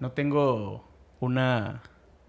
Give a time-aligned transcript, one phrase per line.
[0.00, 0.84] No tengo
[1.20, 1.82] una,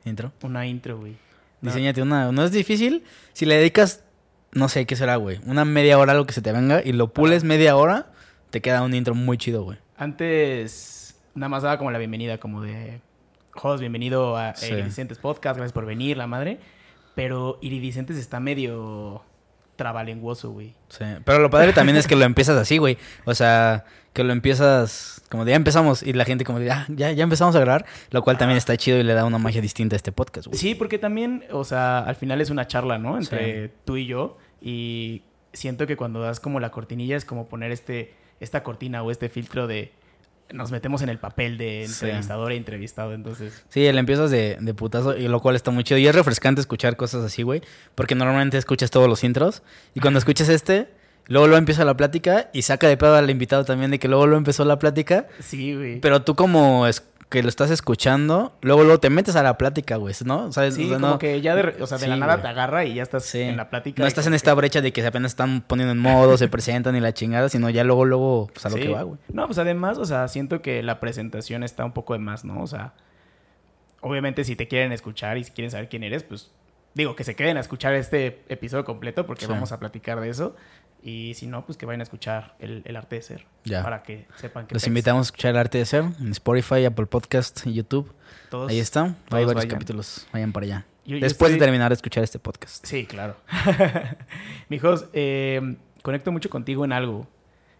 [0.05, 0.31] Intro.
[0.43, 1.17] una intro, güey.
[1.61, 1.69] No.
[1.71, 2.31] Diseñate una.
[2.31, 3.03] No es difícil.
[3.33, 4.03] Si le dedicas,
[4.53, 5.39] no sé qué será, güey.
[5.45, 8.11] Una media hora a lo que se te venga y lo pules media hora,
[8.51, 9.77] te queda un intro muy chido, güey.
[9.97, 13.01] Antes nada más daba como la bienvenida, como de...
[13.51, 14.71] Jos, bienvenido a Sí.
[14.71, 16.59] Iridicentes Podcast, gracias por venir, la madre.
[17.15, 19.23] Pero Iridicentes está medio
[19.77, 20.73] trabalenguoso, güey.
[20.89, 21.05] Sí.
[21.23, 22.97] Pero lo padre también es que lo empiezas así, güey.
[23.23, 26.85] O sea, que lo empiezas como de ya empezamos y la gente como de ah,
[26.89, 29.61] ya, ya empezamos a grabar, lo cual también está chido y le da una magia
[29.61, 30.59] distinta a este podcast, güey.
[30.59, 33.17] Sí, porque también, o sea, al final es una charla, ¿no?
[33.17, 34.37] Entre tú y yo.
[34.61, 35.21] Y
[35.53, 39.29] siento que cuando das como la cortinilla es como poner este, esta cortina o este
[39.29, 39.91] filtro de...
[40.53, 42.05] Nos metemos en el papel de Sí.
[42.05, 43.65] entrevistador e entrevistado, entonces...
[43.69, 45.97] Sí, le empiezas de, de putazo, y lo cual está muy chido.
[45.97, 47.61] Y es refrescante escuchar cosas así, güey.
[47.95, 49.61] Porque normalmente escuchas todos los intros.
[49.93, 50.87] Y cuando escuchas este,
[51.25, 54.25] luego lo empieza la plática y saca de pedo al invitado también de que luego
[54.25, 55.27] lo empezó la plática.
[55.39, 55.99] Sí, güey.
[55.99, 59.97] Pero tú como es que lo estás escuchando, luego luego te metes a la plática,
[59.97, 60.51] güey, ¿no?
[60.53, 62.35] Sea, Sí, o sea, como no, que ya de, o sea, de Sí, la nada
[62.35, 62.43] güey.
[62.43, 63.41] te agarra y ya estás Sí.
[63.41, 64.01] en la plática.
[64.01, 66.47] no estás en que- esta brecha de que se apenas están poniendo en modo, se
[66.47, 69.19] presentan y la chingada, sino ya luego, luego, pues a lo que va, güey.
[69.33, 72.61] No, pues además, o sea, siento que la presentación está un poco de más, ¿no?
[72.61, 72.93] O sea,
[74.01, 76.51] obviamente si te quieren escuchar y si quieren saber quién eres, pues
[76.93, 80.55] digo que se queden a escuchar este episodio completo porque vamos a platicar de eso.
[81.03, 83.45] Y si no, pues que vayan a escuchar el, el arte de ser.
[83.63, 83.83] Ya.
[83.83, 87.05] Para que sepan que Los invitamos a escuchar el arte de ser en Spotify, Apple
[87.05, 88.13] Podcast YouTube.
[88.49, 88.69] todos.
[88.71, 89.03] Ahí está.
[89.05, 89.69] Hay varios vayan.
[89.69, 90.27] capítulos.
[90.33, 90.85] Vayan para allá.
[91.05, 92.85] Yo- yo Después estoy- de terminar de escuchar este podcast.
[92.85, 93.37] Sí, claro.
[94.69, 97.27] Mijos, eh, conecto mucho contigo en algo.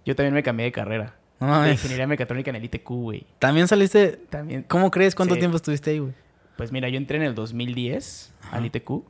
[0.06, 1.16] Yo también me cambié de carrera.
[1.40, 1.72] No De mames.
[1.74, 3.26] ingeniería mecatrónica en el ITQ, güey.
[3.40, 4.20] También saliste.
[4.30, 4.64] También.
[4.64, 5.14] ¿Cómo crees?
[5.16, 5.40] ¿Cuánto Sí.
[5.40, 6.14] tiempo estuviste ahí, güey?
[6.56, 8.58] Pues mira, yo entré en el 2010 Ajá.
[8.58, 9.04] al ITQ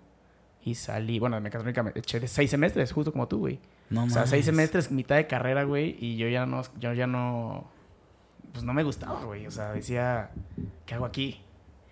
[0.65, 3.59] y salí, bueno, de mecatrónica me eché de seis semestres, justo como tú, güey.
[3.89, 4.29] No o sea, mames.
[4.29, 7.69] seis semestres, mitad de carrera, güey, y yo ya no, yo ya no,
[8.51, 9.47] pues no me gustaba, güey.
[9.47, 10.31] O sea, decía,
[10.85, 11.41] ¿qué hago aquí?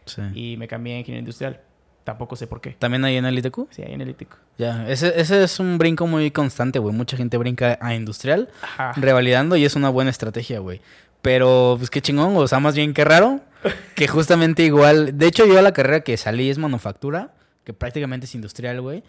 [0.06, 0.22] Sí.
[0.34, 1.62] Y me cambié a ingeniería industrial.
[2.04, 2.72] Tampoco sé por qué.
[2.78, 3.68] ¿También ahí en el ITQ?
[3.72, 4.36] Sí, ahí en el ITQ.
[4.60, 4.88] Ya.
[4.88, 6.94] Ese, ese es un brinco muy constante, güey.
[6.94, 8.92] Mucha gente brinca a industrial, Ajá.
[8.96, 10.81] revalidando, y es una buena estrategia, güey.
[11.24, 13.42] Pero, pues qué chingón, o sea, más bien qué raro.
[13.96, 15.18] Que justamente igual.
[15.18, 17.34] De hecho, yo a la carrera que salí es manufactura,
[17.64, 19.03] que prácticamente es industrial, güey.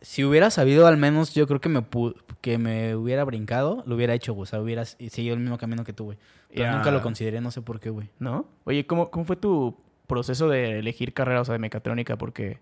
[0.00, 3.96] Si hubiera sabido, al menos yo creo que me, pu- que me hubiera brincado, lo
[3.96, 4.44] hubiera hecho, güey.
[4.44, 6.18] O sea, hubiera seguido el mismo camino que tú, güey.
[6.48, 8.08] Pero nunca lo consideré, no sé por qué, güey.
[8.18, 8.46] ¿No?
[8.64, 12.16] Oye, ¿cómo, ¿cómo fue tu proceso de elegir carrera, o sea, de mecatrónica?
[12.16, 12.58] Porque,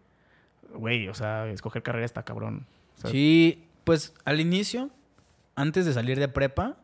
[0.75, 2.67] güey, o sea, escoger carrera está cabrón.
[2.97, 4.91] O sea, Sí, pues al inicio,
[5.55, 6.77] antes de salir de prepa,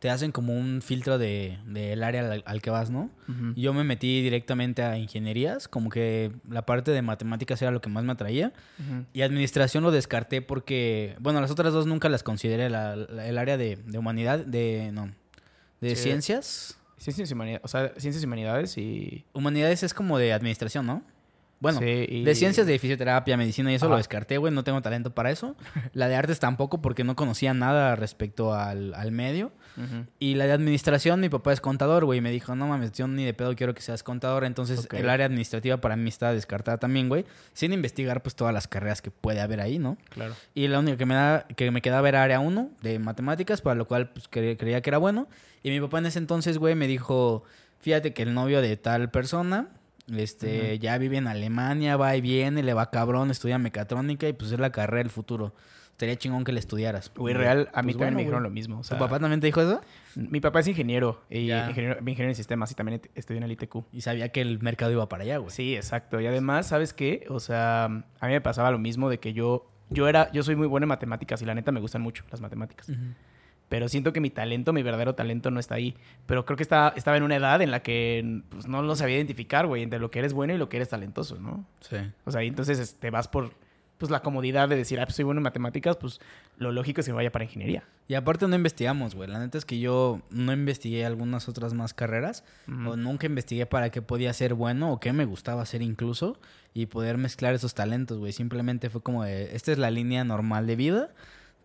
[0.00, 3.10] te hacen como un filtro de, del área al, al que vas, ¿no?
[3.54, 7.88] Yo me metí directamente a ingenierías, como que la parte de matemáticas era lo que
[7.90, 8.52] más me atraía.
[9.12, 13.36] Y administración lo descarté porque, bueno, las otras dos nunca las consideré, la- la- el
[13.38, 15.10] área de, de humanidad, de, no,
[15.82, 16.02] de Sí.
[16.04, 16.78] ciencias.
[16.96, 19.24] Ciencias y humanidades, o sea, ciencias y humanidades y...
[19.32, 21.02] Humanidades es como de administración, ¿no?
[21.60, 23.92] Bueno, Sí, y- de ciencias de fisioterapia, medicina y eso Ajá.
[23.92, 25.56] lo descarté, güey, no tengo talento para eso.
[25.92, 29.52] La de artes tampoco porque no conocía nada respecto al, al medio.
[30.18, 33.08] Y la de administración, mi papá es contador, güey, y me dijo, no mames, yo
[33.08, 34.44] ni de pedo quiero que seas contador.
[34.44, 38.68] Entonces, el área administrativa para mí está descartada también, güey, sin investigar pues todas las
[38.68, 39.96] carreras que puede haber ahí, ¿no?
[40.10, 40.34] Claro.
[40.54, 43.74] Y la única que me, da, que me quedaba era área 1 de matemáticas, para
[43.76, 45.28] lo cual pues, cre- creía que era bueno.
[45.62, 47.44] Y mi papá en ese entonces, güey, me dijo,
[47.80, 49.68] fíjate que el novio de tal persona,
[50.14, 54.50] este, ya vive en Alemania, va y viene, le va cabrón, estudia mecatrónica y pues
[54.52, 55.54] es la carrera del futuro.
[56.00, 57.12] Estaría chingón que le estudiaras.
[57.14, 58.78] Güey, real, a mí pues, también bueno, me dijeron lo mismo.
[58.78, 59.82] O sea, ¿Tu papá también te dijo eso?
[60.14, 63.84] Mi papá es ingeniero, y ingeniero, ingeniero en sistemas y también estudió en el ITQ.
[63.92, 65.50] Y sabía que el mercado iba para allá, güey.
[65.50, 66.18] Sí, exacto.
[66.18, 67.26] Y además, ¿sabes qué?
[67.28, 70.56] O sea, a mí me pasaba lo mismo de que yo, yo era, yo soy
[70.56, 72.90] muy bueno en matemáticas y la neta me gustan mucho las matemáticas.
[73.68, 75.94] Pero siento que mi talento, mi verdadero talento no está ahí.
[76.24, 79.16] Pero creo que estaba, estaba en una edad en la que pues, no lo sabía
[79.16, 81.66] identificar, güey, entre lo que eres bueno y lo que eres talentoso, ¿no?
[81.80, 81.96] Sí.
[82.24, 83.52] O sea, y entonces te vas por
[84.00, 86.20] pues la comodidad de decir, ah, pues soy bueno en matemáticas, pues
[86.56, 87.84] lo lógico es que vaya para ingeniería.
[88.08, 89.28] Y aparte no investigamos, güey.
[89.28, 92.42] La neta es que yo no investigué algunas otras más carreras.
[92.66, 96.40] O nunca investigué para qué podía ser bueno o qué me gustaba hacer incluso.
[96.72, 98.32] Y poder mezclar esos talentos, güey.
[98.32, 101.10] Simplemente fue como de, esta es la línea normal de vida.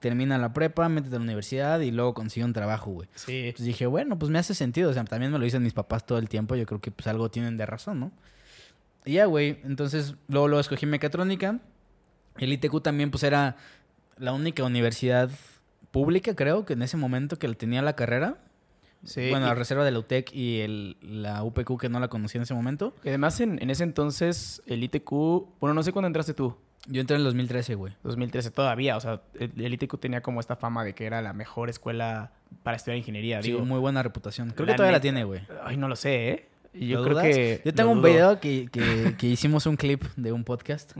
[0.02, 3.08] Termina la prepa, métete a la universidad y luego consigue un trabajo, güey.
[3.16, 3.54] Sí.
[3.56, 4.90] Pues dije, bueno, pues me hace sentido.
[4.90, 6.56] O sea, también me lo dicen mis papás todo el tiempo.
[6.56, 8.12] Yo creo que pues algo tienen de razón, ¿no?
[9.06, 9.62] Y ya, güey.
[9.64, 11.60] Entonces, luego, luego escogí mecatrónica.
[12.38, 13.56] El ITQ también, pues, era
[14.18, 15.30] la única universidad
[15.92, 18.38] pública, creo, que en ese momento que tenía la carrera.
[19.04, 22.08] Sí, bueno, y- la reserva de la UTEC y el, la UPQ que no la
[22.08, 22.96] conocía en ese momento.
[23.04, 25.10] y además en, en ese entonces el ITQ,
[25.60, 27.94] bueno, no sé cuándo entraste tú, Yo entré en el 2013, güey.
[28.04, 31.34] 2013 todavía, o sea, el, el ITQ tenía como esta fama de que era la
[31.34, 32.32] mejor escuela
[32.64, 33.64] para estudiar ingeniería, Sí, digo.
[33.64, 34.50] muy buena reputación.
[34.52, 35.42] Creo la que todavía la tiene, güey.
[35.64, 36.50] Ay, no lo sé, ¿eh?
[36.80, 37.26] Yo ¿Lo creo dudas?
[37.28, 37.62] que.
[37.64, 38.10] Yo tengo un dudo.
[38.12, 40.94] video que, que- que hicimos un clip de un podcast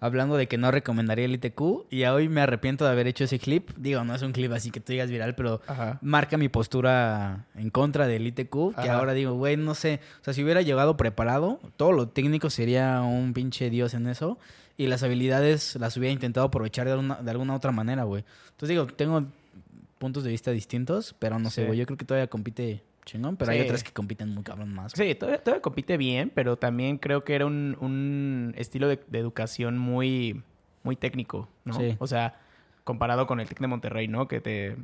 [0.00, 3.38] hablando de que no recomendaría el ITQ y hoy me arrepiento de haber hecho ese
[3.38, 3.70] clip.
[3.76, 5.98] Digo, no es un clip así que tú digas viral, pero Ajá.
[6.02, 10.34] marca mi postura en contra del ITQ, que ahora digo, güey, no sé, o sea,
[10.34, 14.38] si hubiera llegado preparado, todo lo técnico sería un pinche dios en eso
[14.76, 18.24] y las habilidades las hubiera intentado aprovechar de alguna, de alguna otra manera, güey.
[18.50, 19.24] Entonces digo, tengo
[19.98, 23.52] puntos de vista distintos, pero no sé, güey, yo creo que todavía compite chingón, pero
[23.52, 24.92] hay otras que compiten muy cabrón más.
[24.92, 29.18] Sí, todavía, todavía compite bien, pero también creo que era un, un estilo de, de
[29.18, 30.42] educación muy,
[30.82, 31.74] muy técnico, ¿no?
[31.74, 31.96] Sí.
[31.98, 32.40] O sea,
[32.84, 34.28] comparado con el TEC de Monterrey, ¿no?
[34.28, 34.76] Que te...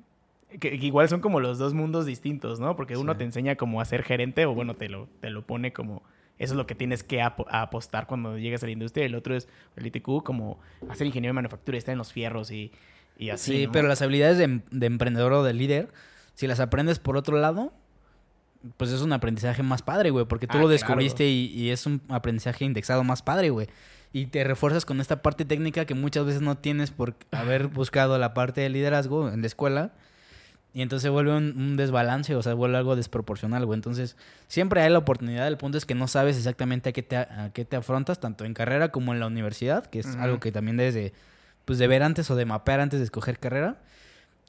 [0.60, 2.74] Que, que igual son como los dos mundos distintos, ¿no?
[2.74, 3.18] Porque uno Sí.
[3.18, 6.02] te enseña como a ser gerente o bueno, te lo, te lo pone como...
[6.38, 9.02] Eso es lo que tienes que apostar cuando llegues a la industria.
[9.04, 12.12] Y el otro es el ITQ, como hacer ingeniero de manufactura y estar en los
[12.12, 12.70] fierros y,
[13.18, 13.72] y así, Sí, ¿no?
[13.72, 15.88] pero las habilidades de, de emprendedor o de líder,
[16.34, 17.72] si las aprendes por otro lado,
[18.76, 20.72] pues es un aprendizaje más padre, güey, porque tú Ah, lo claro.
[20.72, 23.68] descubriste y, y es un aprendizaje indexado más padre, güey.
[24.12, 28.18] Y te refuerzas con esta parte técnica que muchas veces no tienes por haber buscado
[28.18, 29.92] la parte de liderazgo en la escuela.
[30.74, 33.76] Y entonces se vuelve un, un desbalance, o sea, vuelve algo desproporcional, güey.
[33.76, 34.16] Entonces,
[34.48, 35.46] siempre hay la oportunidad.
[35.48, 38.44] El punto es que no sabes exactamente a qué te, a qué te afrontas, tanto
[38.44, 41.12] en carrera como en la universidad, que es algo que también debes de,
[41.64, 43.80] pues, de ver antes o de mapear antes de escoger carrera.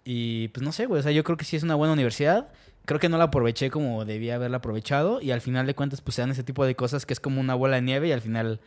[0.03, 1.00] Y pues no sé, güey.
[1.00, 2.50] O sea, yo creo que sí es una buena universidad.
[2.89, 5.21] Creo que no la aproveché como debía haberla aprovechado.
[5.21, 7.39] Y al final de cuentas, pues se dan ese tipo de cosas que es como
[7.39, 8.62] una bola de nieve y al final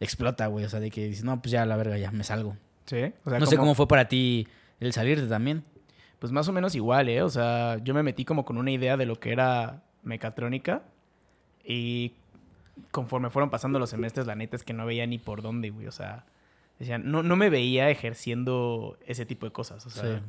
[0.00, 0.64] explota, güey.
[0.64, 2.56] O sea, de que dices, no, pues ya la verga, ya me salgo.
[2.86, 4.48] Sí, o sea, no sé cómo fue para ti
[4.80, 5.62] el salirte también.
[6.18, 7.22] Pues más o menos igual, ¿eh?
[7.22, 10.82] O sea, yo me metí como con una idea de lo que era mecatrónica
[11.64, 12.14] y
[12.90, 15.86] conforme fueron pasando los semestres, la neta es que no veía ni por dónde, güey.
[15.86, 16.26] O sea,
[16.80, 19.86] decía, no, no me veía ejerciendo ese tipo de cosas.
[19.86, 20.24] O sea, Sí.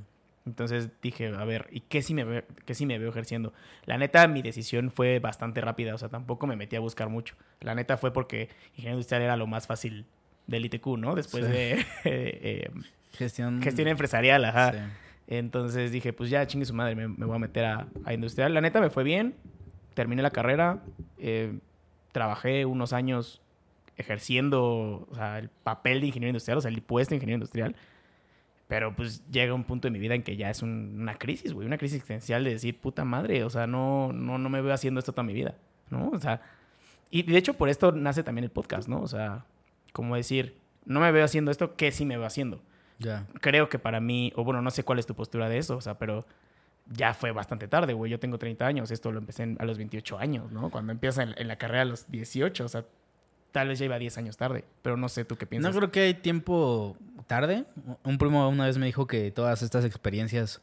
[0.45, 3.53] Entonces dije, a ver, ¿y qué sí, me veo, qué sí me veo ejerciendo?
[3.85, 5.93] La neta, mi decisión fue bastante rápida.
[5.93, 7.35] O sea, tampoco me metí a buscar mucho.
[7.59, 10.05] La neta fue porque ingeniería industrial era lo más fácil
[10.47, 11.13] del ITQ, ¿no?
[11.15, 11.51] Después Sí.
[11.51, 12.71] de eh,
[13.13, 13.61] Gestión.
[13.61, 14.71] gestión empresarial, ajá.
[14.73, 14.77] Sí.
[15.27, 18.53] Entonces dije, pues ya, chingue su madre, me, me voy a meter a, a industrial.
[18.53, 19.35] La neta me fue bien,
[19.93, 20.81] terminé la carrera,
[21.19, 21.59] eh,
[22.11, 23.41] trabajé unos años
[23.97, 27.75] ejerciendo o sea, el papel de ingeniero industrial, o sea, el puesto de ingeniero industrial.
[28.71, 31.51] Pero pues llega un punto de mi vida en que ya es un- una crisis,
[31.51, 34.73] güey, una crisis existencial de decir, puta madre, o sea, no, no, no me veo
[34.73, 35.56] haciendo esto toda mi vida,
[35.89, 36.07] ¿no?
[36.12, 36.39] O sea,
[37.09, 39.01] y de hecho por esto nace también el podcast, ¿no?
[39.01, 39.44] O sea,
[39.91, 42.62] como decir, no me veo haciendo esto, ¿qué sí me veo haciendo?
[42.97, 43.25] Ya.
[43.41, 45.81] creo que para mí, o bueno, no sé cuál es tu postura de eso, o
[45.81, 46.25] sea, pero
[46.94, 48.09] ya fue bastante tarde, güey.
[48.09, 50.69] Yo tengo 30 años, esto lo empecé en- a los 28 años, ¿no?
[50.69, 52.85] Cuando empiezas en, en la carrera a los 18, o sea,
[53.51, 55.74] tal vez ya iba 10 años tarde, pero no sé tú qué piensas.
[55.74, 56.95] No creo que hay tiempo
[57.31, 57.63] tarde.
[58.03, 60.57] Un primo una vez me dijo que todas estas experiencias,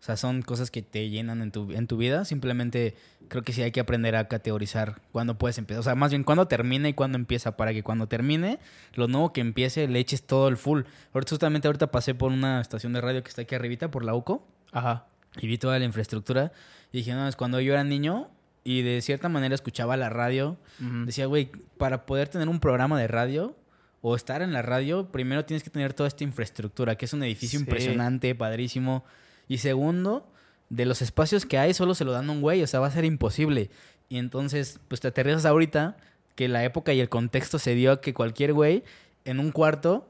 [0.00, 2.24] o sea, son cosas que te llenan en tu, en tu vida.
[2.24, 2.94] Simplemente
[3.26, 5.80] creo que sí hay que aprender a categorizar cuándo puedes empezar.
[5.80, 8.60] O sea, más bien cuándo termina y cuándo empieza, para que cuando termine,
[8.94, 10.82] lo nuevo que empiece le eches todo el full.
[11.12, 14.14] Ahorita, justamente ahorita pasé por una estación de radio que está aquí arribita, por la
[14.14, 15.06] UCO, Ajá.
[15.40, 16.52] y vi toda la infraestructura.
[16.92, 18.28] Y dije, no, es cuando yo era niño
[18.62, 20.56] y de cierta manera escuchaba la radio.
[20.78, 23.56] Decía, güey, para poder tener un programa de radio
[24.02, 27.22] o estar en la radio, primero tienes que tener toda esta infraestructura, que es un
[27.22, 27.64] edificio Sí.
[27.64, 29.04] impresionante, padrísimo.
[29.48, 30.26] Y segundo,
[30.70, 32.88] de los espacios que hay, solo se lo dan a un güey, o sea, va
[32.88, 33.70] a ser imposible.
[34.08, 35.96] Y entonces, pues te aterrizas ahorita
[36.34, 38.82] que la época y el contexto se dio a que cualquier güey
[39.24, 40.08] en un cuarto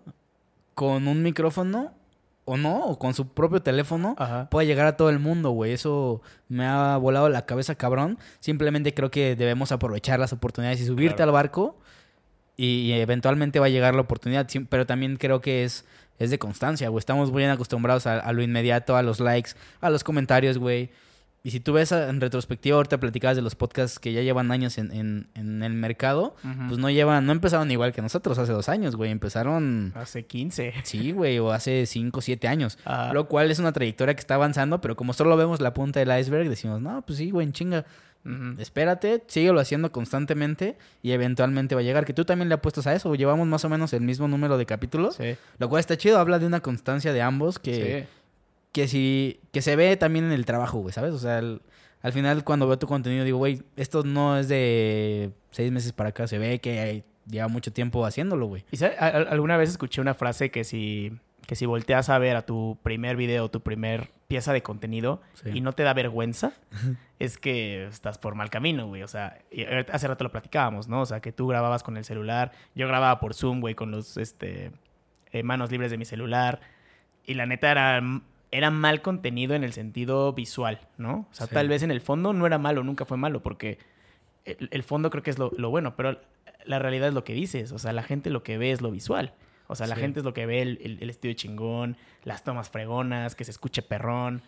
[0.75, 1.93] con un micrófono
[2.45, 4.49] o no, o con su propio teléfono, Ajá.
[4.51, 5.73] pueda llegar a todo el mundo, güey.
[5.73, 8.19] Eso me ha volado la cabeza, cabrón.
[8.41, 11.31] Simplemente creo que debemos aprovechar las oportunidades y subirte Claro.
[11.31, 11.77] al barco
[12.67, 14.49] y, eventualmente va a llegar la oportunidad.
[14.69, 15.85] Pero también creo que es,
[16.19, 16.99] es de constancia, güey.
[17.01, 19.51] Estamos muy bien acostumbrados a, a lo inmediato, a los likes,
[19.81, 20.91] a los comentarios, güey.
[21.45, 24.79] Y si tú ves en retrospectiva, ahorita platicabas de los podcasts que ya llevan años
[24.79, 26.37] en, en- en el mercado,
[26.69, 29.11] pues no llevan, no empezaron igual que nosotros hace dos años, güey.
[29.11, 30.73] Empezaron, Hace 15.
[30.85, 32.79] sí, güey, o hace cinco, siete años.
[32.85, 33.13] Ajá.
[33.13, 36.17] Lo cual es una trayectoria que está avanzando, pero como solo vemos la punta del
[36.17, 37.87] iceberg, decimos, no, pues sí, güey, en chinga.
[38.59, 42.05] Espérate, síguelo haciendo constantemente y eventualmente va a llegar.
[42.05, 43.15] Que tú también le apuestas a eso.
[43.15, 45.17] Llevamos más o menos el mismo número de capítulos.
[45.17, 45.37] Sí.
[45.59, 46.19] Lo cual está chido.
[46.19, 48.09] Habla de una constancia de ambos que, Sí.
[48.73, 51.13] que, si, que se ve también en el trabajo, güey, ¿sabes?
[51.15, 51.63] O sea, el-
[52.01, 56.11] al final cuando veo tu contenido digo, güey, esto no es de seis meses para
[56.11, 56.27] acá.
[56.27, 58.65] Se ve que lleva mucho tiempo haciéndolo, güey.
[58.73, 61.13] ¿Y sabe- alguna vez escuché una frase que si,
[61.47, 65.51] que si volteas a ver a tu primer video, tu primer pieza de contenido Sí.
[65.55, 66.53] y no te da vergüenza,
[67.19, 69.03] es que estás por mal camino, güey.
[69.03, 69.39] O sea,
[69.93, 71.01] hace rato lo platicábamos, ¿no?
[71.03, 74.17] O sea, que tú grababas con el celular, yo grababa por Zoom, güey, con los
[74.17, 74.71] este,
[75.33, 76.61] eh, manos libres de mi celular.
[77.27, 78.01] Y la neta era,
[78.51, 81.27] era mal contenido en el sentido visual, ¿no?
[81.31, 81.55] O sea, Sí.
[81.55, 83.79] tal vez en el fondo no era malo, nunca fue malo, porque
[84.45, 86.19] el, el fondo creo que es lo, lo bueno, pero
[86.65, 87.73] la realidad es lo que dices.
[87.73, 89.33] O sea, la gente lo que ve es lo visual.
[89.73, 90.01] O sea, la Sí.
[90.03, 93.51] gente es lo que ve el, el, el estudio chingón, las tomas fregonas, que se
[93.51, 94.43] escuche perrón.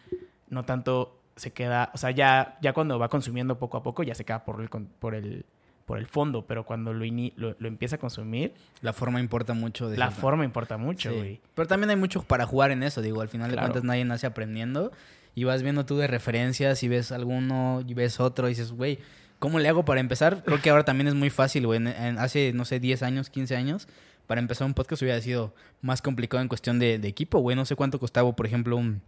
[0.48, 4.14] No tanto se queda, o sea, ya, ya cuando va consumiendo poco a poco, ya
[4.14, 5.44] se queda por el, por el,
[5.84, 9.52] por el fondo, pero cuando lo, ini- lo, lo empieza a consumir, La forma importa
[9.52, 9.88] mucho.
[9.90, 11.16] de la cierta- forma importa mucho, Sí.
[11.16, 11.40] güey.
[11.54, 13.66] Pero también hay mucho para jugar en eso, digo, al final Claro.
[13.66, 14.92] de cuentas nadie nace aprendiendo
[15.34, 18.98] y vas viendo tú de referencias y ves alguno y ves otro y dices, güey,
[19.40, 20.44] ¿cómo le hago para empezar?
[20.44, 21.80] Creo que ahora también es muy fácil, güey.
[22.18, 23.88] Hace, no sé, 10 años, 15 años,
[24.26, 27.56] para empezar un podcast hubiera sido más complicado en cuestión de, de equipo, güey.
[27.56, 29.02] No sé cuánto costaba, por ejemplo, un,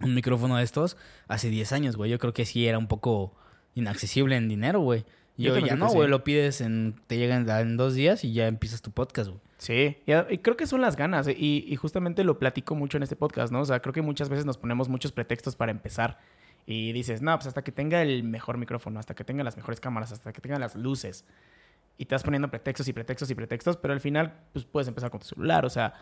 [0.00, 0.96] un micrófono de estos
[1.28, 2.10] hace 10 años, güey.
[2.10, 3.34] Yo creo que sí era un poco
[3.74, 5.04] inaccesible en dinero, güey.
[5.38, 6.10] Yo también ya no, güey, sí.
[6.10, 9.40] lo pides en, te llegan en dos días y ya empiezas tu podcast, güey.
[9.56, 11.28] Sí, y, creo que son las ganas.
[11.28, 13.60] Y, y justamente lo platico mucho en este podcast, ¿no?
[13.60, 16.18] O sea, creo que muchas veces nos ponemos muchos pretextos para empezar.
[16.66, 19.80] Y dices, no, pues hasta que tenga el mejor micrófono, hasta que tenga las mejores
[19.80, 21.24] cámaras, hasta que tenga las luces.
[22.02, 25.08] Y te vas poniendo pretextos y pretextos y pretextos, pero al final, pues puedes empezar
[25.10, 25.64] con tu celular.
[25.64, 25.94] O sea,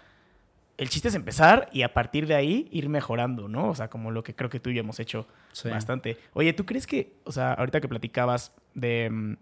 [0.78, 3.68] el chiste es empezar y a partir de ahí ir mejorando, ¿no?
[3.68, 5.68] O sea, como lo que creo que tú y yo hemos hecho Sí.
[5.68, 6.16] bastante.
[6.32, 9.36] Oye, ¿tú crees que, o sea, ahorita que platicabas de, mm,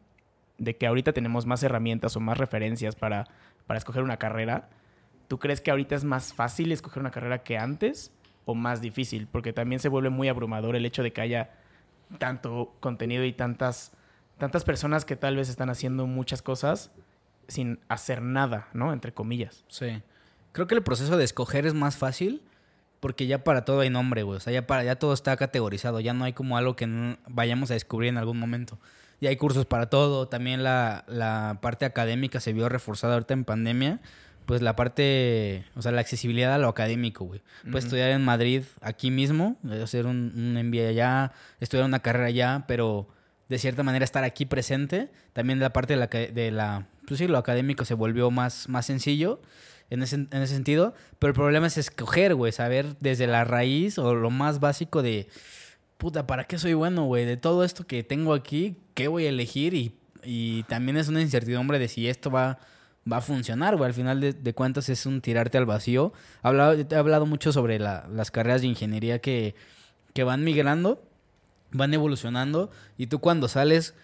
[0.59, 3.29] de que ahorita tenemos más herramientas o más referencias para,
[3.69, 4.69] para escoger una carrera,
[5.29, 8.11] ¿tú crees que ahorita es más fácil escoger una carrera que antes
[8.47, 9.29] o más difícil?
[9.31, 11.50] Porque también se vuelve muy abrumador el hecho de que haya
[12.19, 13.93] tanto contenido y tantas,
[14.38, 16.90] tantas personas que tal vez están haciendo muchas cosas
[17.49, 18.92] sin hacer nada, ¿no?
[18.92, 19.64] Entre comillas.
[19.68, 20.02] Sí.
[20.52, 22.42] Creo que el proceso de escoger es más fácil
[23.00, 24.37] porque ya para todo hay nombre, güey.
[24.37, 26.00] O sea, ya, para, ya todo está categorizado.
[26.00, 28.78] Ya no hay como algo que no vayamos a descubrir en algún momento.
[29.21, 30.28] Ya hay cursos para todo.
[30.28, 34.00] También la, la parte académica se vio reforzada ahorita en pandemia.
[34.47, 37.42] Pues la parte, o sea, la accesibilidad a lo académico, güey.
[37.64, 42.28] Puedes estudiar en Madrid aquí mismo, eh, hacer un, un MBA allá, estudiar una carrera
[42.28, 43.09] allá, pero
[43.49, 45.11] de cierta manera estar aquí presente.
[45.33, 48.87] También la parte de la, de la pues sí, lo académico se volvió más, más
[48.87, 49.40] sencillo
[49.90, 50.95] en ese, en ese sentido.
[51.19, 55.28] Pero el problema es escoger, güey, saber desde la raíz o lo más básico de,
[55.97, 57.25] puta, ¿para qué soy bueno, güey?
[57.25, 59.73] De todo esto que tengo aquí, ¿qué voy a elegir?
[59.75, 62.59] Y, y también es una incertidumbre de si esto va,
[63.11, 63.88] va a funcionar, güey.
[63.88, 66.12] Al final de, de cuentas es un tirarte al vacío.
[66.45, 69.55] He hablado, he hablado mucho sobre la- las carreras de ingeniería que,
[70.12, 71.02] que van migrando,
[71.73, 72.71] van evolucionando.
[72.97, 73.95] Y tú cuando sales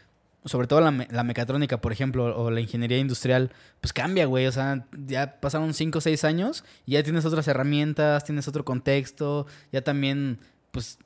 [0.46, 4.46] sobre todo la, me- la mecatrónica, por ejemplo, o la ingeniería industrial, pues cambia, güey.
[4.46, 8.62] O sea, ya pasaron 5 o 6 años y ya tienes otras herramientas, tienes otro
[8.62, 10.40] contexto, ya también,
[10.70, 10.98] pues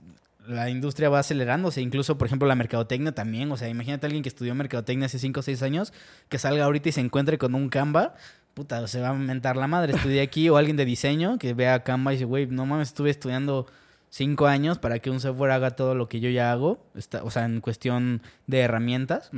[0.49, 3.53] la industria va acelerándose, incluso, por ejemplo, la mercadotecnia también.
[3.53, 5.93] O sea, imagínate a alguien que estudió mercadotecnia hace 5 o 6 años,
[6.29, 8.15] que salga ahorita y se encuentre con un Canva.
[8.55, 9.93] Puta, se va a mentar la madre.
[9.95, 13.11] Estudié aquí, o alguien de diseño que vea Canva y dice, güey, no mames, estuve
[13.11, 13.67] estudiando
[14.11, 16.79] cinco años para que un software haga todo lo que yo ya hago.
[16.95, 19.31] Está, o sea, en cuestión de herramientas.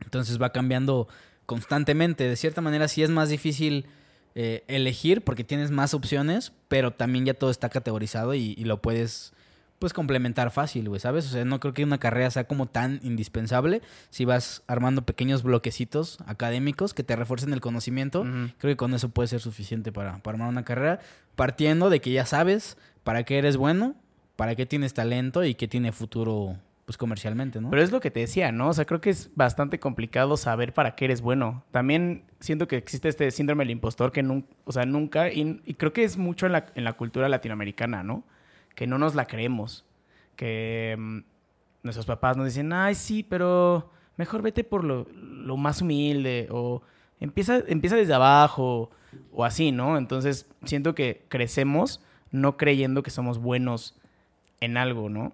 [0.00, 1.08] Entonces va cambiando
[1.46, 2.28] constantemente.
[2.28, 3.86] De cierta manera sí es más difícil
[4.34, 8.80] eh, elegir porque tienes más opciones, pero también ya todo está categorizado y, y lo
[8.80, 9.32] puedes
[9.78, 11.26] pues complementar fácil, güey, ¿sabes?
[11.26, 13.80] O sea, no creo que una carrera sea como tan indispensable
[14.10, 18.22] si vas armando pequeños bloquecitos académicos que te refuercen el conocimiento.
[18.58, 21.00] Creo que con eso puede ser suficiente para, para armar una carrera,
[21.36, 23.94] partiendo de que ya sabes para qué eres bueno,
[24.36, 26.56] para qué tienes talento y qué tiene futuro
[26.88, 27.68] pues comercialmente, ¿no?
[27.68, 28.68] Pero es lo que te decía, ¿no?
[28.68, 31.62] O sea, creo que es bastante complicado saber para qué eres bueno.
[31.70, 35.92] También siento que existe este síndrome del impostor que nunca, o sea, nunca, y, creo
[35.92, 38.24] que es mucho en la, en la cultura latinoamericana, ¿no?
[38.74, 39.84] Que no nos la creemos.
[40.34, 41.18] Que mm,
[41.82, 46.80] nuestros papás nos dicen, ay, sí, pero mejor vete por lo, lo más humilde o
[47.20, 48.90] empieza, empieza desde abajo
[49.30, 49.98] o así, ¿no?
[49.98, 53.94] Entonces siento que crecemos no creyendo que somos buenos
[54.60, 55.32] en algo, ¿no?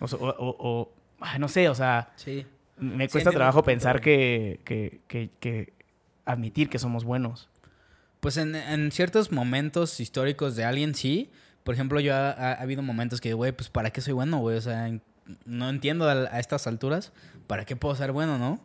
[0.00, 2.46] O, o- o- o- ay, no sé, o sea, sí.
[2.78, 5.72] me cuesta trabajo pensar que, que, que, que
[6.24, 7.48] admitir que somos buenos.
[8.20, 11.30] Pues en, en ciertos momentos históricos de alguien sí.
[11.64, 14.56] Por ejemplo, yo ha, ha habido momentos que, güey, pues ¿para qué soy bueno, güey?
[14.56, 15.02] O sea, en-
[15.44, 17.12] no entiendo a, a estas alturas
[17.46, 18.60] para qué puedo ser bueno, ¿no?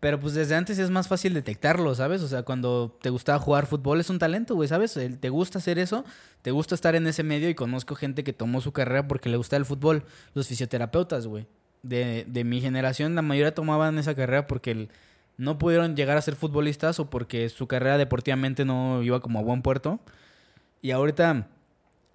[0.00, 2.22] Pero pues desde antes es más fácil detectarlo, ¿sabes?
[2.22, 4.96] O sea, cuando te gustaba jugar fútbol es un talento, güey, ¿sabes?
[4.96, 6.04] El- te gusta hacer eso,
[6.42, 9.36] te gusta estar en ese medio y conozco gente que tomó su carrera porque le
[9.36, 10.04] gusta el fútbol.
[10.34, 11.46] Los fisioterapeutas, güey.
[11.82, 14.88] De, de mi generación, la mayoría tomaban esa carrera porque el-
[15.36, 19.42] no pudieron llegar a ser futbolistas o porque su carrera deportivamente no iba como a
[19.42, 20.00] buen puerto.
[20.82, 21.46] Y ahorita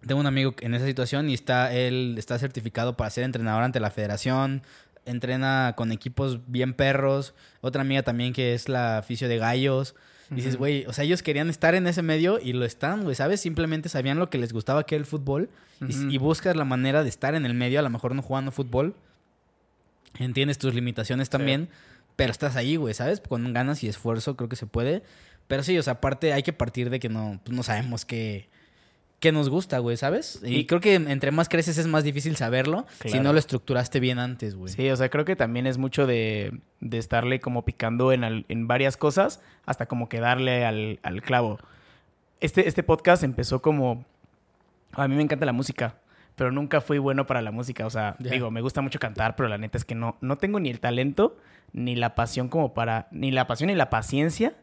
[0.05, 3.79] tengo un amigo en esa situación y está él está certificado para ser entrenador ante
[3.79, 4.63] la federación,
[5.05, 9.95] entrena con equipos bien perros, otra amiga también que es la fisio de gallos.
[10.29, 10.60] Dices, Ujú.
[10.60, 13.41] güey, o sea, ellos querían estar en ese medio y lo están, güey, ¿sabes?
[13.41, 15.50] Simplemente sabían lo que les gustaba que era el fútbol
[15.88, 18.51] y, y buscas la manera de estar en el medio, a lo mejor no jugando
[18.51, 18.95] fútbol.
[20.17, 21.69] Entiendes tus limitaciones también,
[22.15, 23.19] pero estás ahí, güey, ¿sabes?
[23.19, 25.03] Con ganas y esfuerzo creo que se puede.
[25.48, 28.48] Pero sí, o sea, aparte hay que partir de que no, pues no sabemos qué,
[29.24, 30.42] qué nos gusta, güey, ¿sabes?
[30.44, 34.20] Y, creo que entre más creces es más difícil saberlo si no lo estructuraste bien
[34.20, 34.74] antes, güey.
[34.74, 38.68] Sí, o sea, creo que también es mucho de, de estarle como picando en, en,
[38.68, 41.58] varias cosas hasta como que darle al, al clavo.
[42.42, 44.03] Este, este podcast empezó como...
[44.92, 45.96] A mí me encanta la música
[46.36, 47.86] pero nunca fui bueno para la música.
[47.86, 50.60] O sea, digo, me gusta mucho cantar, pero la neta es que no, no tengo
[50.60, 51.38] ni el talento,
[51.72, 54.56] ni la pasión como para, ni la pasión ni la paciencia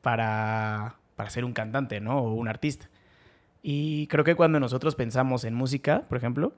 [0.00, 2.20] para, para ser un cantante, ¿no?
[2.20, 2.88] O un artista.
[3.68, 6.52] Y creo que cuando nosotros pensamos en música, por ejemplo,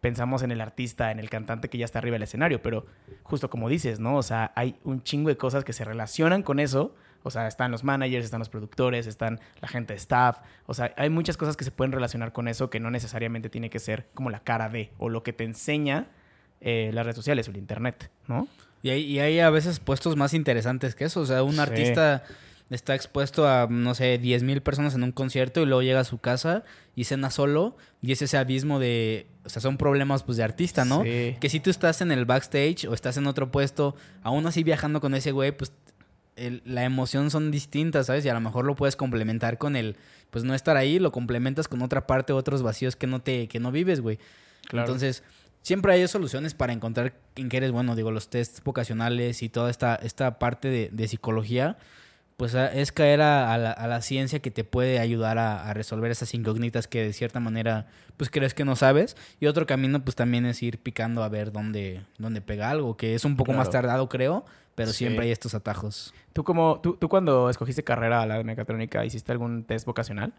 [0.00, 2.86] pensamos en el artista, en el cantante que ya está arriba del escenario, pero
[3.22, 4.16] justo como dices, ¿no?
[4.16, 6.94] O sea, hay un chingo de cosas que se relacionan con eso
[7.24, 10.38] o sea, están los managers, están los productores, están la gente de staff.
[10.66, 13.70] O sea, hay muchas cosas que se pueden relacionar con eso que no necesariamente tiene
[13.70, 16.08] que ser como la cara de o lo que te enseña
[16.60, 18.46] eh, las redes sociales o el internet, ¿no?
[18.82, 21.22] Y hay, y hay a veces puestos más interesantes que eso.
[21.22, 22.24] O sea, un artista
[22.70, 26.04] está expuesto a, no sé, 10 mil personas en un concierto y luego llega a
[26.04, 26.64] su casa
[26.96, 30.84] y cena solo y es ese abismo de, o sea, son problemas pues de artista,
[30.84, 31.02] ¿no?
[31.02, 35.00] Que si tú estás en el backstage o estás en otro puesto, aún así viajando
[35.00, 35.72] con ese güey, pues
[36.36, 38.24] la emoción son distintas, ¿sabes?
[38.24, 39.96] Y a lo mejor lo puedes complementar con el,
[40.30, 43.60] pues no estar ahí, lo complementas con otra parte, otros vacíos que no te, que
[43.60, 44.18] no vives, güey.
[44.72, 45.22] Entonces,
[45.62, 47.94] siempre hay soluciones para encontrar en qué eres bueno.
[47.94, 51.76] Digo, los tests vocacionales y toda esta, esta parte de, de psicología,
[52.36, 56.34] pues es caer a, la, a, la, ciencia que te puede ayudar a, resolver esas
[56.34, 57.86] incógnitas que de cierta manera,
[58.16, 59.16] pues crees que no sabes.
[59.38, 63.14] Y otro camino, pues también es ir picando a ver dónde, dónde pega algo, que
[63.14, 66.12] es un poco más tardado, creo, pero siempre hay estos atajos.
[66.32, 70.32] ¿Tú, como, tú, tú cuando escogiste carrera a la de mecatrónica, hiciste algún test vocacional?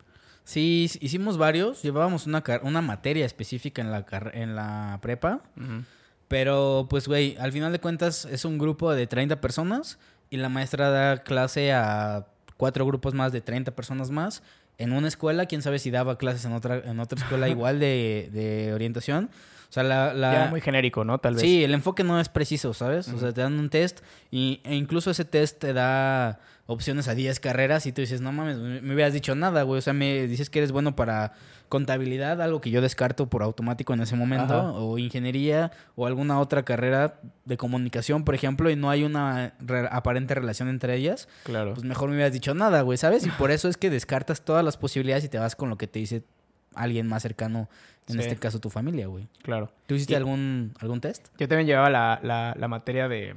[0.44, 1.82] Sí, hicimos varios.
[1.82, 5.42] Llevábamos una, una materia específica en la, en la prepa.
[6.28, 9.98] Pero, pues, güey, al final de cuentas es un grupo de 30 personas
[10.30, 12.28] y la maestra da clase a
[12.58, 14.44] cuatro grupos más de 30 personas más
[14.78, 15.46] en una escuela.
[15.46, 19.30] Quién sabe si daba clases en otra, en otra escuela igual de, de orientación.
[19.70, 20.48] O sea, la, la...
[20.50, 21.18] muy genérico, ¿no?
[21.18, 21.42] Tal vez.
[21.42, 23.10] Sí, el enfoque no es preciso, ¿sabes?
[23.10, 24.00] O sea, te dan un test
[24.32, 28.32] y, e incluso ese test te da opciones a 10 carreras y tú dices, no
[28.32, 29.80] mames, me hubieras dicho nada, güey.
[29.80, 31.34] O sea, me dices que eres bueno para
[31.70, 36.64] contabilidad, algo que yo descarto por automático en ese momento, o ingeniería, o alguna otra
[36.64, 39.54] carrera de comunicación, por ejemplo, y no hay una
[39.92, 41.28] aparente relación entre ellas.
[41.44, 41.74] Claro.
[41.74, 43.26] Pues mejor me hubieras dicho nada, güey, ¿sabes?
[43.26, 45.88] Y por eso es que descartas todas las posibilidades y te vas con lo que
[45.88, 46.24] te dice
[46.76, 47.70] alguien más cercano,
[48.08, 49.28] en este caso tu familia, güey.
[49.42, 49.72] Claro.
[49.88, 51.30] ¿Tú hiciste algún, algún test?
[51.40, 53.36] Yo también llevaba la, la, materia de...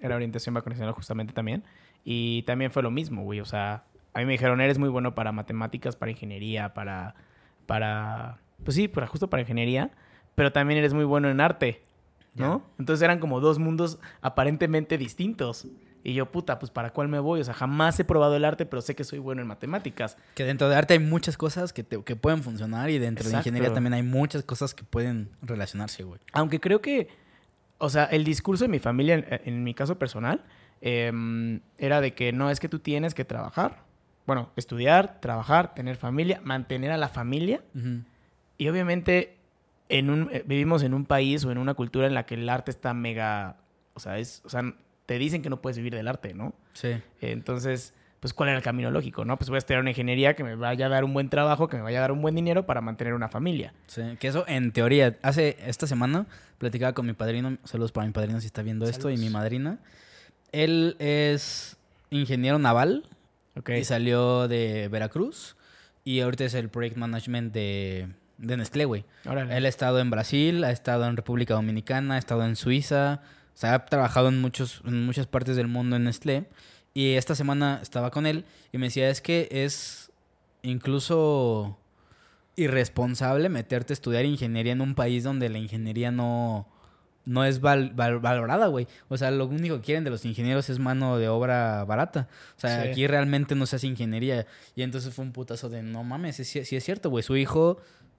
[0.00, 1.62] Era orientación vacacional justamente también.
[2.04, 3.40] Y también fue lo mismo, güey.
[3.40, 7.14] O sea, a mí me dijeron, eres muy bueno para matemáticas, para ingeniería, para...
[7.66, 9.90] para pues sí, para, justo para ingeniería.
[10.34, 11.82] Pero también eres muy bueno en arte,
[12.34, 12.62] ¿no?
[12.78, 15.66] Entonces eran como dos mundos aparentemente distintos.
[16.02, 17.40] Y yo, puta, pues ¿para cuál me voy?
[17.40, 20.16] O sea, jamás he probado el arte, pero sé que soy bueno en matemáticas.
[20.34, 23.72] Que dentro de arte hay muchas cosas que, que pueden funcionar y dentro de ingeniería
[23.72, 26.20] también hay muchas cosas que pueden relacionarse, güey.
[26.32, 27.08] Aunque creo que,
[27.78, 30.42] o sea, el discurso de mi familia, en, mi caso personal,
[30.80, 33.84] em, era de que no es que tú tienes que trabajar.
[34.26, 37.62] Bueno, estudiar, trabajar, tener familia, mantener a la familia.
[38.58, 39.36] Y obviamente
[39.88, 42.48] en un, eh, vivimos en un país o en una cultura en la que el
[42.48, 43.56] arte está mega...
[43.94, 44.42] O sea, es...
[44.44, 44.62] O sea,
[45.06, 46.54] te dicen que no puedes vivir del arte, ¿no?
[46.72, 47.02] Sí.
[47.20, 49.36] Entonces, pues, ¿cuál era el camino lógico, no?
[49.36, 51.76] Pues voy a estudiar una ingeniería que me vaya a dar un buen trabajo, que
[51.78, 53.74] me vaya a dar un buen dinero para mantener una familia.
[53.86, 56.26] Sí, que eso en teoría, hace esta semana
[56.58, 59.78] platicaba con mi padrino, saludos para mi padrino si está viendo esto, y mi madrina.
[60.52, 61.76] Él es
[62.10, 63.04] ingeniero naval
[63.66, 65.56] y salió de Veracruz
[66.04, 68.08] y ahorita es el Project Management de,
[68.38, 69.04] de Nestlé, güey.
[69.24, 73.20] Él ha estado en Brasil, ha estado en República Dominicana, ha estado en Suiza,
[73.54, 76.46] o sea, ha trabajado en, muchos, en muchas partes del mundo en Nestlé.
[76.94, 80.10] Y esta semana estaba con él y me decía, es que es
[80.62, 81.78] incluso
[82.56, 86.66] irresponsable meterte a estudiar ingeniería en un país donde la ingeniería no,
[87.24, 88.86] no es valorada, güey.
[89.08, 92.28] O sea, lo único que quieren de los ingenieros es mano de obra barata.
[92.56, 94.46] O sea, aquí realmente no se hace ingeniería.
[94.74, 97.22] Y entonces fue un putazo de, no mames, sí, es cierto, güey.
[97.22, 97.78] Su hijo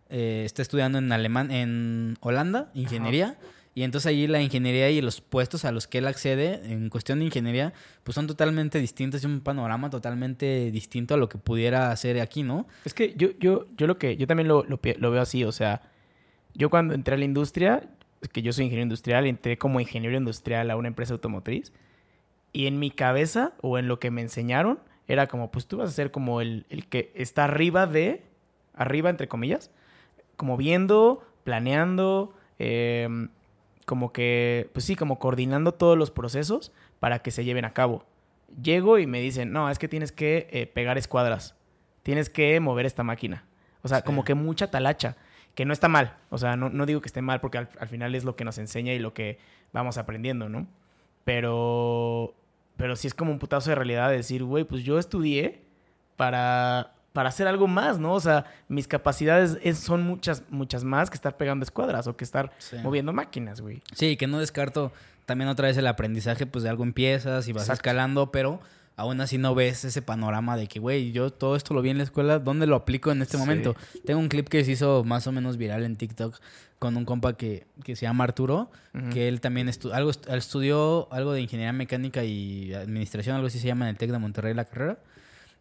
[0.10, 3.38] eh, está estudiando en Alemán, en Holanda, ingeniería.
[3.74, 7.20] Y entonces allí la ingeniería y los puestos a los que él accede en cuestión
[7.20, 11.92] de ingeniería, pues son totalmente distintos y un panorama totalmente distinto a lo que pudiera
[11.92, 12.68] hacer aquí, ¿no?
[12.84, 15.82] Es que yo, yo, yo lo que, yo también lo, lo, veo así, o sea,
[16.54, 17.90] yo cuando entré a la industria,
[18.30, 21.74] que yo soy ingeniero industrial, entré como ingeniero industrial a una empresa automotriz,
[22.54, 25.90] y en mi cabeza, o en lo que me enseñaron, era como, pues tú vas
[25.90, 28.24] a ser como el, el que está arriba de,
[28.74, 29.72] arriba entre comillas,
[30.36, 33.08] como viendo, planeando, eh,
[33.86, 38.06] como que, pues sí, como coordinando todos los procesos para que se lleven a cabo.
[38.62, 41.56] Llego y me dicen, no, es que tienes que eh, pegar escuadras,
[42.04, 43.46] tienes que mover esta máquina.
[43.82, 45.18] O sea, como que mucha talacha,
[45.56, 46.18] que no está mal.
[46.30, 48.46] O sea, no, no digo que esté mal porque al, al, final es lo que
[48.46, 49.40] nos enseña y lo que
[49.74, 50.68] vamos aprendiendo, ¿no?
[51.24, 52.34] Pero,
[52.78, 55.62] pero sí es como un putazo de realidad decir, güey, pues yo estudié
[56.16, 58.14] para, para hacer algo más, ¿no?
[58.14, 62.52] O sea, mis capacidades son muchas, muchas más que estar pegando escuadras o que estar
[62.84, 63.82] moviendo máquinas, güey.
[63.94, 64.92] Sí, que no descarto
[65.26, 68.60] también otra vez el aprendizaje, pues de algo empiezas y vas escalando, pero
[68.95, 71.97] aún así no ves ese panorama de que, güey, yo todo esto lo vi en
[71.97, 73.75] la escuela, ¿dónde lo aplico en este momento?
[74.06, 76.39] Tengo un clip que se hizo más o menos viral en TikTok
[76.80, 78.71] con un compa que, que se llama Arturo,
[79.13, 83.86] que él también algo, estudió algo de ingeniería mecánica y administración, algo así se llama
[83.86, 84.97] en el TEC de Monterrey la carrera.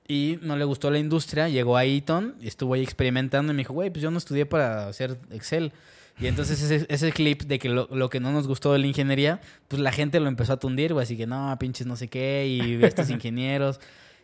[0.09, 3.61] Y no le gustó la industria, llegó a Eton, y estuvo ahí experimentando y me
[3.61, 5.73] dijo, güey, pues yo no estudié para hacer Excel.
[6.21, 8.87] Y entonces ese, ese clip de que lo, lo, que no nos gustó de la
[8.87, 11.03] ingeniería, pues la gente lo empezó a tundir, güey.
[11.03, 13.81] Así que no, pinches no sé qué, y estos ingenieros.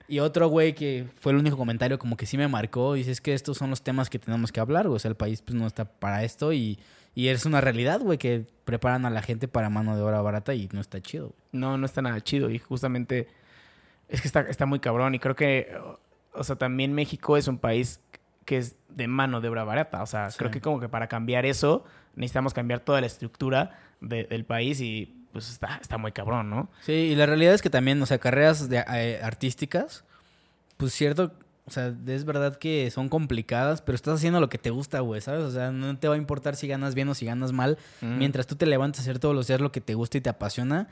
[0.08, 3.20] Y otro güey que fue el único comentario como que sí me marcó, dice, es
[3.20, 4.96] que estos son los temas que tenemos que hablar, güey.
[4.96, 6.78] O sea, el país pues no está para esto y,
[7.14, 10.54] y es una realidad, güey, que preparan a la gente para mano de obra barata
[10.54, 11.34] y no está chido.
[11.50, 13.26] No, no está nada chido y justamente
[14.08, 15.74] es que está, está muy cabrón y creo que,
[16.32, 18.00] o sea, también México es un país
[18.46, 20.02] que es de mano de obra barata.
[20.02, 24.44] O sea, creo que como que para cambiar eso necesitamos cambiar toda la estructura del
[24.46, 26.70] país y pues está, está muy cabrón, ¿no?
[26.80, 30.04] Sí, y la realidad es que también, o sea, carreras de, eh, artísticas,
[30.78, 31.32] pues cierto,
[31.66, 35.20] o sea, es verdad que son complicadas, pero estás haciendo lo que te gusta, güey,
[35.20, 35.42] ¿sabes?
[35.42, 37.76] O sea, no te va a importar si ganas bien o si ganas mal.
[38.00, 40.30] Mientras tú te levantes a hacer todos los días lo que te gusta y te
[40.30, 40.88] apasiona,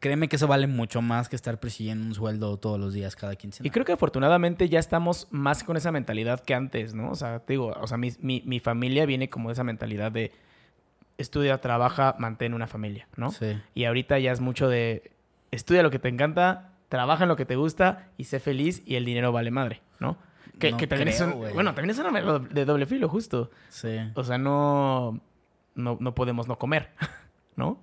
[0.00, 3.36] créeme que eso vale mucho más que estar persiguiendo un sueldo todos los días cada
[3.36, 3.66] quincena.
[3.66, 7.10] Y creo que afortunadamente ya estamos más con esa mentalidad que antes, ¿no?
[7.10, 10.32] O sea, te digo, o sea, mi, mi, familia viene como de esa mentalidad de
[11.18, 13.30] estudia, trabaja, mantén una familia, ¿no?
[13.30, 13.58] Sí.
[13.74, 15.10] Y ahorita ya es mucho de
[15.50, 18.96] estudia lo que te encanta, trabaja en lo que te gusta y sé feliz y
[18.96, 20.18] el dinero vale madre, ¿no?
[20.58, 23.50] Que, también es un, bueno, también es una de doble filo, justo.
[23.68, 23.98] Sí.
[24.14, 25.20] O sea, no,
[25.74, 26.90] no, no podemos no comer,
[27.56, 27.78] ¿no?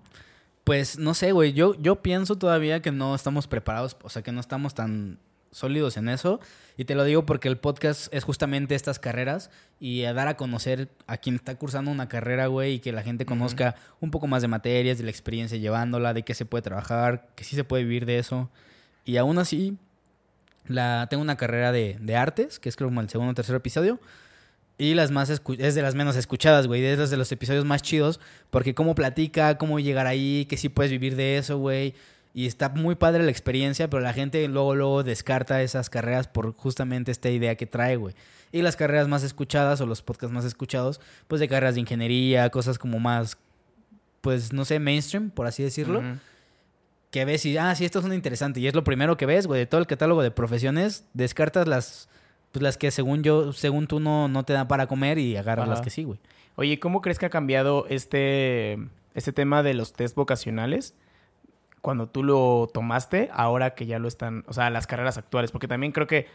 [0.63, 1.53] Pues no sé, güey.
[1.53, 5.19] Yo, yo pienso todavía que no estamos preparados, o sea, que no estamos tan
[5.51, 6.39] sólidos en eso.
[6.77, 10.37] Y te lo digo porque el podcast es justamente estas carreras y a dar a
[10.37, 14.27] conocer a quien está cursando una carrera, güey, y que la gente conozca un poco
[14.27, 17.63] más de materias, de la experiencia llevándola, de qué se puede trabajar, que sí se
[17.63, 18.49] puede vivir de eso.
[19.05, 19.77] Y aún así,
[20.65, 23.55] la, tengo una carrera de, de artes, que es creo como el segundo o tercer
[23.55, 23.99] episodio.
[24.77, 26.83] Y las más es de las menos escuchadas, güey.
[26.83, 28.19] Es de los episodios más chidos.
[28.49, 31.93] Porque cómo platica, cómo llegar ahí, que sí puedes vivir de eso, güey.
[32.33, 36.53] Y está muy padre la experiencia, pero la gente luego, luego descarta esas carreras por
[36.53, 38.15] justamente esta idea que trae, güey.
[38.51, 42.49] Y las carreras más escuchadas o los podcasts más escuchados, pues de carreras de ingeniería,
[42.49, 43.37] cosas como más,
[44.21, 46.01] pues no sé, mainstream, por así decirlo.
[47.11, 48.59] Que ves y, ah, sí, esto es un interesante.
[48.59, 52.09] Y es lo primero que ves, güey, de todo el catálogo de profesiones, descartas las
[52.53, 55.67] pues las que según yo, según tú no, no te dan para comer y agarras
[55.67, 56.19] las que sí, güey.
[56.55, 58.77] Oye, ¿cómo crees que ha cambiado este,
[59.15, 60.95] este tema de los test vocacionales
[61.81, 65.51] cuando tú lo tomaste, ahora que ya lo están, o sea, las carreras actuales?
[65.51, 66.27] Porque también creo que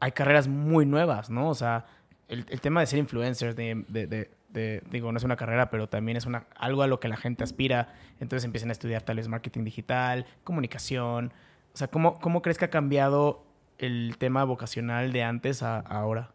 [0.00, 1.50] hay carreras muy nuevas, ¿no?
[1.50, 1.84] O sea,
[2.28, 6.16] el, tema de ser influencer, de, de, de, digo, no es una carrera, pero también
[6.16, 7.92] es una, algo a lo que la gente aspira.
[8.20, 11.30] Entonces empiezan a estudiar tal vez marketing digital, comunicación.
[11.74, 13.44] O sea, ¿cómo, cómo crees que ha cambiado
[13.78, 16.30] el tema vocacional de antes a, ahora?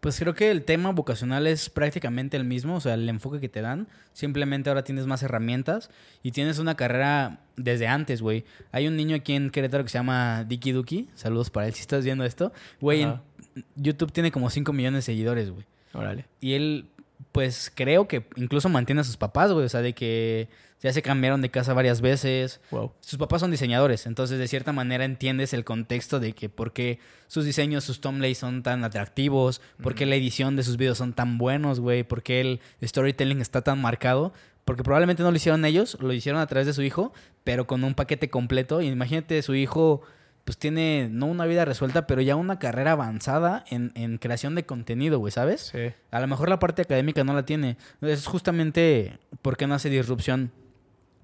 [0.00, 3.48] Pues creo que el tema vocacional es prácticamente el mismo, o sea, el enfoque que
[3.48, 3.88] te dan.
[4.12, 5.90] Simplemente ahora tienes más herramientas
[6.22, 8.44] y tienes una carrera desde antes, güey.
[8.70, 11.08] Hay un niño aquí en Querétaro que se llama Dicky Duki.
[11.14, 12.52] Saludos para él si estás viendo esto.
[12.80, 13.08] Güey,
[13.74, 15.66] YouTube tiene como 5 millones de seguidores, güey.
[15.92, 16.26] Órale.
[16.40, 16.86] Y él,
[17.38, 19.64] pues creo que incluso mantiene a sus papás, güey.
[19.64, 20.48] O sea, de que
[20.82, 22.60] ya se cambiaron de casa varias veces.
[22.98, 26.98] Sus papás son diseñadores, entonces de cierta manera entiendes el contexto de que por qué
[27.28, 31.12] sus diseños, sus thumbnails son tan atractivos, por qué la edición de sus videos son
[31.12, 34.32] tan buenos, güey, por qué el storytelling está tan marcado.
[34.64, 37.12] Porque probablemente no lo hicieron ellos, lo hicieron a través de su hijo,
[37.44, 38.82] pero con un paquete completo.
[38.82, 40.02] Y imagínate, su hijo
[40.48, 44.64] pues tiene no una vida resuelta, pero ya una carrera avanzada en, en creación de
[44.64, 45.72] contenido, güey, ¿sabes?
[45.72, 45.92] Sí.
[46.10, 47.76] A lo mejor la parte académica no la tiene.
[48.00, 50.50] Es justamente por qué no hace disrupción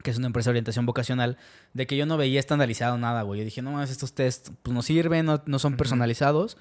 [0.03, 1.39] que es una empresa de orientación vocacional,
[1.73, 3.41] de que yo no veía estandarizado nada, güey.
[3.41, 6.59] Yo dije, no más, estos test pues no sirven, no, son personalizados.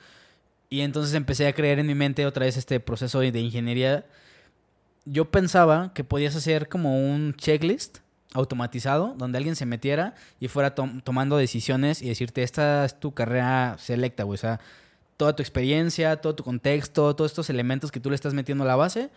[0.70, 4.06] Y entonces empecé a creer en mi mente otra vez este proceso de ingeniería.
[5.04, 7.98] Yo pensaba que podías hacer como un checklist
[8.34, 13.76] automatizado, donde alguien se metiera y fuera tomando decisiones y decirte, esta es tu carrera
[13.80, 14.36] selecta, güey.
[14.36, 14.60] O sea,
[15.18, 18.68] toda tu experiencia, todo tu contexto, todos estos elementos que tú le estás metiendo a
[18.68, 19.10] la base,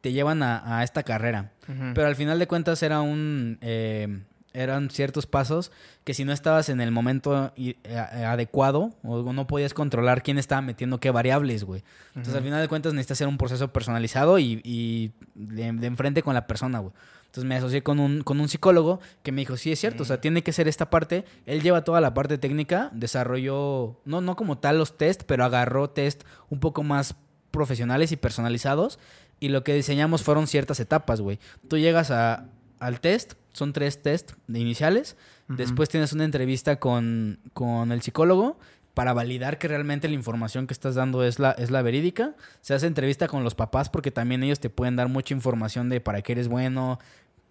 [0.00, 1.52] te llevan a, esta carrera.
[1.94, 3.58] Pero al final de cuentas era un...
[3.60, 4.22] Eh,
[4.54, 5.70] eran ciertos pasos
[6.04, 10.62] que si no estabas en el momento eh, adecuado o no podías controlar quién estaba
[10.62, 11.84] metiendo qué variables, güey.
[12.08, 16.22] Entonces, al final de cuentas, necesitas hacer un proceso personalizado y, y de, de enfrente
[16.22, 16.92] con la persona, güey.
[17.28, 20.06] Entonces me asocié con un, con un psicólogo que me dijo, sí, es cierto, o
[20.06, 21.26] sea, tiene que ser esta parte.
[21.44, 25.90] Él lleva toda la parte técnica, desarrolló, no, no como tal los test, pero agarró
[25.90, 27.16] test un poco más
[27.50, 28.98] profesionales y personalizados.
[29.40, 31.38] Y lo que diseñamos fueron ciertas etapas, güey.
[31.68, 32.46] Tú llegas a,
[32.80, 35.16] al test, son tres test iniciales.
[35.48, 38.58] Después tienes una entrevista con, con el psicólogo
[38.98, 42.34] para validar que realmente la información que estás dando es la, es la verídica.
[42.62, 46.00] Se hace entrevista con los papás porque también ellos te pueden dar mucha información de
[46.00, 46.98] para qué eres bueno,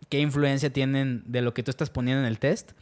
[0.10, 2.74] qué influencia tienen de lo que tú estás poniendo en el test.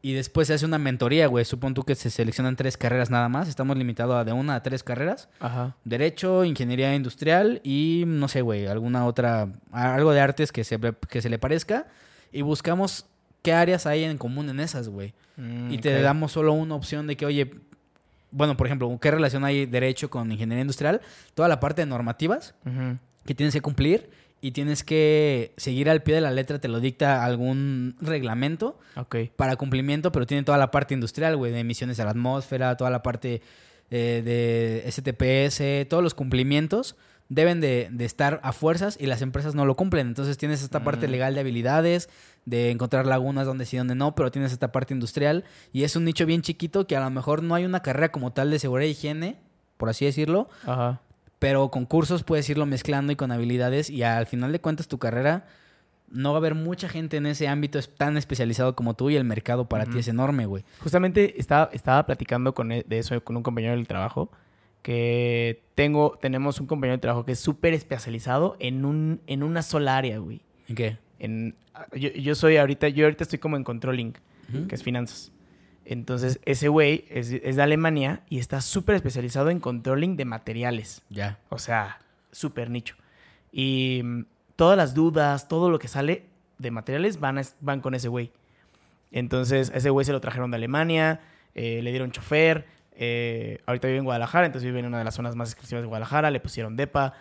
[0.00, 1.44] Y después se hace una mentoría, güey.
[1.44, 3.46] Supón tú que se seleccionan tres carreras nada más.
[3.46, 5.28] Estamos limitados a de una a tres carreras.
[5.38, 5.76] Ajá.
[5.84, 11.20] Derecho, ingeniería industrial y no sé, güey, alguna otra, algo de artes que se, que
[11.20, 11.88] se le parezca.
[12.32, 13.04] Y buscamos
[13.42, 15.12] qué áreas hay en común en esas, güey.
[15.36, 17.67] Mm, Y te damos solo una opción de que, oye,
[18.30, 21.00] bueno, por ejemplo, ¿qué relación hay derecho con ingeniería industrial?
[21.34, 22.54] Toda la parte de normativas
[23.24, 24.10] que tienes que cumplir
[24.40, 29.16] y tienes que seguir al pie de la letra, te lo dicta algún reglamento Ok.
[29.36, 32.90] para cumplimiento, pero tiene toda la parte industrial, güey, de emisiones a la atmósfera, toda
[32.90, 33.42] la parte
[33.90, 36.94] eh, de STPS, todos los cumplimientos
[37.30, 40.06] deben de, de estar a fuerzas y las empresas no lo cumplen.
[40.08, 41.10] Entonces tienes esta parte Mm.
[41.10, 42.08] legal de habilidades,
[42.46, 46.04] de encontrar lagunas donde sí, donde no, pero tienes esta parte industrial y es un
[46.04, 48.86] nicho bien chiquito que a lo mejor no hay una carrera como tal de seguridad
[48.88, 49.36] e higiene,
[49.76, 51.00] por así decirlo, Ajá.
[51.38, 54.98] pero con cursos puedes irlo mezclando y con habilidades y al final de cuentas tu
[54.98, 55.46] carrera
[56.10, 59.24] no va a haber mucha gente en ese ámbito tan especializado como tú y el
[59.24, 60.64] mercado para ti es enorme, güey.
[60.80, 64.30] Justamente estaba, estaba platicando con e- de eso con un compañero del trabajo.
[64.88, 69.60] Que tengo, tenemos un compañero de trabajo que es súper especializado en, un, en una
[69.60, 70.40] sola área, güey.
[70.66, 70.96] ¿En qué?
[71.18, 71.56] En,
[71.94, 74.14] yo, yo soy ahorita, yo ahorita estoy como en controlling,
[74.48, 74.66] Ujú.
[74.66, 75.30] que es finanzas.
[75.84, 81.02] Entonces, ese güey es, es de Alemania y está súper especializado en controlling de materiales.
[81.10, 81.38] Ya.
[81.50, 81.98] O sea,
[82.32, 82.94] súper nicho.
[83.52, 84.22] Y mm,
[84.56, 86.24] todas las dudas, todo lo que sale
[86.56, 88.32] de materiales van, a- van con ese güey.
[89.12, 91.20] Entonces, ese güey se lo trajeron de Alemania,
[91.54, 92.77] eh, le dieron chofer.
[92.98, 95.86] Eh, ahorita vive en Guadalajara, entonces vive en una de las zonas más exclusivas de
[95.86, 97.14] Guadalajara, le pusieron DEPA.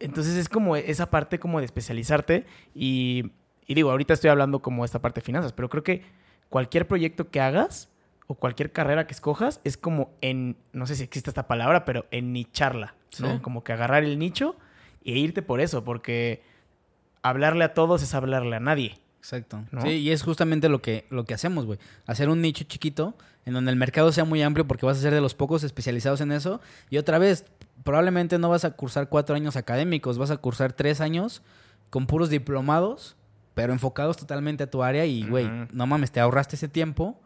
[0.00, 3.32] Entonces es como esa parte como de especializarte y,
[3.66, 6.02] y digo, ahorita estoy hablando como esta parte de finanzas, pero creo que
[6.48, 7.90] cualquier proyecto que hagas
[8.26, 12.06] o cualquier carrera que escojas es como en, no sé si existe esta palabra, pero
[12.10, 13.34] en nicharla, ¿no?
[13.34, 13.38] Sí.
[13.40, 14.56] Como que agarrar el nicho
[15.04, 16.42] e irte por eso, porque
[17.22, 18.98] hablarle a todos es hablarle a nadie.
[19.18, 19.64] Exacto.
[19.70, 19.82] ¿No?
[19.82, 21.78] Sí, y es justamente lo que, lo que hacemos, güey.
[22.06, 25.14] Hacer un nicho chiquito en donde el mercado sea muy amplio porque vas a ser
[25.14, 26.60] de los pocos especializados en eso.
[26.90, 27.44] Y otra vez,
[27.84, 31.42] probablemente no vas a cursar cuatro años académicos, vas a cursar tres años
[31.90, 33.16] con puros diplomados,
[33.54, 37.20] pero enfocados totalmente a tu área y, güey, no mames, te ahorraste ese tiempo.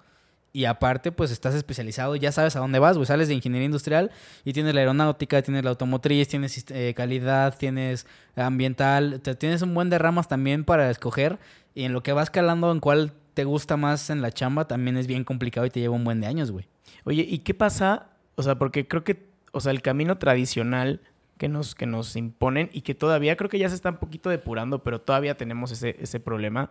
[0.55, 3.07] Y aparte, pues estás especializado, ya sabes a dónde vas, güey.
[3.07, 4.11] Sales de ingeniería industrial
[4.45, 9.21] y tienes la aeronáutica, tienes la automotriz, tienes eh, calidad, tienes ambiental.
[9.23, 11.38] te- tienes un buen de ramas también para escoger.
[11.75, 14.99] Y en lo que vas calando, en cuál te gusta más en la chamba, también
[14.99, 16.69] es bien complicado y te lleva un buen de años, güey.
[17.05, 18.11] Oye, ¿y qué pasa?
[18.35, 21.01] O sea, porque creo que, o sea, el camino tradicional
[21.38, 24.29] que nos, que nos imponen y que todavía creo que ya se está un poquito
[24.29, 26.71] depurando, pero todavía tenemos ese, ese problema,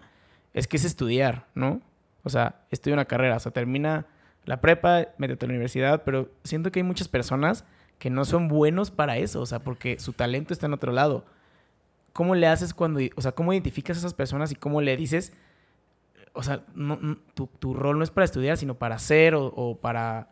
[0.54, 1.82] es que es estudiar, ¿no?
[2.24, 4.06] O sea, estudia una carrera, o sea, termina
[4.46, 7.64] la prepa, métete a la universidad, pero siento que hay muchas personas
[8.00, 11.26] que no son buenos para eso, o sea, porque su talento está en otro lado.
[12.14, 15.34] ¿Cómo le haces cuando, o sea, cómo identificas a esas personas y cómo le dices,
[16.34, 20.30] o sea, no- tu, tu rol no es para estudiar, sino para hacer o para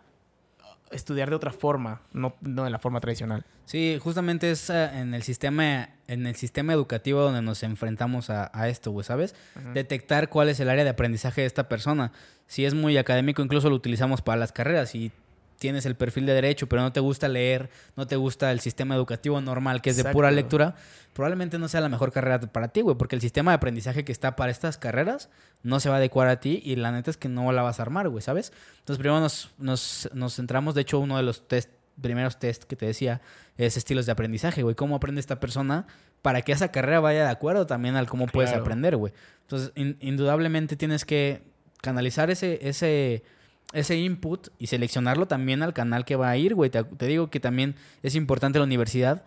[0.92, 3.46] estudiar de otra forma, no, no de la forma tradicional.
[3.66, 8.50] Sí, justamente es eh, en el sistema, en el sistema educativo donde nos enfrentamos a,
[8.54, 9.36] a esto, güey, ¿sabes?
[9.74, 12.12] Detectar cuál es el área de aprendizaje de esta persona.
[12.48, 14.90] Si es muy académico, incluso lo utilizamos para las carreras.
[14.90, 15.12] Si
[15.60, 18.96] tienes el perfil de derecho, pero no te gusta leer, no te gusta el sistema
[18.96, 20.76] educativo normal, que es de pura lectura,
[21.14, 24.12] probablemente no sea la mejor carrera para ti, güey, porque el sistema de aprendizaje que
[24.12, 25.30] está para estas carreras
[25.62, 27.80] no se va a adecuar a ti y la neta es que no la vas
[27.80, 28.54] a armar, güey, ¿sabes?
[28.80, 31.70] Entonces primero nos, nos, nos centramos, de hecho uno de los test,
[32.02, 33.20] primeros test que te decía
[33.58, 35.86] es estilos de aprendizaje, güey, cómo aprende esta persona
[36.22, 39.12] para que esa carrera vaya de acuerdo también al cómo puedes aprender, güey.
[39.42, 41.44] Entonces, in- indudablemente tienes que
[41.82, 43.24] canalizar ese, ese,
[43.74, 46.70] ese input y seleccionarlo también al canal que va a ir, güey.
[46.70, 49.24] Te, te digo que también es importante la universidad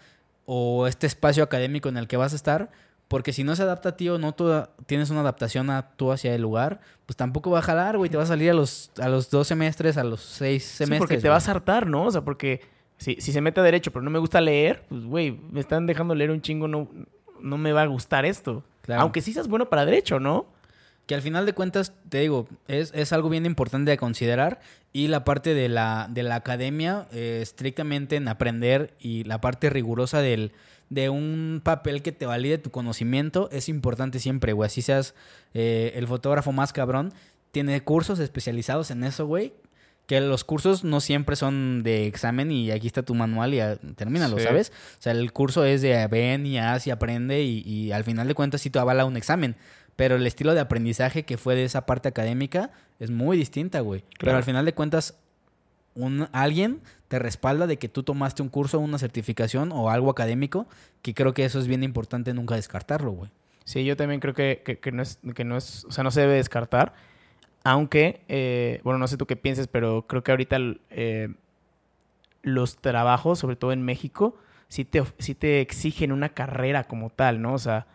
[0.47, 2.71] o este espacio académico en el que vas a estar,
[3.09, 4.51] porque si no se adapta a ti o no tú
[4.87, 8.11] tienes una adaptación a tú hacia el lugar, pues tampoco va a jalar, güey.
[8.11, 10.99] Te va a salir a los, a los dos semestres, a los seis Sí, semestres.
[10.99, 11.33] porque te güey.
[11.33, 12.05] vas a hartar, ¿no?
[12.07, 12.63] O sea, porque
[12.97, 15.87] si, si se mete a derecho, pero no me gusta leer, pues, güey, me están
[15.87, 16.89] dejando leer un chingo, no,
[17.41, 18.65] no me va a gustar esto.
[18.81, 19.03] Claro.
[19.03, 20.47] Aunque sí seas bueno para derecho, ¿no?
[21.07, 24.61] Que al final de cuentas, te digo, es, es algo bien importante de considerar
[24.93, 29.69] y la parte de la, de la academia, eh, estrictamente en aprender y la parte
[29.71, 30.53] rigurosa del,
[30.91, 34.67] de un papel que te valide tu conocimiento es importante siempre, güey.
[34.67, 35.15] Así seas
[35.55, 37.13] eh, el fotógrafo más cabrón,
[37.51, 39.55] tiene cursos especializados en eso, güey.
[40.07, 43.61] Que los cursos no siempre son de examen y aquí está tu manual y
[43.95, 44.45] termínalo, Sí.
[44.45, 44.73] ¿sabes?
[44.99, 48.27] O sea, el curso es de ven y haz y aprende y, y al final
[48.27, 49.57] de cuentas sí te avala un examen.
[49.97, 54.05] Pero el estilo de aprendizaje que fue de esa parte académica es muy distinta, güey.
[54.19, 55.19] Pero al final de cuentas,
[55.95, 60.67] un, alguien te respalda de que tú tomaste un curso, una certificación o algo académico,
[61.03, 63.31] que creo que eso es bien importante nunca descartarlo, güey.
[63.65, 66.11] Sí, yo también creo que, que- que no es, que no es, o sea, no
[66.11, 66.95] se debe descartar.
[67.65, 70.57] Aunque, eh, bueno, no sé tú qué pienses, pero creo que ahorita
[70.91, 71.29] eh,
[72.43, 74.37] los trabajos, sobre todo en México,
[74.69, 77.55] sí te, sí te exigen una carrera como tal, ¿no?
[77.55, 77.87] O sea,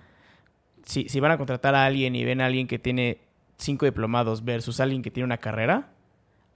[0.88, 3.20] si, si van a contratar a alguien y ven a alguien que tiene
[3.58, 5.90] cinco diplomados versus alguien que tiene una carrera,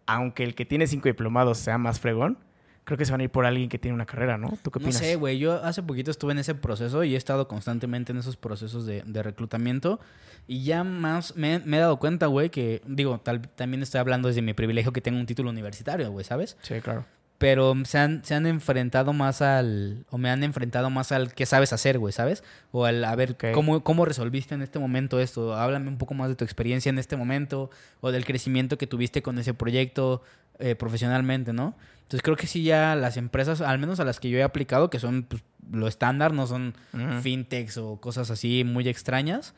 [0.07, 2.37] aunque el que tiene cinco diplomados sea más fregón,
[2.83, 4.57] creo que se van a ir por alguien que tiene una carrera, ¿no?
[4.63, 4.97] ¿Tú qué No opinas?
[4.97, 5.37] sé, güey.
[5.37, 9.03] Yo hace poquito estuve en ese proceso y he estado constantemente en esos procesos de,
[9.05, 9.99] de reclutamiento.
[10.47, 14.27] Y ya más me, me he dado cuenta, güey, que, digo, tal, también estoy hablando
[14.27, 16.57] desde mi privilegio que tengo un título universitario, güey, ¿sabes?
[16.61, 17.05] Sí, claro.
[17.41, 20.05] Pero se han, se han enfrentado más al.
[20.11, 22.43] O me han enfrentado más al qué sabes hacer, güey, ¿sabes?
[22.71, 25.55] O al a ver cómo, cómo resolviste en este momento esto.
[25.55, 27.71] Háblame un poco más de tu experiencia en este momento.
[27.99, 30.21] O del crecimiento que tuviste con ese proyecto
[30.59, 31.75] eh, profesionalmente, ¿no?
[32.03, 34.91] Entonces creo que sí, ya las empresas, al menos a las que yo he aplicado,
[34.91, 37.21] que son pues, lo estándar, no son Ujú.
[37.23, 39.55] fintechs o cosas así muy extrañas.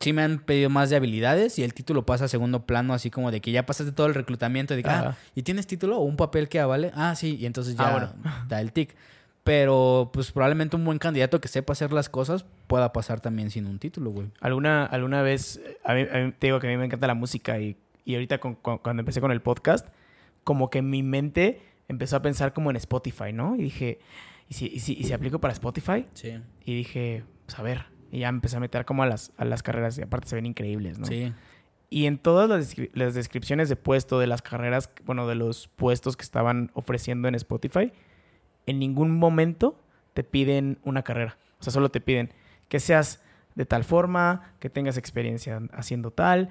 [0.00, 3.10] Sí me han pedido más de habilidades y el título pasa a segundo plano, así
[3.10, 5.16] como de que ya pasaste todo el reclutamiento y de que, ah.
[5.34, 6.90] ¿y tienes título o un papel que avale?
[6.94, 8.12] Ah, sí, y entonces ya Ah, bueno.
[8.48, 8.94] da el tic.
[9.44, 13.66] Pero pues probablemente un buen candidato que sepa hacer las cosas pueda pasar también sin
[13.66, 14.28] un título, güey.
[14.40, 17.14] ¿Alguna, alguna vez, a mí, a mí- te digo que a mí me encanta la
[17.14, 19.86] música y, y ahorita con- con- cuando empecé con el podcast,
[20.44, 23.54] como que mi mente empezó a pensar como en Spotify, ¿no?
[23.56, 23.98] Y dije,
[24.48, 26.04] ¿y si, y si, y si aplico para Spotify?
[26.14, 26.38] Sí.
[26.64, 29.62] Y dije, pues a ver, y ya empecé a meter como a las, a las
[29.62, 31.06] carreras y aparte se ven increíbles, ¿no?
[31.06, 31.32] Sí.
[31.88, 35.68] Y en todas las, descri- las descripciones de puesto de las carreras, bueno, de los
[35.68, 37.92] puestos que estaban ofreciendo en Spotify,
[38.66, 39.80] en ningún momento
[40.14, 41.36] te piden una carrera.
[41.58, 42.32] O sea, solo te piden
[42.68, 43.22] que seas
[43.56, 46.50] de tal forma, que tengas experiencia haciendo tal,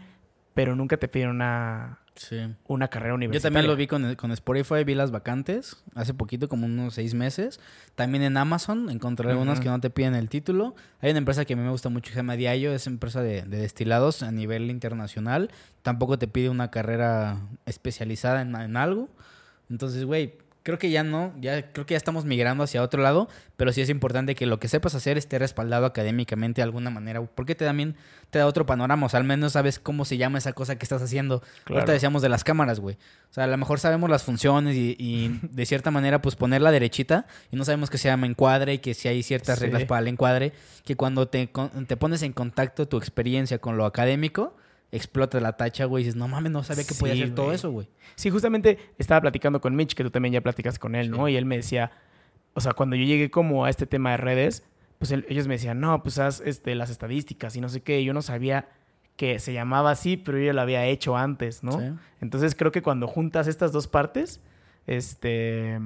[0.54, 2.36] pero nunca te piden una, Sí.
[2.68, 3.50] una carrera Yo universitaria.
[3.54, 7.62] también lo vi con, con Spotify, vi las vacantes hace poquito, como unos seis meses.
[7.96, 10.76] También en Amazon encontré algunas que no te piden el título.
[11.00, 13.22] Hay una empresa que a mí me gusta mucho, que se llama Diallo, es empresa
[13.22, 15.50] de, de destilados a nivel internacional.
[15.82, 19.08] Tampoco te pide una carrera especializada en, en algo.
[19.70, 23.28] Entonces, güey, creo que ya no, ya creo que ya estamos migrando hacia otro lado,
[23.58, 27.22] pero sí es importante que lo que sepas hacer esté respaldado académicamente de alguna manera,
[27.22, 27.96] porque te también
[28.30, 30.86] te da otro panorama, o sea, al menos sabes cómo se llama esa cosa que
[30.86, 31.40] estás haciendo.
[31.64, 31.80] Claro.
[31.82, 32.96] Ahorita decíamos de las cámaras, güey.
[33.30, 36.72] O sea, a lo mejor sabemos las funciones y, y de cierta manera, pues ponerla
[36.72, 39.66] derechita y no sabemos que se llama encuadre y que si hay ciertas Sí.
[39.66, 40.54] reglas para el encuadre,
[40.86, 41.50] que cuando te,
[41.88, 44.56] te pones en contacto tu experiencia con lo académico,
[44.92, 47.70] explota la tacha, güey, y dices, no mames, no sabía que podía hacer todo eso,
[47.72, 47.88] güey.
[48.16, 51.28] Sí, justamente estaba platicando con Mitch, que tú también ya platicas con él, ¿no?
[51.28, 51.34] Sí.
[51.34, 51.92] Y él me decía,
[52.54, 54.64] o sea, cuando yo llegué como a este tema de redes,
[54.98, 58.04] pues él- ellos me decían, no, pues haz este, las estadísticas y no sé qué.
[58.04, 58.68] Yo no sabía
[59.16, 61.74] que se llamaba así, pero yo ya lo había hecho antes, ¿no?
[61.80, 61.86] Sí.
[62.22, 64.42] Entonces creo que cuando juntas estas dos partes,
[64.88, 65.78] este...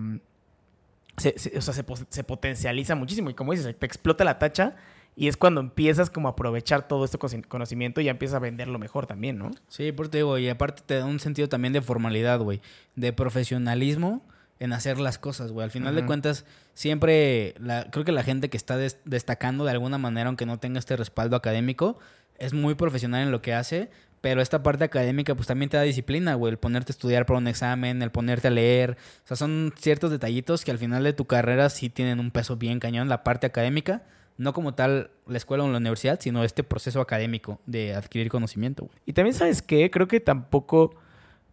[1.17, 4.75] Se, se- o sea, se, se potencializa muchísimo y como dices, te explota la tacha
[5.15, 8.79] y es cuando empiezas como a aprovechar todo este conocimiento y ya empiezas a venderlo
[8.79, 9.51] mejor también, ¿no?
[9.67, 12.61] Sí, por te digo, y aparte te da un sentido también de formalidad, güey,
[12.95, 14.23] de profesionalismo
[14.59, 15.65] en hacer las cosas, güey.
[15.65, 19.71] Al final de cuentas, siempre, la, creo que la gente que está des- destacando de
[19.71, 21.97] alguna manera, aunque no tenga este respaldo académico,
[22.37, 23.89] es muy profesional en lo que hace,
[24.21, 27.39] pero esta parte académica pues también te da disciplina, güey, el ponerte a estudiar para
[27.39, 28.91] un examen, el ponerte a leer,
[29.23, 32.55] o sea, son ciertos detallitos que al final de tu carrera sí tienen un peso
[32.55, 34.03] bien cañón, la parte académica,
[34.37, 38.85] no como tal la escuela o la universidad, sino este proceso académico de adquirir conocimiento,
[38.85, 38.97] güey.
[39.05, 39.89] Y también, ¿sabes qué?
[39.91, 40.95] Creo que tampoco,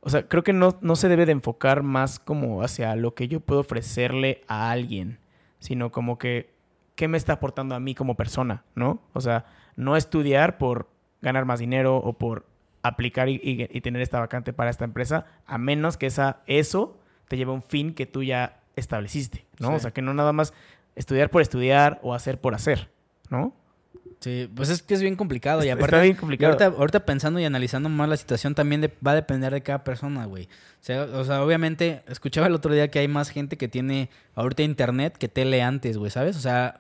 [0.01, 3.29] o sea, creo que no, no se debe de enfocar más como hacia lo que
[3.29, 5.19] yo puedo ofrecerle a alguien,
[5.59, 6.51] sino como que,
[6.97, 9.03] ¿qué me está aportando a mí como persona, no?
[9.13, 9.45] O sea,
[9.77, 10.89] no estudiar por
[11.23, 12.47] ganar más dinero o por
[12.83, 16.99] aplicar y, y- y tener esta vacante para esta empresa, a menos que esa, eso
[17.29, 19.69] te lleve a un fin que tú ya estableciste, ¿no?
[19.69, 19.75] Sí.
[19.75, 20.55] O sea, que no nada más
[21.01, 22.89] estudiar por estudiar o hacer por hacer,
[23.31, 23.55] ¿no?
[24.21, 25.65] Sí, pues es que es bien complicado.
[25.65, 26.53] Y aparte, está bien complicado.
[26.53, 29.83] ahorita, ahorita pensando y analizando más la situación, también de- va a depender de cada
[29.83, 30.45] persona, güey.
[30.45, 34.11] O sea, o sea, obviamente, escuchaba el otro día que hay más gente que tiene
[34.35, 36.37] ahorita internet que tele antes, güey, ¿sabes?
[36.37, 36.77] O sea,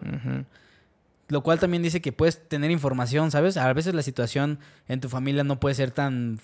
[1.28, 3.56] lo cual también dice que puedes tener información, ¿sabes?
[3.56, 6.40] A veces la situación en tu familia no puede ser tan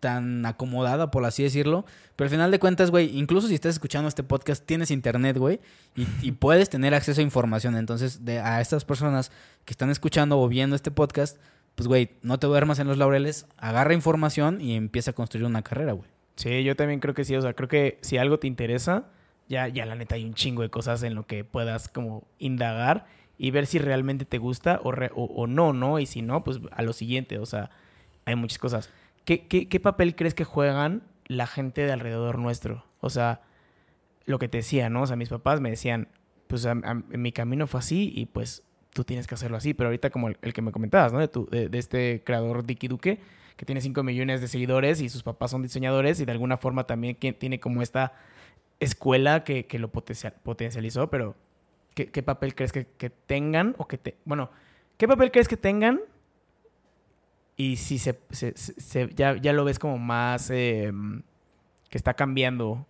[0.00, 1.84] tan acomodada, por así decirlo.
[2.16, 5.60] Pero al final de cuentas, güey, incluso si estás escuchando este podcast, tienes internet, güey,
[5.94, 7.76] y, puedes tener acceso a información.
[7.76, 9.30] Entonces, de, a estas personas
[9.64, 11.38] que están escuchando o viendo este podcast,
[11.76, 15.62] pues, güey, no te duermas en los laureles, agarra información y empieza a construir una
[15.62, 16.08] carrera, güey.
[16.36, 17.36] Sí, yo también creo que sí.
[17.36, 19.04] O sea, creo que si algo te interesa,
[19.48, 23.06] ya, ya la neta hay un chingo de cosas en lo que puedas como indagar
[23.36, 25.98] y ver si realmente te gusta o, o no, ¿no?
[25.98, 27.38] Y si no, pues a lo siguiente.
[27.38, 27.70] O sea,
[28.24, 28.90] hay muchas cosas.
[29.24, 32.84] ¿Qué, papel crees que juegan la gente de alrededor nuestro?
[33.00, 33.42] O sea,
[34.24, 35.02] lo que te decía, ¿no?
[35.02, 36.08] O sea, mis papás me decían,
[36.46, 39.74] pues en mi camino fue así y pues tú tienes que hacerlo así.
[39.74, 41.20] Pero ahorita como el, que me comentabas, ¿no?
[41.20, 43.20] De, tu, de, este creador Dicky Duque,
[43.56, 46.84] que tiene 5 millones de seguidores y sus papás son diseñadores y de alguna forma
[46.84, 48.12] también tiene como esta
[48.80, 51.36] escuela que, lo potencializó, pero
[51.94, 54.16] ¿qué, papel crees que, que, tengan o que te...
[54.24, 54.50] Bueno,
[54.96, 56.00] ¿qué papel crees que tengan
[57.60, 58.16] y si se,
[59.14, 61.20] ya, ya, lo ves como más em,
[61.90, 62.86] que está cambiando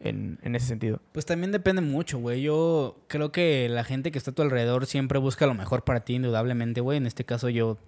[0.00, 1.00] en, ese sentido.
[1.12, 2.42] Pues también depende mucho, güey.
[2.42, 6.00] Yo creo que la gente que está a tu alrededor siempre busca lo mejor para
[6.00, 6.98] ti, indudablemente, güey.
[6.98, 7.78] En este caso yo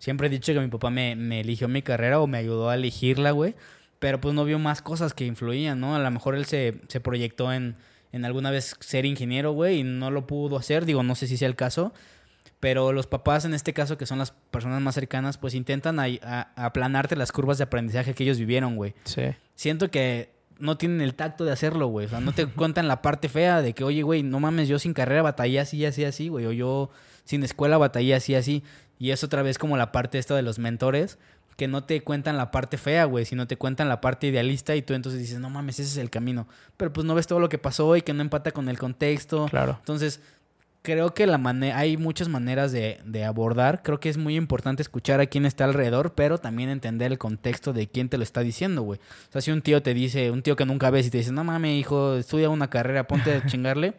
[0.00, 2.74] siempre he dicho que mi papá me, me eligió mi carrera o me ayudó a
[2.74, 3.54] elegirla, güey.
[4.00, 5.94] Pero pues no vio más cosas que influían, ¿no?
[5.94, 7.76] A lo mejor él se, se proyectó en,
[8.10, 10.86] en alguna vez ser ingeniero, güey, y no lo pudo hacer.
[10.86, 11.92] Digo, no sé si sea el caso.
[12.60, 15.98] Pero los papás, en este caso, que son las personas más cercanas, pues intentan
[16.56, 18.94] aplanarte las curvas de aprendizaje que ellos vivieron, güey.
[19.04, 19.22] Sí.
[19.54, 22.06] Siento que no tienen el tacto de hacerlo, güey.
[22.06, 24.78] O sea, no te cuentan la parte fea de que, oye, güey, no mames, yo
[24.78, 26.46] sin carrera batallé así, así, así, güey.
[26.46, 26.90] O yo
[27.24, 28.64] sin escuela batallé así, así.
[28.98, 31.18] Y es otra vez como la parte esta de los mentores,
[31.56, 34.82] que no te cuentan la parte fea, güey, sino te cuentan la parte idealista y
[34.82, 36.48] tú entonces dices, no mames, ese es el camino.
[36.76, 39.46] Pero pues no ves todo lo que pasó y que no empata con el contexto.
[39.46, 39.76] Claro.
[39.78, 40.20] Entonces,
[40.82, 41.40] creo que la
[41.74, 43.82] hay muchas maneras de, abordar.
[43.82, 47.72] Creo que es muy importante escuchar a quién está alrededor, pero también entender el contexto
[47.72, 49.00] de quién te lo está diciendo, güey.
[49.28, 51.32] O sea, si un tío te dice, un tío que nunca ves y te dice,
[51.32, 53.94] no mames, hijo, estudia una carrera, ponte a chingarle,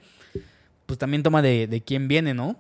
[0.86, 2.58] pues también toma de, de quién viene, ¿no?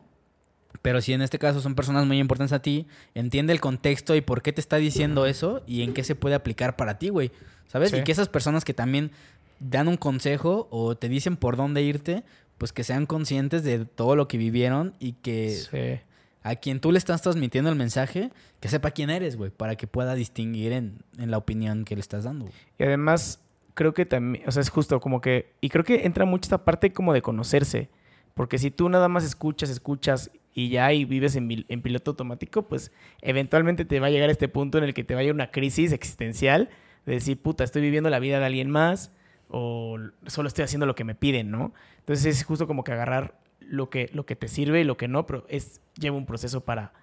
[0.82, 4.22] Pero si en este caso son personas muy importantes a ti, entiende el contexto y
[4.22, 7.32] por qué te está diciendo eso y en qué se puede aplicar para ti, güey.
[7.68, 7.94] ¿Sabes?
[7.94, 9.12] Y que esas personas que también
[9.60, 12.24] dan un consejo o te dicen por dónde irte,
[12.60, 16.04] pues que sean conscientes de todo lo que vivieron y que
[16.44, 19.88] a quien tú le estás transmitiendo el mensaje, que sepa quién eres, güey, para que
[19.88, 22.46] pueda distinguir en, la opinión que le estás dando.
[22.78, 23.42] Y además,
[23.74, 26.64] creo que también, o sea, es justo como que, y creo que entra mucho esta
[26.66, 27.90] parte como de conocerse,
[28.34, 32.64] porque si tú nada más escuchas, escuchas y ya y vives en, en piloto automático,
[32.64, 32.92] pues
[33.22, 36.70] eventualmente te va a llegar este punto en el que te vaya una crisis existencial
[37.06, 39.12] de decir, puta, estoy viviendo la vida de alguien más
[39.50, 39.98] o
[40.28, 41.74] solo estoy haciendo lo que me piden, ¿no?
[42.00, 45.08] Entonces es justo como que agarrar lo que, lo que te sirve y lo que
[45.08, 46.94] no, pero es, lleva un proceso para,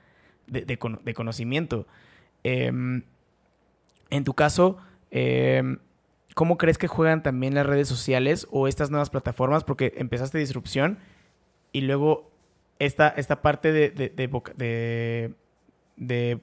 [0.46, 0.78] de,
[1.14, 1.86] conocimiento.
[2.44, 3.02] Em,
[4.10, 4.78] en tu caso,
[5.10, 5.78] em,
[6.34, 9.64] ¿cómo crees que juegan también las redes sociales o estas nuevas plataformas?
[9.64, 10.98] Porque empezaste disrupción
[11.72, 12.30] y luego
[12.78, 15.34] esta, esta parte de, de,
[15.96, 16.40] de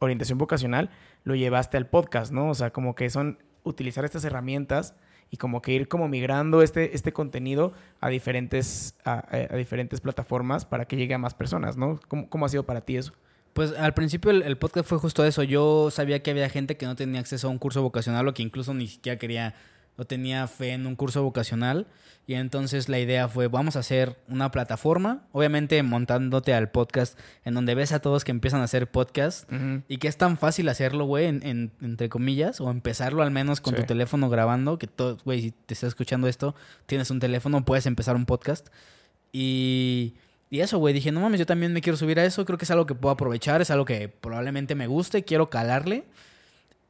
[0.00, 0.90] orientación vocacional
[1.24, 2.50] lo llevaste al podcast, ¿no?
[2.50, 4.94] O sea, como que son utilizar estas herramientas
[5.34, 9.26] y como que ir como migrando este, este contenido a diferentes, a,
[9.56, 11.98] diferentes plataformas para que llegue a más personas, ¿no?
[12.06, 13.12] ¿Cómo, ¿Cómo, ha sido para ti eso?
[13.52, 15.42] Pues al principio el, el, podcast fue justo eso.
[15.42, 18.44] Yo sabía que había gente que no tenía acceso a un curso vocacional o que
[18.44, 19.56] incluso ni siquiera quería
[19.96, 21.86] o tenía fe en un curso vocacional.
[22.26, 27.52] Y entonces la idea fue, vamos a hacer una plataforma, obviamente montándote al podcast, en
[27.52, 29.46] donde ves a todos que empiezan a hacer podcast
[29.88, 33.74] y que es tan fácil hacerlo, güey, en, entre comillas, o empezarlo al menos con
[33.74, 36.54] tu teléfono grabando, que todo, güey, si te estás escuchando esto,
[36.86, 38.68] tienes un teléfono, puedes empezar un podcast.
[39.30, 40.14] Y,
[40.48, 42.64] y eso, güey, dije, no mames, yo también me quiero subir a eso, creo que
[42.64, 46.04] es algo que puedo aprovechar, es algo que probablemente me guste, quiero calarle.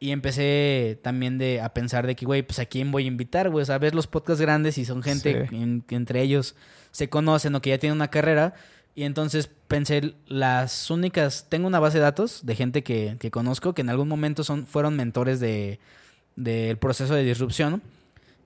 [0.04, 3.48] Y empecé también de, a pensar de que, güey, pues a quién voy a invitar,
[3.48, 3.62] güey.
[3.62, 5.48] O sea, ves los podcasts grandes y son gente
[5.88, 6.56] que entre ellos
[6.90, 8.52] se conocen o que ya tienen una carrera.
[8.94, 13.72] Y entonces pensé, las únicas, tengo una base de datos de gente que, que conozco
[13.72, 15.80] que en algún momento son, fueron mentores de,
[16.36, 17.80] del proceso de disrupción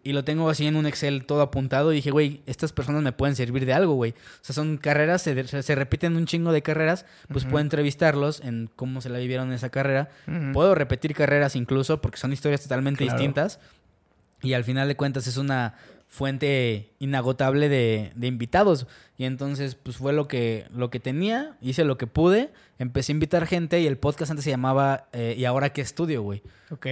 [0.09, 1.93] y lo tengo así en un Excel todo apuntado.
[1.93, 4.13] Y dije, güey, estas personas me pueden servir de algo, güey.
[4.13, 7.05] O sea, son carreras, se, repiten un chingo de carreras.
[7.31, 10.09] Pues puedo entrevistarlos en cómo se la vivieron en esa carrera.
[10.55, 13.61] Puedo repetir carreras incluso, porque son historias totalmente distintas.
[14.41, 15.75] Y al final de cuentas es una
[16.09, 18.87] fuente inagotable de, de, invitados.
[19.19, 23.15] Y entonces, pues fue lo que, lo que tenía, hice lo que pude, empecé a
[23.15, 26.43] invitar gente y el podcast antes se llamaba eh, ¿Y ahora qué estudio, güey?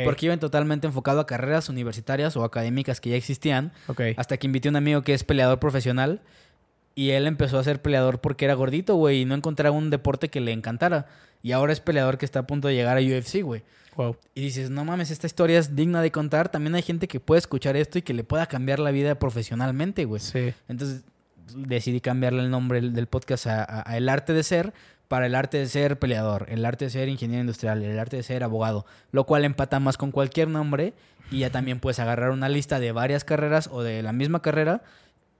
[0.04, 3.72] Porque iba totalmente enfocado a carreras universitarias o académicas que ya existían.
[4.16, 6.22] Hasta que invité a un amigo que es peleador profesional
[6.94, 10.28] Y él empezó a ser peleador porque era gordito, güey, y no encontraba un deporte
[10.28, 11.06] que le encantara.
[11.42, 13.62] Y ahora es peleador que está a punto de llegar a UFC, güey.
[13.96, 14.16] Wow.
[14.34, 16.48] Y dices, no mames, esta historia es digna de contar.
[16.50, 20.04] También hay gente que puede escuchar esto y que le pueda cambiar la vida profesionalmente,
[20.04, 20.20] güey.
[20.20, 20.52] Sí.
[20.68, 21.04] Entonces
[21.54, 24.72] decidí cambiarle el nombre del podcast a, a- a El Arte de Ser
[25.08, 28.24] para el arte de ser peleador, el arte de ser ingeniero industrial, el arte de
[28.24, 30.94] ser abogado, lo cual empata más con cualquier nombre
[31.30, 34.82] y ya también puedes agarrar una lista de varias carreras o de la misma carrera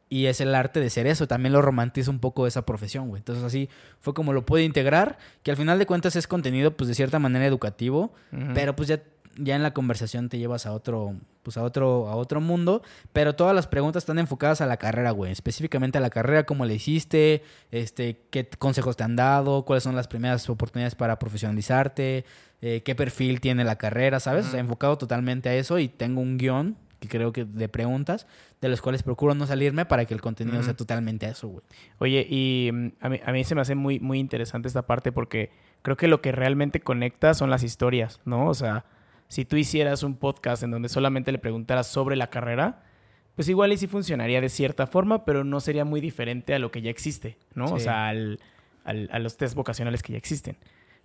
[0.09, 3.21] y es el arte de ser eso, también lo romantiza un poco esa profesión, güey.
[3.21, 3.69] Entonces así
[4.01, 7.19] fue como lo pude integrar, que al final de cuentas es contenido pues de cierta
[7.19, 8.13] manera educativo,
[8.55, 9.03] pero pues ya,
[9.37, 12.83] ya en la conversación te llevas a otro, pues a otro, a otro mundo.
[13.13, 15.33] Pero todas las preguntas están enfocadas a la carrera, güey.
[15.33, 17.43] Específicamente a la carrera, cómo le hiciste,
[17.73, 22.25] este, qué consejos te han dado, cuáles son las primeras oportunidades para profesionalizarte,
[22.63, 24.47] eh, qué perfil tiene la carrera, ¿sabes?
[24.47, 28.27] O sea, enfocado totalmente a eso y tengo un guion que creo que de preguntas,
[28.61, 31.63] de los cuales procuro no salirme para que el contenido sea totalmente eso, güey.
[31.99, 35.13] Oye, y mm, a mí, a mí se me hace muy, muy interesante esta parte
[35.13, 35.51] porque
[35.83, 38.49] creo que lo que realmente conecta son las historias, ¿no?
[38.49, 38.85] O sea,
[39.29, 42.83] si tú hicieras un podcast en donde solamente le preguntaras sobre la carrera,
[43.35, 46.71] pues igual y sí funcionaría de cierta forma, pero no sería muy diferente a lo
[46.71, 47.67] que ya existe, ¿no?
[47.75, 48.41] O sea, al-
[48.85, 50.57] al- a los test vocacionales que ya existen.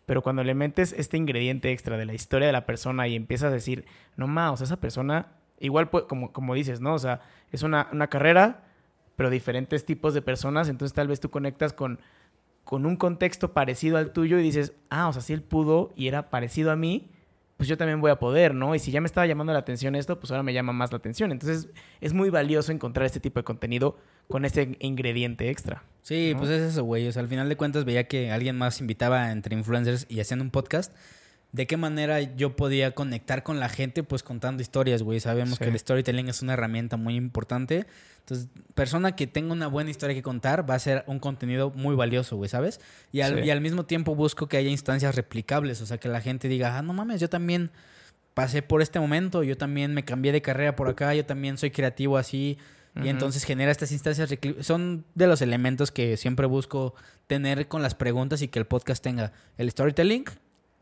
[0.06, 3.50] Pero cuando le metes este ingrediente extra de la historia de la persona y empiezas
[3.52, 3.86] a decir,
[4.16, 5.28] no más, o sea, esa persona,
[5.62, 6.93] igual pu- como, como dices, ¿no?
[6.93, 8.64] O sea, es una, una carrera,
[9.16, 11.99] pero diferentes tipos de personas, entonces tal vez tú conectas con,
[12.64, 16.07] con un contexto parecido al tuyo y dices, ah, o sea, si él pudo y
[16.07, 17.09] era parecido a mí,
[17.57, 18.74] pues yo también voy a poder, ¿no?
[18.74, 20.97] Y si ya me estaba llamando la atención esto, pues ahora me llama más la
[20.97, 21.32] atención.
[21.32, 25.84] Entonces es muy valioso encontrar este tipo de contenido con ese ingrediente extra.
[26.01, 26.39] Sí, ¿no?
[26.39, 27.07] pues es eso, güey.
[27.07, 30.41] O sea, al final de cuentas veía que alguien más invitaba entre influencers y hacían
[30.41, 30.91] un podcast.
[31.52, 34.04] ¿De qué manera yo podía conectar con la gente?
[34.04, 35.20] Pues contando historias, güey.
[35.20, 35.64] Sabemos Sí.
[35.66, 37.86] que el storytelling es una herramienta muy importante.
[38.20, 41.95] Entonces, persona que tenga una buena historia que contar va a ser un contenido muy
[41.95, 42.80] valioso, güey, ¿sabes?
[43.12, 43.47] Y al, Sí.
[43.47, 45.82] y al mismo tiempo busco que haya instancias replicables.
[45.82, 47.70] O sea, que la gente diga, ah, no mames, yo también
[48.34, 51.72] pasé por este momento, yo también me cambié de carrera por acá, yo también soy
[51.72, 52.58] creativo así.
[53.04, 54.30] Y entonces genera estas instancias.
[54.62, 56.93] Son de los elementos que siempre busco
[57.28, 60.26] tener con las preguntas y que el podcast tenga el storytelling,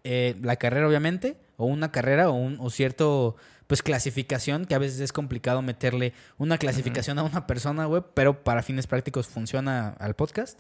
[0.04, 3.36] eh, la carrera obviamente, o una carrera o, un, o cierto,
[3.68, 8.44] pues clasificación, que a veces es complicado meterle una clasificación a una persona, güey, pero
[8.44, 10.60] para fines prácticos funciona al podcast.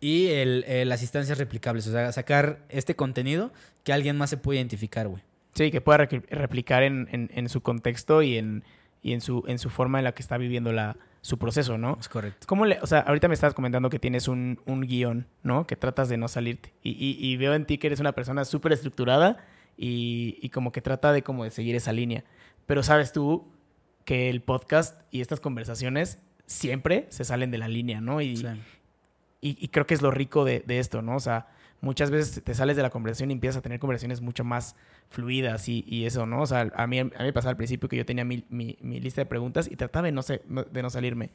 [0.00, 3.52] Y el, eh, las instancias replicables, o sea, sacar este contenido
[3.84, 5.22] que alguien más se puede identificar, güey.
[5.54, 8.64] Sí, que pueda repli- replicar en, en- en su contexto y en,
[9.02, 11.96] y en su, en su forma en la que está viviendo la, su proceso, ¿no?
[11.98, 12.46] Es correcto.
[12.46, 15.66] ¿Cómo le, o sea, ahorita me estabas comentando que tienes un, un guion, ¿no?
[15.66, 16.74] Que tratas de no salirte.
[16.82, 19.38] Y, y- y veo en ti que eres una persona súper estructurada
[19.78, 22.24] y, y como que trata de como de seguir esa línea.
[22.66, 23.48] Pero sabes tú
[24.04, 28.20] que el podcast y estas conversaciones siempre se salen de la línea, ¿no?
[28.20, 28.46] Y, Sí.
[29.40, 31.16] y, y creo que es lo rico de, de esto, ¿no?
[31.16, 31.46] O sea,
[31.84, 34.74] muchas veces te sales de la conversación y empiezas a tener conversaciones mucho más
[35.10, 36.40] fluidas y, eso, ¿no?
[36.42, 38.76] O sea, a mí, a mí me pasaba al principio que yo tenía mi, mi-
[38.80, 41.30] lista de preguntas y trataba de no, de no salirme.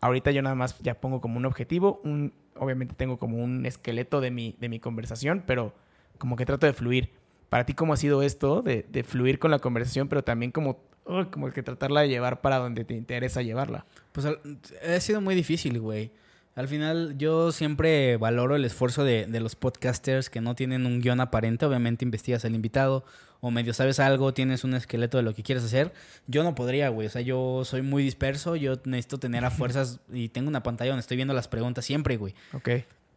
[0.00, 4.20] Ahorita yo nada más ya pongo como un objetivo, un, obviamente tengo como un esqueleto
[4.20, 5.72] de mi, de mi conversación, pero
[6.18, 7.10] como que trato de fluir.
[7.48, 11.26] Para ti, ¿cómo ha sido esto de, fluir con la conversación, pero también como, oh,
[11.30, 13.86] como que tratarla de llevar para donde te interesa llevarla?
[14.12, 16.10] Pues ha sido muy difícil, güey.
[16.56, 21.00] Al final yo siempre valoro el esfuerzo de, de los podcasters que no tienen un
[21.00, 21.66] guion aparente.
[21.66, 23.04] Obviamente investigas al invitado
[23.40, 25.92] o medio sabes algo, tienes un esqueleto de lo que quieres hacer.
[26.26, 27.06] Yo no podría, güey.
[27.06, 30.92] O sea, yo soy muy disperso, yo necesito tener a fuerzas y tengo una pantalla
[30.92, 32.34] donde estoy viendo las preguntas siempre, güey.
[32.54, 32.70] Ok.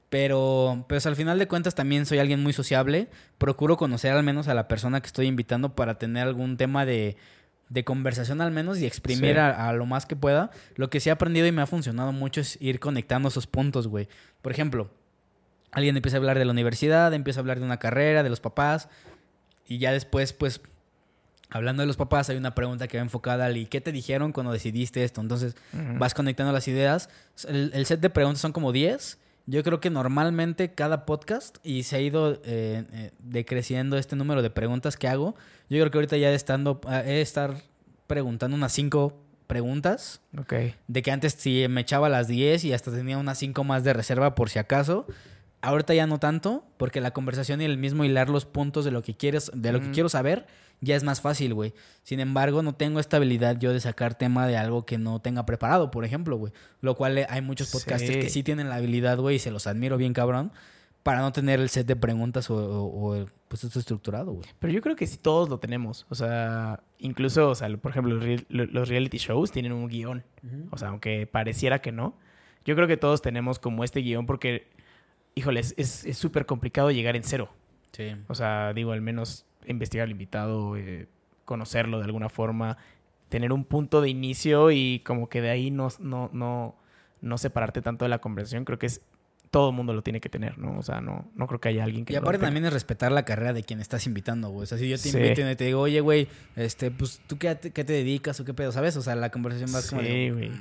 [0.10, 3.08] Pero, pues al final de cuentas también soy alguien muy sociable.
[3.38, 7.16] Procuro conocer al menos a la persona que estoy invitando para tener algún tema de,
[7.70, 9.40] de conversación al menos y exprimir Sí.
[9.40, 10.50] a, a lo más que pueda.
[10.76, 13.88] Lo que sí he aprendido y me ha funcionado mucho es ir conectando esos puntos,
[13.88, 14.08] güey.
[14.42, 14.90] Por ejemplo,
[15.72, 18.40] alguien empieza a hablar de la universidad, empieza a hablar de una carrera, de los
[18.40, 18.90] papás.
[19.68, 20.62] Y ya después, pues,
[21.52, 24.32] hablando de los papás, hay una pregunta que va enfocada al ¿y qué te dijeron
[24.32, 25.22] cuando decidiste esto?
[25.22, 25.56] Entonces,
[25.98, 27.10] vas conectando las ideas.
[27.48, 29.20] El, el set de preguntas son como 10.
[29.50, 34.44] Yo creo que normalmente cada podcast, y se ha ido eh, eh, decreciendo este número
[34.44, 35.34] de preguntas que hago,
[35.70, 37.56] yo creo que ahorita ya estando, eh, he de estar
[38.06, 40.22] preguntando unas 5 preguntas.
[40.38, 40.54] Ok.
[40.88, 43.94] De que antes sí me echaba las 10 y hasta tenía unas 5 más de
[43.94, 45.08] reserva por si acaso.
[45.62, 49.02] Ahorita ya no tanto, porque la conversación y el mismo hilar los puntos de lo
[49.02, 50.48] que quieres, de lo que quiero saber,
[50.80, 51.74] ya es más fácil, güey.
[52.04, 55.46] Sin embargo, no tengo esta habilidad yo de sacar tema de algo que no tenga
[55.46, 56.54] preparado, por ejemplo, güey.
[56.80, 58.20] Lo cual eh, hay muchos podcasters Sí.
[58.22, 60.54] que sí tienen la habilidad, güey, y se los admiro bien cabrón,
[61.04, 64.48] para no tener el set de preguntas o, o- o, pues esto estructurado, güey.
[64.60, 66.06] Pero yo creo que sí todos lo tenemos.
[66.10, 68.18] O sea, incluso, o sea, por ejemplo,
[68.50, 70.24] los reality shows tienen un guion.
[70.72, 72.16] O sea, aunque pareciera que no.
[72.66, 74.68] yo creo que todos tenemos como este guion porque,
[75.40, 77.50] híjole, es súper complicado llegar en cero.
[77.92, 78.16] Sí.
[78.28, 81.08] O sea, digo, al menos investigar al invitado, eh,
[81.46, 82.78] conocerlo de alguna forma,
[83.30, 86.76] tener un punto de inicio y como que de ahí no, no, no,
[87.22, 89.02] no separarte tanto de la conversación, creo que es
[89.52, 90.78] todo el mundo lo tiene que tener, ¿no?
[90.78, 92.14] O sea, no, no creo que haya alguien que...
[92.14, 94.64] Y aparte también es respetar la carrera de quien estás invitando, güey.
[94.64, 97.56] O sea, si yo te invito y te digo, oye, güey, este, pues, ¿tú qué
[97.56, 98.72] te, qué te, dedicas o qué pedo?
[98.72, 98.96] ¿Sabes?
[98.96, 100.02] O sea, la conversación va como...
[100.04, 100.52] Sí, güey.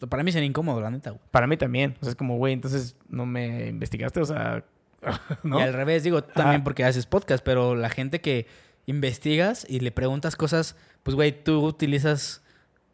[0.00, 1.22] Mm, para mí sería incómodo, la neta, güey.
[1.30, 1.96] Para mí también.
[2.00, 4.64] O sea, es como, güey, entonces no me investigaste, o sea...
[5.42, 5.58] ¿no?
[5.58, 8.46] Y al revés, digo, también porque haces podcast, pero la gente que
[8.86, 12.42] investigas y le preguntas cosas, pues, güey, tú utilizas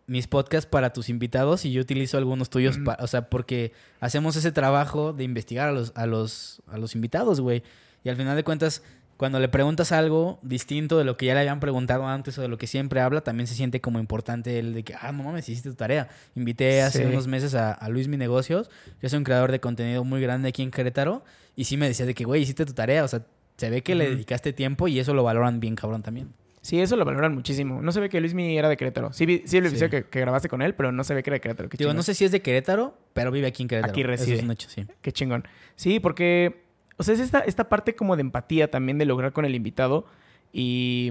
[0.07, 4.53] mis podcasts para tus invitados y yo utilizo algunos tuyos, o sea, porque hacemos ese
[4.53, 7.63] trabajo de investigar a los, a los, a los invitados, güey.
[8.05, 8.83] Y al final de cuentas,
[9.23, 12.49] cuando le preguntas algo distinto de lo que ya le habían preguntado antes o de
[12.49, 15.49] lo que siempre habla, también se siente como importante el de que, ah, no mames,
[15.49, 16.09] hiciste tu tarea.
[16.35, 18.69] Invité hace unos meses a, a, Luis Mi Negocios,
[19.01, 21.23] yo soy un creador de contenido muy grande aquí en Querétaro,
[21.55, 23.25] y sí me decía de que, güey, hiciste tu tarea, o sea,
[23.59, 26.33] se ve que le dedicaste tiempo y eso lo valoran bien cabrón también.
[26.61, 27.81] Sí, eso lo valoran muchísimo.
[27.81, 29.13] No se ve que Luismi era de Querétaro.
[29.13, 31.41] Sí, sí, le Que, que, grabaste con él, pero no se ve que era de
[31.41, 31.69] Querétaro.
[31.69, 33.93] Digo, no sé si es de Querétaro, pero vive aquí en Querétaro.
[33.93, 34.35] Aquí reside.
[34.35, 34.85] Eso es un hecho, sí.
[35.01, 35.47] Qué chingón.
[35.77, 36.62] Sí, porque,
[36.97, 40.07] o sea, es esta, esta parte como de empatía también de lograr con el invitado.
[40.53, 41.11] Y,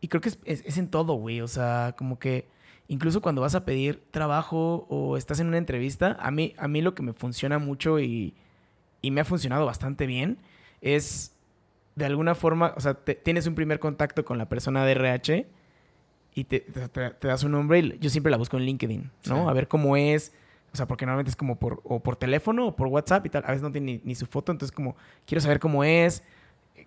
[0.00, 1.40] y creo que es, es, en todo, güey.
[1.40, 2.46] O sea, como que
[2.86, 6.80] incluso cuando vas a pedir trabajo o estás en una entrevista, a mí, a mí
[6.80, 8.34] lo que me funciona mucho y,
[9.02, 10.38] y me ha funcionado bastante bien
[10.80, 11.34] es
[11.96, 15.46] de alguna forma, o sea, tienes un primer contacto con la persona de RH
[16.34, 19.48] y te, te, das un nombre y yo siempre la busco en LinkedIn, ¿no?
[19.48, 20.32] A ver cómo es,
[20.72, 23.44] o sea, porque normalmente es como por, o por teléfono o por WhatsApp y tal,
[23.44, 24.96] a veces no tiene ni, su foto, entonces como
[25.26, 26.22] quiero saber cómo es,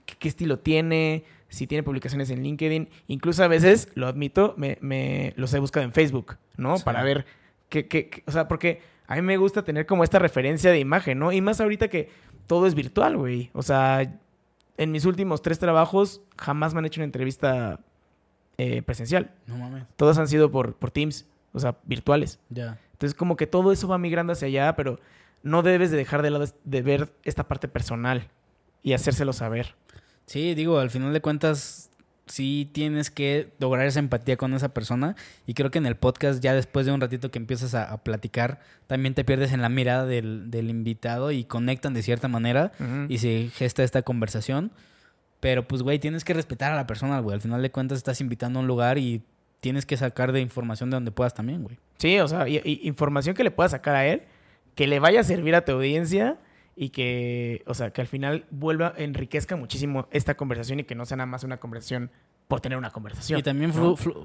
[0.05, 5.33] qué, estilo tiene, si tiene publicaciones en LinkedIn, incluso a veces, lo admito, me, me
[5.35, 6.77] los he buscado en Facebook, ¿no?
[6.79, 7.25] Para ver
[7.69, 11.19] qué, qué, o sea, porque a mí me gusta tener como esta referencia de imagen,
[11.19, 11.31] ¿no?
[11.31, 12.09] Y más ahorita que
[12.47, 13.49] todo es virtual, güey.
[13.53, 14.09] O sea,
[14.77, 17.81] en mis últimos tres trabajos jamás me han hecho una entrevista
[18.57, 19.31] eh, presencial.
[19.47, 19.83] No mames.
[19.95, 22.39] Todas han sido por, por Teams, o sea, virtuales.
[22.49, 22.79] Ya.
[23.01, 24.99] Entonces, como que todo eso va migrando hacia allá, pero
[25.41, 28.27] no debes de dejar de lado de ver esta parte personal
[28.83, 29.73] y hacérselo saber.
[30.27, 31.89] Sí, digo, al final de cuentas,
[32.27, 35.15] sí tienes que lograr esa empatía con esa persona.
[35.47, 38.59] Y creo que en el podcast, ya después de un ratito que empiezas a, platicar,
[38.85, 42.71] también te pierdes en la mirada del, invitado y conectan de cierta manera
[43.09, 44.71] y se gesta esta conversación.
[45.39, 47.33] Pero pues, güey, tienes que respetar a la persona, güey.
[47.33, 49.23] Al final de cuentas estás invitando a un lugar y
[49.61, 51.77] tienes que sacar de información de donde puedas también, güey.
[51.97, 54.23] Sí, o sea, información que le puedas sacar a él,
[54.75, 56.39] que le vaya a servir a tu audiencia
[56.75, 61.05] y que, o sea, que al final vuelva, enriquezca muchísimo esta conversación y que no
[61.05, 62.09] sea nada más una conversación
[62.47, 63.39] por tener una conversación.
[63.39, 63.71] Y también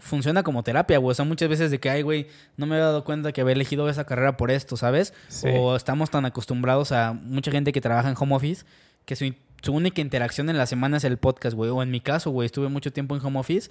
[0.01, 1.12] funciona como terapia, güey.
[1.12, 2.26] O sea, muchas veces de que, ay, güey,
[2.57, 5.12] no me había dado cuenta que había elegido esa carrera por esto, ¿sabes?
[5.45, 8.64] O estamos tan acostumbrados a mucha gente que trabaja en home office
[9.05, 9.32] que su,
[9.62, 11.70] su única interacción en la semana es el podcast, güey.
[11.70, 13.70] O en mi caso, güey, estuve mucho tiempo en home office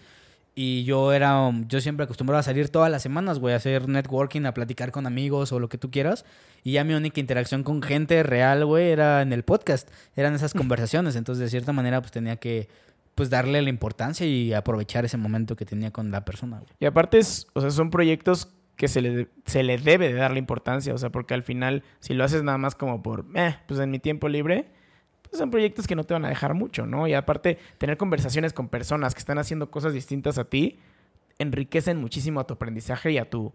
[0.57, 4.45] y yo era, yo siempre acostumbrado a salir todas las semanas, güey, a hacer networking,
[4.45, 6.23] a platicar con amigos o lo que tú quieras.
[6.63, 9.89] Y ya mi única interacción con gente real, güey, era en el podcast.
[10.15, 11.17] Eran esas conversaciones.
[11.17, 12.69] Entonces, de cierta manera, pues tenía que,
[13.15, 16.71] pues, darle la importancia y aprovechar ese momento que tenía con la persona, güey.
[16.79, 18.47] Y aparte, es, o sea, son proyectos
[18.77, 20.93] que se le, se le debe de dar la importancia.
[20.93, 23.91] O sea, porque al final, si lo haces nada más como por, eh, pues en
[23.91, 24.71] mi tiempo libre
[25.37, 27.07] son proyectos que no te van a dejar mucho, ¿no?
[27.07, 30.79] Y aparte, tener conversaciones con personas que están haciendo cosas distintas a ti
[31.39, 33.53] enriquecen muchísimo a tu aprendizaje y a tu,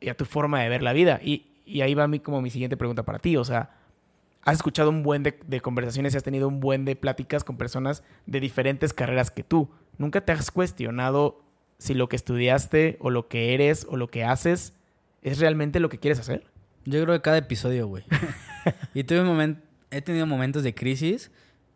[0.00, 1.20] y a tu forma de ver la vida.
[1.22, 1.46] Y,
[1.80, 3.36] ahí va a mí como mi siguiente pregunta para ti.
[3.36, 3.70] O sea,
[4.42, 7.56] has escuchado un buen de, de, conversaciones y has tenido un buen de pláticas con
[7.56, 9.70] personas de diferentes carreras que tú.
[9.98, 11.42] ¿Nunca te has cuestionado
[11.78, 14.74] si lo que estudiaste o lo que eres o lo que haces
[15.22, 16.44] es realmente lo que quieres hacer?
[16.84, 18.04] Yo creo que cada episodio, güey.
[18.94, 21.30] y tuve un momento he tenido momentos de crisis.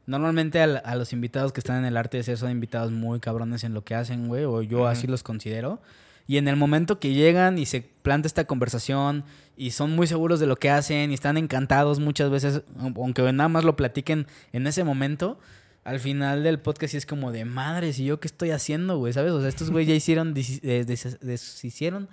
[0.06, 3.64] Normalmente a, los invitados que están en el arte de ser son invitados muy cabrones
[3.64, 5.80] en lo que hacen, güey, o yo así los considero.
[6.28, 9.24] Y en el momento que llegan y se planta esta conversación
[9.56, 13.48] y son muy seguros de lo que hacen y están encantados muchas veces, aunque nada
[13.48, 15.38] más lo platiquen en ese momento,
[15.84, 19.12] al final del podcast sí es como de madres, ¿y yo qué estoy haciendo, güey?
[19.12, 19.32] ¿Sabes?
[19.32, 22.08] O sea, estos güey ya hicieron, deshicieron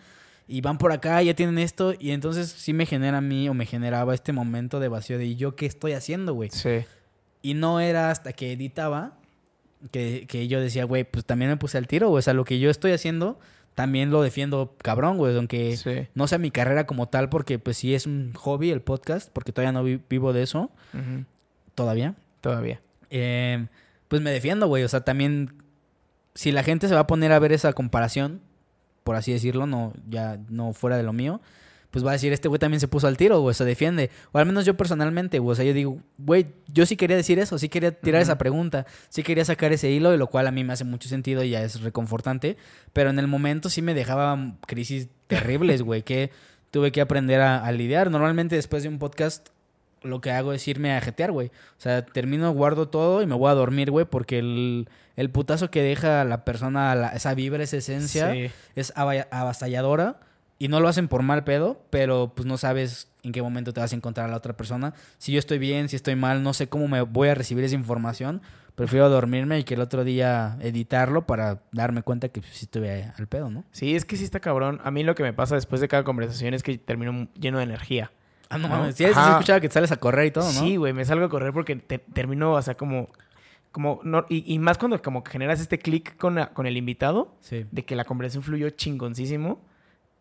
[0.54, 3.56] y van por acá, ya tienen esto, y entonces sí me genera a mí o
[3.56, 6.52] me generaba este momento de vacío de yo qué estoy haciendo, güey.
[6.52, 6.86] Sí.
[7.42, 9.18] Y no era hasta que editaba
[9.90, 12.20] que, que yo decía, güey, pues también me puse al tiro, güey.
[12.20, 13.40] O sea, lo que yo estoy haciendo
[13.74, 15.36] también lo defiendo cabrón, güey.
[15.36, 19.32] Aunque no sea mi carrera como tal, porque pues sí es un hobby el podcast,
[19.34, 20.70] porque todavía no vivo de eso.
[21.74, 22.14] Todavía.
[22.42, 22.80] Todavía.
[23.10, 23.66] Eh,
[24.08, 24.84] pues me defiendo, güey.
[24.84, 25.64] O sea, también
[26.36, 28.40] si la gente se va a poner a ver esa comparación,
[29.04, 31.42] por así decirlo, no, ya no fuera de lo mío,
[31.94, 34.10] pues va a decir, este güey también se puso al tiro, güey, se defiende.
[34.32, 37.38] O al menos yo personalmente, güey, o sea, yo digo, güey, yo sí quería decir
[37.38, 40.52] eso, sí quería tirar esa pregunta, sí quería sacar ese hilo, y lo cual a
[40.52, 42.58] mí me hace mucho sentido y ya es reconfortante.
[42.94, 46.32] Pero en el momento sí me dejaba crisis terribles, güey, que
[46.72, 48.10] tuve que aprender a, a lidiar.
[48.10, 49.50] Normalmente después de un podcast
[50.04, 51.48] lo que hago es irme a jetear, güey.
[51.48, 55.70] O sea, termino, guardo todo y me voy a dormir, güey, porque el, el putazo
[55.72, 58.50] que deja la persona, la- esa vibra, esa esencia, Sí.
[58.76, 60.20] es ava- avasalladora.
[60.60, 63.82] Y no lo hacen por mal pedo, pero pues no sabes en qué momento te
[63.82, 64.94] vas a encontrar a la otra persona.
[65.18, 67.76] Si yo estoy bien, si estoy mal, no sé cómo me voy a recibir esa
[67.76, 68.42] información.
[68.76, 73.12] Prefiero dormirme y que el otro día editarlo para darme cuenta que pues, sí estuve
[73.18, 73.66] al pedo, ¿no?
[73.72, 74.80] Sí, es que sí está cabrón.
[74.84, 77.66] A mí lo que me pasa después de cada conversación es que termino lleno de
[77.66, 78.12] energía.
[78.54, 78.96] Ah, no mames.
[78.96, 80.52] Sí, sí, escuchaba que te sales a correr y todo, ¿no?
[80.52, 83.10] Sí, güey, me salgo a correr porque te- termino, o sea, como...
[83.72, 87.36] como no, y, y más cuando como que generas este clic con, con el invitado,
[87.42, 87.66] Sí.
[87.72, 89.62] de que la conversación fluyó chingoncísimo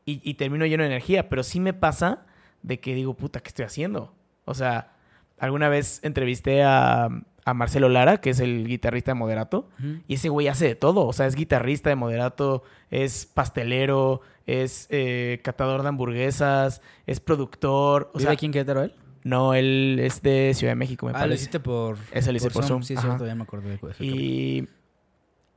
[0.06, 1.28] y, y termino lleno de energía.
[1.28, 2.24] Pero sí me pasa
[2.62, 4.14] de que digo, puta, ¿qué estoy haciendo?
[4.46, 4.92] O sea,
[5.38, 7.08] alguna vez entrevisté a,
[7.44, 9.68] a Marcelo Lara, que es el guitarrista de Moderato,
[10.06, 11.06] y ese güey hace de todo.
[11.06, 18.10] O sea, es guitarrista de Moderato, es pastelero, es eh, catador de hamburguesas, es productor.
[18.14, 18.94] O ¿Vive sea, aquí en Querétaro él?
[19.24, 21.34] no, él es de Ciudad de México, me Ah, lo parece.
[21.36, 21.96] hiciste por...
[22.12, 23.70] Ese lo hice por Zoom, Sí, es cierto, ya me acordé.
[23.70, 24.02] de eso.
[24.04, 24.68] Y,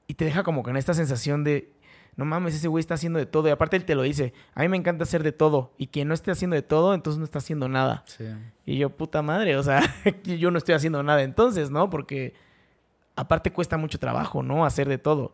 [0.07, 1.71] y te deja como con esta sensación de,
[2.17, 3.47] no mames, ese güey está haciendo de todo.
[3.47, 5.73] Y aparte él te lo dice, a mí me encanta hacer de todo.
[5.77, 8.03] Y quien no esté haciendo de todo, entonces no está haciendo nada.
[8.07, 8.25] Sí.
[8.65, 9.81] Y yo, puta madre, o sea,
[10.23, 11.89] yo no estoy haciendo nada entonces, ¿no?
[11.89, 12.33] Porque
[13.15, 14.65] aparte cuesta mucho trabajo, ¿no?
[14.65, 15.33] Hacer de todo.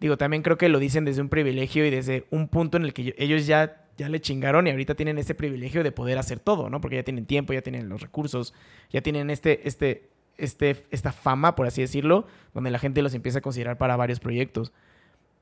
[0.00, 2.94] Digo, también creo que lo dicen desde un privilegio y desde un punto en el
[2.94, 6.40] que yo- ellos ya, ya le chingaron y ahorita tienen ese privilegio de poder hacer
[6.40, 6.80] todo, ¿no?
[6.80, 8.54] Porque ya tienen tiempo, ya tienen los recursos,
[8.90, 10.08] ya tienen este, este,
[10.38, 14.20] este, esta fama, por así decirlo, donde la gente los empieza a considerar para varios
[14.20, 14.72] proyectos.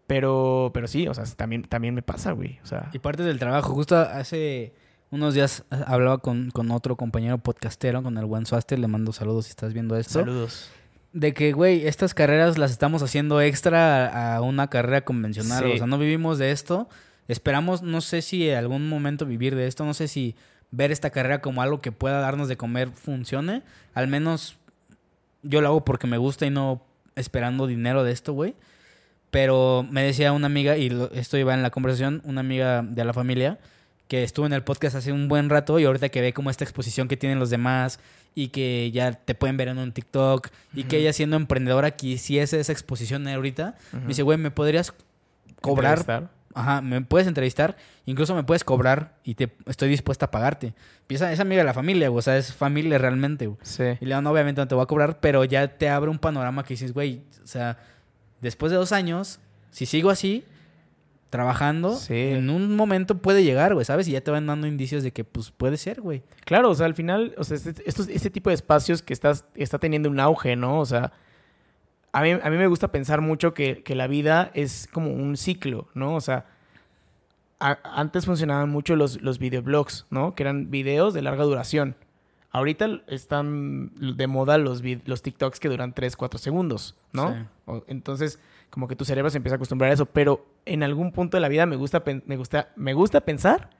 [0.09, 2.59] Pero, pero sí, o sea, también, también me pasa, güey.
[2.65, 4.73] O sea, Y parte del trabajo, justo hace
[5.11, 9.13] unos días eh, hablaba con, con otro compañero podcastero, con el buen Suaster, le mando
[9.13, 10.21] saludos si estás viendo esto.
[10.21, 10.71] saludos.
[11.13, 15.65] De que, güey, estas carreras las estamos haciendo extra a, a una carrera convencional.
[15.65, 15.73] Sí.
[15.73, 16.89] O sea, no vivimos de esto.
[17.29, 19.85] Esperamos, no sé si en algún momento vivir de esto.
[19.85, 20.37] No sé si
[20.71, 23.63] ver esta carrera como algo que pueda darnos de comer funcione.
[23.93, 24.57] Al menos
[25.43, 26.83] yo lo hago porque me gusta y no
[27.15, 28.55] esperando dinero de esto, güey.
[29.31, 33.12] Pero me decía una amiga, y esto iba en la conversación, una amiga de la
[33.12, 33.59] familia,
[34.09, 36.64] que estuvo en el podcast hace un buen rato y ahorita que ve como esta
[36.64, 38.01] exposición que tienen los demás
[38.35, 42.59] y que ya te pueden ver en un TikTok y que ella siendo emprendedora quisiese
[42.59, 44.95] esa exposición ahorita, me dice, güey, ¿me podrías
[45.61, 45.99] cobrar?
[45.99, 46.31] Entrevistar.
[46.55, 47.76] Ajá, me puedes entrevistar,
[48.07, 50.72] incluso me puedes cobrar y te estoy dispuesta a pagarte.
[51.09, 53.59] Y esa es amiga de la familia, güey, o sea, es familia realmente, güey.
[53.62, 53.85] Sí.
[54.01, 56.18] Y le digo, no, obviamente no te voy a cobrar, pero ya te abre un
[56.18, 57.79] panorama que dices, güey, o sea,
[58.41, 60.45] después de dos años, si sigo así,
[61.30, 62.14] trabajando, Sí.
[62.14, 64.09] en un momento puede llegar, güey, ¿sabes?
[64.09, 66.22] Y ya te van dando indicios de que, pues, puede ser, güey.
[66.47, 69.45] Claro, o sea, al final, o sea, este, estos- este tipo de espacios que estás,
[69.55, 70.80] está teniendo un auge, ¿no?
[70.80, 71.12] O sea,
[72.12, 75.36] a mí, a mí me gusta pensar mucho que, que la vida es como un
[75.36, 76.14] ciclo, ¿no?
[76.14, 76.47] O sea,
[77.61, 80.34] a- antes funcionaban mucho los, los videoblogs, ¿no?
[80.34, 81.95] Que eran videos de larga duración.
[82.51, 87.35] Ahorita están de moda los, los TikToks que duran 3, 4 segundos, ¿no?
[87.67, 87.83] Sí.
[87.89, 88.39] Entonces,
[88.71, 91.41] como que tu cerebro se empieza a acostumbrar a eso, pero en algún punto de
[91.43, 93.71] la vida me gusta, me gusta, me gusta pensar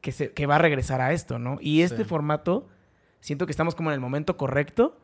[0.00, 1.58] que, se, que va a regresar a esto, ¿no?
[1.60, 2.04] Y este Sí.
[2.04, 2.66] formato,
[3.20, 4.96] siento que estamos como en el momento correcto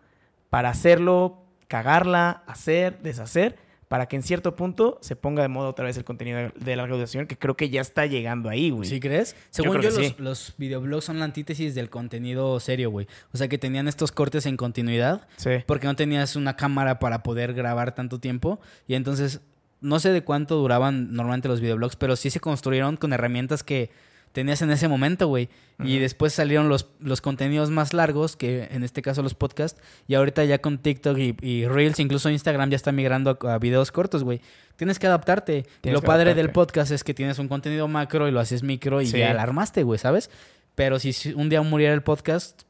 [0.51, 3.59] para hacerlo, cagarla, hacer, deshacer,
[3.89, 6.95] para que en cierto punto se ponga de moda otra vez el contenido de, larga
[6.95, 8.89] duración, que creo que ya está llegando ahí, güey.
[8.89, 9.35] ¿Sí crees?
[9.51, 10.15] Según yo, los, sí.
[10.19, 13.07] los videoblogs son la antítesis del contenido serio, güey.
[13.33, 15.51] O sea, que tenían estos cortes en continuidad Sí.
[15.67, 18.61] porque no tenías una cámara para poder grabar tanto tiempo.
[18.87, 19.41] Y entonces,
[19.81, 23.91] no sé de cuánto duraban normalmente los videoblogs, pero sí se construyeron con herramientas que
[24.33, 25.49] tenías en ese momento, güey.
[25.85, 29.81] Y después salieron los, los contenidos más largos, que en este caso los podcasts.
[30.09, 33.59] Y ahorita ya con TikTok y, y Reels, incluso Instagram ya está migrando a, a
[33.59, 34.41] videos cortos, güey.
[34.77, 35.67] Tienes que adaptarte.
[35.81, 38.63] Tienes lo que padre del podcast es que tienes un contenido macro y lo haces
[38.65, 39.19] micro y Sí.
[39.19, 40.31] ya la armaste, güey, ¿sabes?
[40.75, 42.63] Pero si un día muriera el podcast,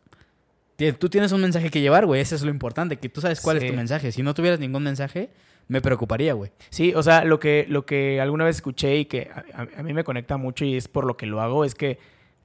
[0.99, 2.21] tú tienes un mensaje que llevar, güey.
[2.21, 4.13] Eso es lo importante, que tú sabes cuál es tu mensaje.
[4.13, 5.31] Si no tuvieras ningún mensaje,
[5.69, 6.51] me preocuparía, güey.
[6.71, 10.03] Sí, o sea, lo que, lo que alguna vez escuché y que a, mí me
[10.03, 11.99] conecta mucho y es por lo que lo hago, es que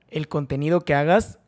[0.09, 1.39] el contenido que hagas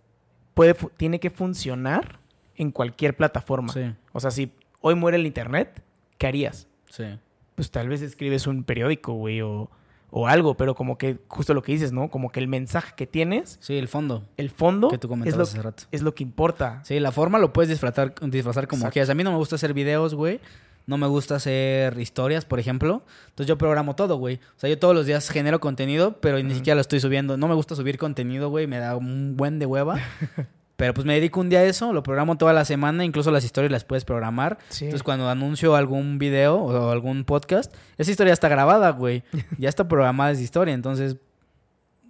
[0.53, 2.19] puede, tiene que funcionar
[2.55, 3.73] en cualquier plataforma.
[3.73, 5.83] Sí, O sea, si hoy muere el internet,
[6.17, 6.67] ¿qué harías?
[6.89, 7.03] sí.
[7.55, 9.69] Pues tal vez escribes un periódico, güey, o,
[10.09, 12.09] o algo, pero como que justo lo que dices, ¿no?
[12.09, 15.43] Como que el mensaje que tienes, Sí, el fondo el fondo, que tú es lo,
[15.43, 15.83] hace rato.
[15.91, 16.81] es lo que importa.
[16.83, 18.93] Sí, la forma lo puedes disfrazar, disfrazar como Exacto.
[18.93, 19.09] quieras.
[19.09, 20.41] A mí no me gusta hacer videos, güey.
[20.87, 23.03] No me gusta hacer historias, por ejemplo.
[23.29, 24.35] Entonces yo programo todo, güey.
[24.55, 27.37] O sea, yo todos los días genero contenido, pero ni siquiera lo estoy subiendo.
[27.37, 29.99] No me gusta subir contenido, güey, me da un buen de hueva.
[30.77, 33.45] Pero pues me dedico un día a eso, lo programo toda la semana, incluso las
[33.45, 34.57] historias las puedes programar.
[34.71, 39.23] Entonces cuando anuncio algún video o algún podcast, esa historia está grabada, güey.
[39.57, 41.15] Ya está programada esa historia, entonces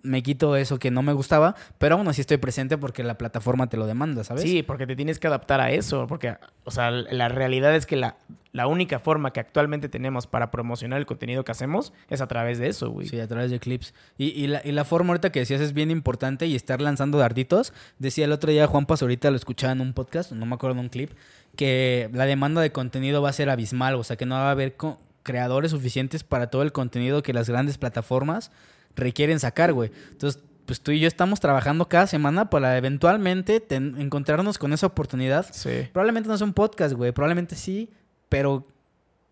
[0.05, 3.67] me quito eso que no me gustaba, pero aún así estoy presente porque la plataforma
[3.67, 4.43] te lo demanda, ¿sabes?
[4.43, 7.95] Sí, porque te tienes que adaptar a eso, porque, o sea, la realidad es que
[7.95, 8.17] la,
[8.51, 12.57] la única forma que actualmente tenemos para promocionar el contenido que hacemos es a través
[12.59, 13.07] de eso, güey.
[13.07, 13.93] Sí, a través de clips.
[14.17, 17.17] Y, y, la, y la forma ahorita que decías es bien importante y estar lanzando
[17.17, 17.73] darditos.
[17.99, 20.75] Decía el otro día Juan Paz, ahorita lo escuchaba en un podcast, no me acuerdo
[20.75, 21.11] de un clip,
[21.55, 24.51] que la demanda de contenido va a ser abismal, o sea, que no va a
[24.51, 24.75] haber
[25.23, 28.51] creadores suficientes para todo el contenido que las grandes plataformas
[28.95, 29.91] requieren sacar, güey.
[30.11, 35.45] Entonces, pues tú y yo estamos trabajando cada semana para eventualmente encontrarnos con esa oportunidad.
[35.51, 35.87] Sí.
[35.93, 37.11] Probablemente no es un podcast, güey.
[37.11, 37.89] Probablemente sí,
[38.29, 38.67] pero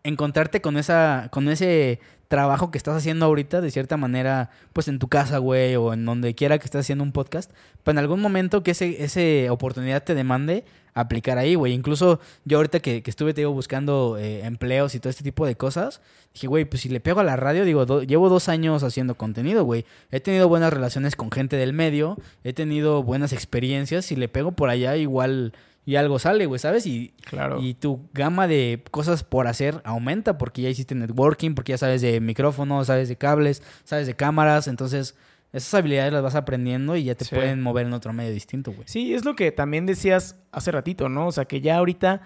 [0.03, 4.99] encontrarte con esa, con ese trabajo que estás haciendo ahorita, de cierta manera, pues en
[4.99, 7.51] tu casa, güey, o en donde quiera que estés haciendo un podcast,
[7.83, 11.73] pues en algún momento que ese, ese oportunidad te demande aplicar ahí, güey.
[11.73, 15.55] Incluso yo ahorita que, estuve, te digo, buscando eh, empleos y todo este tipo de
[15.55, 16.01] cosas,
[16.33, 19.63] dije, güey, pues si le pego a la radio, digo, llevo dos años haciendo contenido,
[19.63, 19.85] güey.
[20.11, 24.51] He tenido buenas relaciones con gente del medio, he tenido buenas experiencias, si le pego
[24.51, 25.53] por allá, igual
[25.85, 26.85] y algo sale, güey, ¿sabes?
[26.85, 27.59] Y, claro.
[27.61, 32.01] y tu gama de cosas por hacer aumenta porque ya hiciste networking, porque ya sabes
[32.01, 35.15] de micrófonos, sabes de cables, sabes de cámaras, entonces
[35.53, 38.87] esas habilidades las vas aprendiendo y ya te pueden mover en otro medio distinto, güey.
[38.87, 41.27] Sí, es lo que también decías hace ratito, ¿no?
[41.27, 42.21] O sea, que ya ahorita,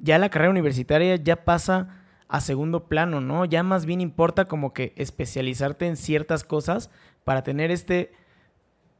[0.00, 3.46] ya la carrera universitaria ya pasa a segundo plano, ¿no?
[3.46, 6.90] Ya más bien importa como que especializarte en ciertas cosas
[7.24, 8.12] para tener este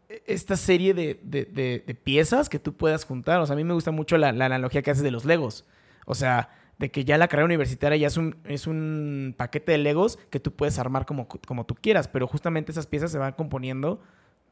[0.09, 3.41] esta serie de, piezas que tú puedas juntar.
[3.41, 5.67] O sea, a mí me gusta mucho la, analogía que haces de los Legos.
[6.07, 9.79] O sea, de que ya la carrera universitaria ya es un, es un paquete de
[9.79, 13.33] Legos que tú puedes armar como, como tú quieras, pero justamente esas piezas se van
[13.33, 14.01] componiendo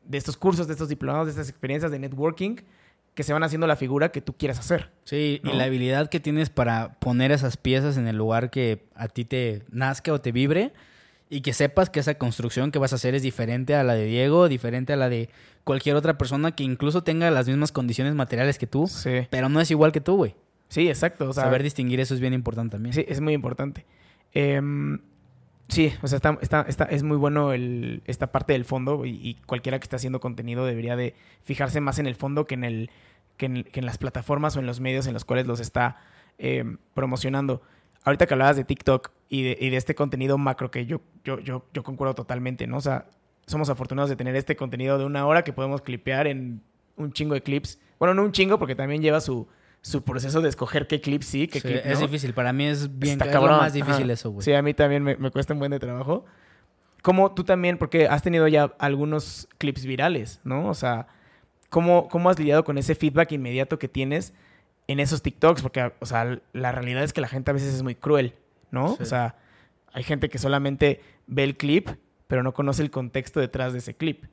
[0.04, 2.56] de estos cursos, de estos diplomados, de estas experiencias de networking
[3.14, 4.90] que se van haciendo la figura que tú quieras hacer.
[5.04, 9.08] Sí, y la habilidad que tienes para poner esas piezas en el lugar que a
[9.08, 10.74] ti te nazca o te vibre
[11.28, 14.04] y que sepas que esa construcción que vas a hacer es diferente a la de
[14.04, 15.28] Diego, diferente a la de
[15.64, 18.88] cualquier otra persona que incluso tenga las mismas condiciones materiales que tú,
[19.30, 20.36] pero no es igual que tú, güey.
[20.68, 21.32] Sí, exacto.
[21.32, 22.92] Saber distinguir eso es bien importante también.
[22.92, 23.84] Sí, es muy importante.
[24.32, 25.00] Em,
[25.68, 29.38] sí, o sea, está, está, está, es muy bueno el, esta parte del fondo y,
[29.46, 32.90] cualquiera que esté haciendo contenido debería de fijarse más en el fondo que en, el,
[33.36, 35.96] que en, las plataformas o en los medios en los cuales los está
[36.38, 37.62] em, promocionando
[38.06, 41.40] ahorita que hablabas de TikTok y de, y de este contenido macro que yo, yo,
[41.40, 42.78] yo, yo concuerdo totalmente, ¿no?
[42.78, 43.06] O sea,
[43.46, 46.62] somos afortunados de tener este contenido de una hora que podemos clipear en
[46.96, 47.78] un chingo de clips.
[47.98, 49.48] Bueno, no un chingo porque también lleva su,
[49.82, 53.20] su proceso de escoger qué clips sí, qué clip Es difícil, para mí es bien
[53.20, 54.44] Está más difícil eso, güey.
[54.44, 56.24] Sí, a mí también me, me, cuesta un buen de trabajo.
[57.02, 60.68] Como tú también, porque has tenido ya algunos clips virales, ¿no?
[60.68, 61.08] O sea,
[61.70, 64.32] ¿cómo, cómo has lidiado con ese feedback inmediato que tienes
[64.88, 67.82] en esos TikToks, porque, o sea, la realidad es que la gente a veces es
[67.82, 68.34] muy cruel,
[68.70, 68.96] ¿no?
[69.00, 69.36] O sea,
[69.92, 71.88] hay gente que solamente ve el clip,
[72.28, 74.24] pero no conoce el contexto detrás de ese clip,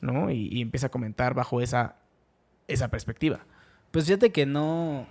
[0.00, 0.30] ¿no?
[0.30, 1.96] Y, y empieza a comentar bajo esa,
[2.68, 3.40] esa perspectiva.
[3.90, 5.06] Pues fíjate que no,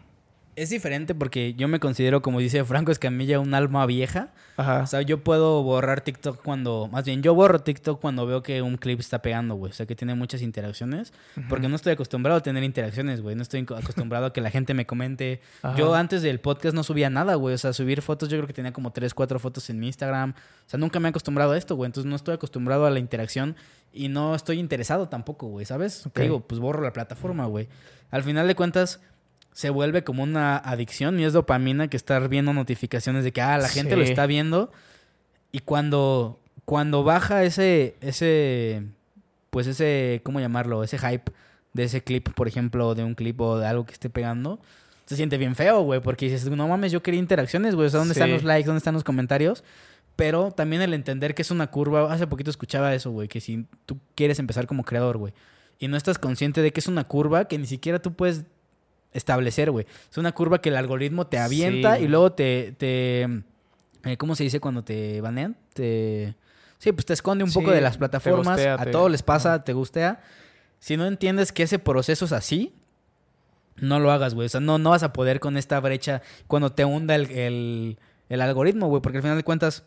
[0.55, 4.29] es diferente porque yo me considero, como dice Franco Escamilla, un alma vieja.
[4.57, 4.81] Ajá.
[4.81, 6.87] O sea, yo puedo borrar TikTok cuando.
[6.91, 9.71] Más bien, yo borro TikTok cuando veo que un clip está pegando, güey.
[9.71, 11.13] O sea, que tiene muchas interacciones.
[11.49, 13.35] Porque no estoy acostumbrado a tener interacciones, güey.
[13.35, 15.41] No estoy acostumbrado a que la gente me comente.
[15.75, 17.55] Yo antes del podcast no subía nada, güey.
[17.55, 20.31] O sea, subir fotos, yo creo que tenía como 3, 4 fotos en mi Instagram.
[20.31, 21.87] O sea, nunca me he acostumbrado a esto, güey.
[21.87, 23.55] Entonces no estoy acostumbrado a la interacción
[23.91, 25.65] y no estoy interesado tampoco, güey.
[25.65, 26.07] ¿Sabes?
[26.15, 27.67] digo, pues borro la plataforma, güey.
[28.11, 28.99] Al final de cuentas
[29.53, 33.57] se vuelve como una adicción y es dopamina que estar viendo notificaciones de que ah,
[33.57, 34.71] la gente lo está viendo
[35.51, 38.83] y cuando cuando baja ese ese
[39.49, 41.31] pues ese cómo llamarlo, ese hype
[41.73, 44.59] de ese clip, por ejemplo, de un clip o de algo que esté pegando,
[45.05, 47.99] se siente bien feo, güey, porque dices, no mames, yo quería interacciones, güey, o sea,
[47.99, 48.65] ¿dónde están los likes?
[48.65, 49.63] ¿Dónde están los comentarios?
[50.15, 53.65] Pero también el entender que es una curva, hace poquito escuchaba eso, güey, que si
[53.85, 55.33] tú quieres empezar como creador, güey,
[55.79, 58.45] y no estás consciente de que es una curva que ni siquiera tú puedes
[59.13, 59.85] establecer, güey.
[60.11, 63.23] Es una curva que el algoritmo te avienta y luego te, te
[64.03, 65.55] eh, ¿cómo se dice cuando te banean?
[65.73, 66.35] Te
[66.83, 70.19] Sí, pues te esconde un poco de las plataformas, a todos les pasa, te gustea.
[70.79, 72.75] Si no entiendes que ese proceso es así,
[73.77, 74.47] no lo hagas, güey.
[74.47, 77.97] O sea, no, no vas a poder con esta brecha cuando te hunda el,
[78.27, 79.01] el, algoritmo, güey.
[79.01, 79.85] Porque al final de cuentas,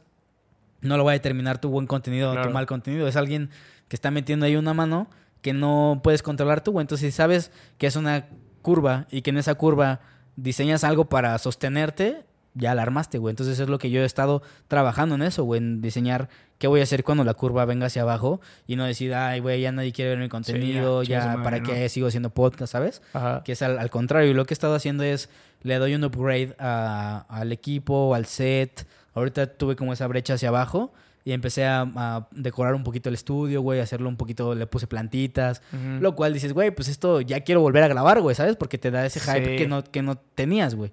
[0.81, 3.07] no lo va a determinar tu buen contenido o tu mal contenido.
[3.07, 3.51] Es alguien
[3.89, 5.11] que está metiendo ahí una mano
[5.43, 6.83] que no puedes controlar tú, güey.
[6.85, 8.25] Entonces, si sabes que es una
[8.67, 10.01] curva y que en esa curva
[10.35, 13.31] diseñas algo para sostenerte, ya la armaste, güey.
[13.31, 16.81] Entonces es lo que yo he estado trabajando en eso, güey, en diseñar qué voy
[16.81, 19.93] a hacer cuando la curva venga hacia abajo y no decir, ay, güey, ya nadie
[19.93, 21.65] quiere ver mi contenido, ya, madre, ¿para ¿no?
[21.69, 23.03] qué sigo haciendo podcast, sabes?
[23.13, 23.43] Ajá.
[23.45, 24.31] Que es al, al contrario.
[24.31, 25.29] Y lo que he estado haciendo es,
[25.63, 28.87] le doy un upgrade a- al equipo, al set.
[29.15, 30.93] Ahorita tuve como esa brecha hacia abajo
[31.27, 34.87] y empecé a, a decorar un poquito el estudio, güey, hacerlo un poquito, le puse
[34.87, 35.61] plantitas.
[36.01, 38.55] Lo cual dices, güey, pues esto ya quiero volver a grabar, güey, ¿sabes?
[38.55, 39.57] Porque te da ese hype Sí.
[39.57, 40.93] que, no, que no tenías, güey.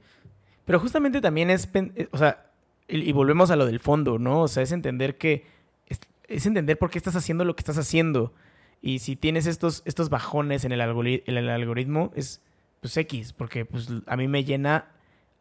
[0.66, 2.48] Pero justamente también es, eh, o sea,
[2.88, 4.42] y, y volvemos a lo del fondo, ¿no?
[4.42, 5.46] O sea, es entender que,
[5.88, 8.34] es, es entender por qué estás haciendo lo que estás haciendo.
[8.82, 12.42] Y si tienes estos, estos bajones en el, algori- en el algoritmo, es
[12.82, 14.88] pues X, porque pues a mí me llena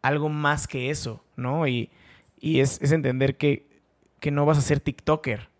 [0.03, 1.66] algo más que eso, ¿no?
[1.66, 1.88] Y,
[2.38, 3.71] y es, es entender que,
[4.22, 5.50] que no vas a ser TikToker,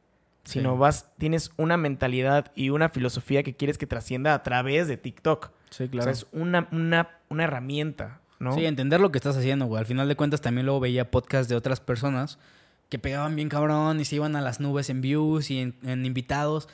[0.45, 0.59] Sí.
[0.61, 4.97] sino vas, tienes una mentalidad y una filosofía que quieres que trascienda a través de
[4.97, 5.51] TikTok.
[5.71, 8.53] Sí, O sea, es una, una, una herramienta, ¿no?
[8.55, 9.79] Sí, entender lo que estás haciendo, güey.
[9.81, 12.39] Al final de cuentas también luego veía podcasts de otras personas
[12.89, 16.05] que pegaban bien cabrón y se iban a las nubes en views y en, en
[16.07, 16.69] invitados.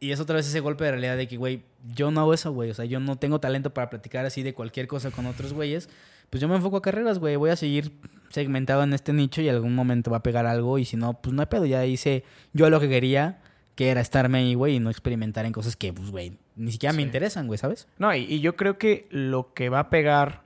[0.00, 1.62] Y es otra vez ese golpe de realidad de que, güey,
[1.94, 2.70] yo no hago eso, güey.
[2.70, 5.88] O sea, yo no tengo talento para platicar así de cualquier cosa con otros güeyes.
[6.30, 7.36] Pues yo me enfoco a carreras, güey.
[7.36, 7.92] Voy a seguir
[8.30, 10.78] segmentado en este nicho y algún momento va a pegar algo.
[10.78, 11.64] Y si no, pues no hay pedo.
[11.66, 13.40] Ya hice yo lo que quería,
[13.74, 16.92] que era estarme ahí, güey, y no experimentar en cosas que, pues, güey, ni siquiera
[16.92, 17.88] me interesan, güey, ¿sabes?
[17.98, 20.42] No, y, y yo creo que lo que va a pegar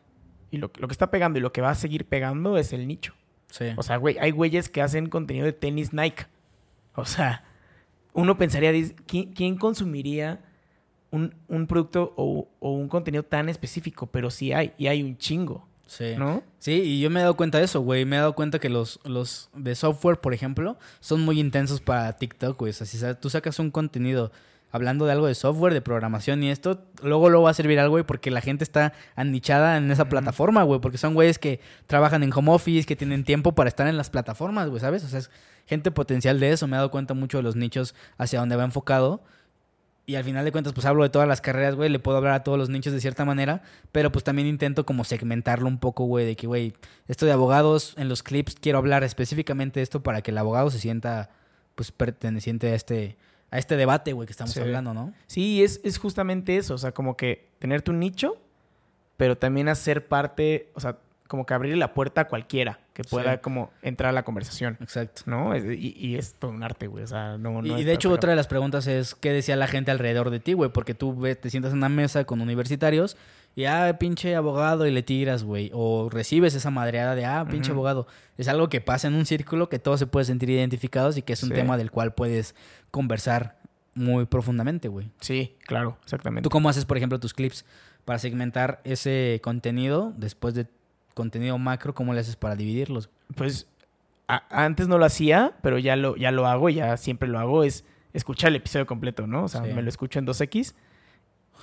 [0.50, 2.86] y lo, lo que está pegando y lo que va a seguir pegando es el
[2.86, 3.14] nicho.
[3.50, 3.66] Sí.
[3.76, 6.26] O sea, güey, hay güeyes que hacen contenido de tenis Nike.
[6.94, 7.44] O sea,
[8.12, 10.40] uno pensaría, dice, ¿quién, quién consumiría
[11.10, 14.06] un, un producto o, o un contenido tan específico?
[14.06, 16.14] Pero sí hay, y hay un chingo, sí.
[16.16, 16.42] ¿no?
[16.58, 18.04] Sí, y yo me he dado cuenta de eso, güey.
[18.04, 22.12] Me he dado cuenta que los, los de software, por ejemplo, son muy intensos para
[22.14, 22.70] TikTok, güey.
[22.70, 24.32] O sea, si tú sacas un contenido
[24.70, 27.92] hablando de algo de software, de programación y esto, luego lo va a servir algo,
[27.92, 30.80] güey, porque la gente está anichada en esa plataforma, güey.
[30.80, 34.08] Porque son güeyes que trabajan en home office, que tienen tiempo para estar en las
[34.08, 35.04] plataformas, güey, ¿sabes?
[35.04, 35.30] O sea, es
[35.66, 36.66] gente potencial de eso.
[36.66, 39.22] Me he dado cuenta mucho de los nichos hacia donde va enfocado.
[40.04, 41.88] Y al final de cuentas, pues hablo de todas las carreras, güey.
[41.88, 43.62] Le puedo hablar a todos los nichos de cierta manera.
[43.92, 46.26] Pero pues también intento como segmentarlo un poco, güey.
[46.26, 46.74] De que, güey,
[47.06, 50.70] esto de abogados, en los clips quiero hablar específicamente de esto para que el abogado
[50.70, 51.30] se sienta,
[51.76, 53.16] pues, perteneciente a este,
[53.52, 54.60] a este debate, güey, que estamos Sí.
[54.60, 55.12] hablando, ¿no?
[55.28, 56.74] Sí, es, es justamente eso.
[56.74, 58.38] O sea, como que tener tu nicho,
[59.16, 60.98] pero también hacer parte, o sea,
[61.32, 63.38] como que abrirle la puerta a cualquiera que pueda Sí.
[63.40, 64.76] como entrar a la conversación.
[64.82, 65.22] Exacto.
[65.24, 65.56] ¿No?
[65.56, 67.04] Y, y es todo un arte, güey.
[67.04, 69.14] O sea, no, Y, no y es de hecho, pero- otra de las preguntas es,
[69.14, 70.70] ¿qué decía la gente alrededor de ti, güey?
[70.70, 73.16] Porque tú ve- te sientas en una mesa con universitarios
[73.56, 75.70] y, ah, pinche abogado, y le tiras, güey.
[75.72, 78.06] O recibes esa madreada de, ah, pinche abogado.
[78.36, 81.32] Es algo que pasa en un círculo que todos se pueden sentir identificados y que
[81.32, 81.54] es un Sí.
[81.54, 82.54] tema del cual puedes
[82.90, 83.56] conversar
[83.94, 85.10] muy profundamente, güey.
[85.20, 86.42] Sí, claro, exactamente.
[86.44, 87.64] ¿Tú cómo haces, por ejemplo, tus clips
[88.04, 90.66] para segmentar ese contenido después de
[91.14, 91.94] contenido macro?
[91.94, 93.10] ¿Cómo le haces para dividirlos?
[93.36, 93.66] Pues
[94.26, 97.84] antes no lo hacía, pero ya lo, ya lo hago, ya siempre lo hago, es
[98.12, 99.44] escuchar el episodio completo, ¿no?
[99.44, 99.72] O sea, Sí.
[99.72, 100.74] me lo escucho en 2X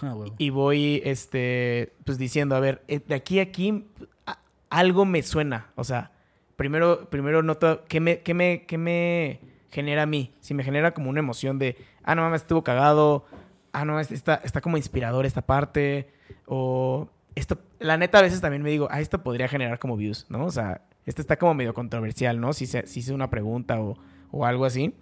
[0.01, 3.85] Ah, y voy, este, pues diciendo, a ver, eh, de aquí a aquí
[4.25, 4.39] a-
[4.69, 5.71] algo me suena.
[5.75, 6.11] O sea,
[6.55, 9.39] primero, primero noto qué me, qué me, qué me
[9.71, 10.31] genera a mí.
[10.39, 13.25] Si me genera como una emoción de, ah, no mames, estuvo cagado,
[13.73, 16.09] ah, no, es- está, está como inspirador esta parte,
[16.45, 20.25] o esto, la neta a veces también me digo, ah, esto podría generar como views,
[20.29, 20.45] ¿no?
[20.45, 22.53] O sea, este está como medio controversial, ¿no?
[22.53, 23.97] Si se, si hice una pregunta o,
[24.31, 24.93] o algo así.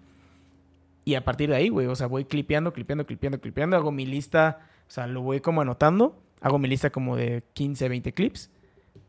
[1.06, 4.06] Y a partir de ahí, güey, o sea, voy clipeando, clipeando, clipeando, clipeando, hago mi
[4.06, 8.52] lista, o sea, lo voy como anotando, hago mi lista como de 15, 20 clips,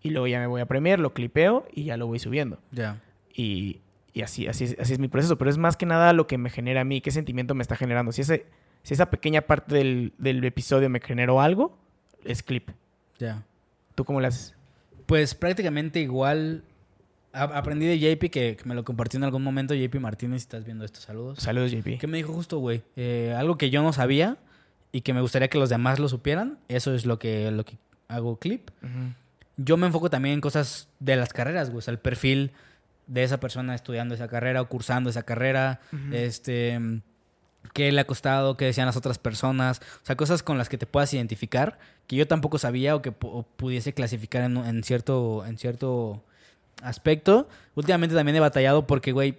[0.00, 2.60] y luego ya me voy a Premiere, lo clipeo y ya lo voy subiendo.
[2.70, 3.02] Ya.
[3.34, 3.80] Y,
[4.12, 6.38] y así, así, es, así es mi proceso, pero es más que nada lo que
[6.38, 8.12] me genera a mí, qué sentimiento me está generando.
[8.12, 8.46] Si, ese,
[8.82, 11.78] si esa pequeña parte del, del episodio me generó algo,
[12.24, 12.70] es clip.
[13.18, 13.44] Ya.
[13.98, 14.54] ¿Tú cómo lo haces?
[15.06, 16.62] Pues prácticamente igual.
[17.32, 19.74] A- aprendí de JP que, que me lo compartió en algún momento.
[19.74, 21.40] JP Martínez, si estás viendo estos saludos.
[21.40, 21.98] Saludos, JP.
[21.98, 22.82] Que me dijo justo, güey.
[22.94, 24.36] eh, algo que yo no sabía
[24.92, 26.58] y que me gustaría que los demás lo supieran.
[26.68, 27.76] Eso es lo que, lo que
[28.06, 28.70] hago clip.
[29.56, 31.78] Yo me enfoco también en cosas de las carreras, güey.
[31.78, 32.52] O sea, el perfil
[33.08, 35.80] de esa persona estudiando esa carrera o cursando esa carrera.
[36.12, 36.78] Este.
[37.78, 38.56] ¿Qué le ha costado?
[38.56, 39.80] ¿Qué decían las otras personas?
[40.02, 43.10] O sea, cosas con las que te puedas identificar que yo tampoco sabía o que
[43.20, 46.24] o pudiese clasificar en, en cierto, en cierto
[46.82, 47.48] aspecto.
[47.76, 49.38] Últimamente también he batallado porque, güey,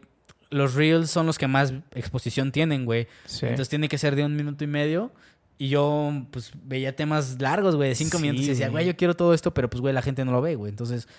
[0.51, 3.09] los reels son los que más exposición tienen, güey.
[3.25, 3.45] Sí.
[3.45, 5.11] Entonces tiene que ser de un minuto y medio.
[5.57, 8.45] Y yo, pues, veía temas largos, güey, de cinco Sí, minutos.
[8.45, 10.55] Y decía, güey, yo quiero todo esto, pero pues, güey, la gente no lo ve,
[10.55, 10.69] güey.
[10.69, 11.09] Entonces,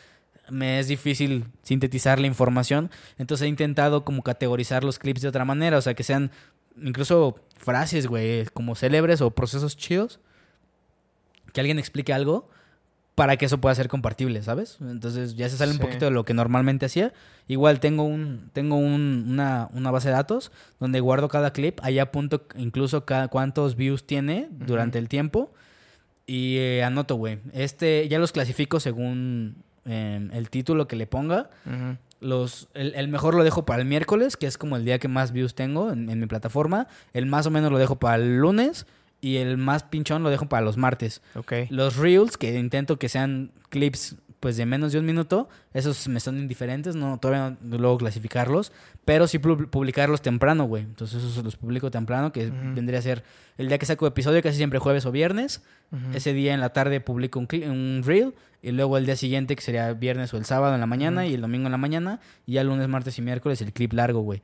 [0.49, 2.91] me es difícil sintetizar la información.
[3.19, 5.77] Entonces, he intentado como categorizar los clips de otra manera.
[5.77, 6.31] O sea, que sean
[6.81, 10.21] incluso frases, güey, como célebres o procesos chidos.
[11.53, 12.49] Que alguien explique algo
[13.17, 14.79] para que eso pueda ser compartible, ¿sabes?
[14.81, 17.13] Entonces ya se sale un poquito de lo que normalmente hacía.
[17.49, 21.99] Igual tengo un tengo un- una, una base de datos donde guardo cada clip, ahí
[21.99, 25.53] apunto incluso cada, cuántos views tiene durante el tiempo
[26.27, 27.41] y eh, anoto, güey.
[27.53, 31.51] Este ya los clasifico según eh, el título que le ponga.
[31.67, 31.97] Ujú.
[32.21, 35.09] Los, el, el mejor lo dejo para el miércoles, que es como el día que
[35.09, 36.87] más views tengo en, en mi plataforma.
[37.13, 38.87] El más o menos lo dejo para el lunes.
[39.23, 41.21] Y el más pinchón lo dejo para los martes.
[41.69, 46.19] Los reels, que intento que sean clips pues de menos de un minuto, esos me
[46.19, 48.73] son indiferentes, no todavía no luego clasificarlos,
[49.05, 50.83] pero sí pu- publicarlos temprano, güey.
[50.83, 53.23] Entonces esos los publico temprano, que vendría a ser
[53.59, 55.63] el día que saco episodio, casi siempre jueves o viernes.
[56.15, 58.33] Ese día en la tarde publico un, un reel
[58.63, 61.35] y luego el día siguiente, que sería viernes o el sábado en la mañana y
[61.35, 64.43] el domingo en la mañana, y ya lunes, martes y miércoles el clip largo, güey.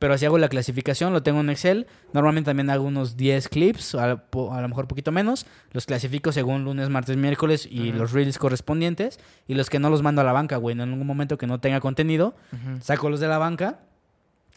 [0.00, 1.86] Pero si hago la clasificación, lo tengo en Excel.
[2.12, 5.46] Normalmente también hago unos 10 clips, a, lo mejor poquito menos.
[5.72, 9.20] Los clasifico según lunes, martes, miércoles y los reels correspondientes.
[9.46, 10.72] Y los que no los mando a la banca, güey.
[10.72, 12.34] En algún momento que no tenga contenido,
[12.80, 13.80] saco los de la banca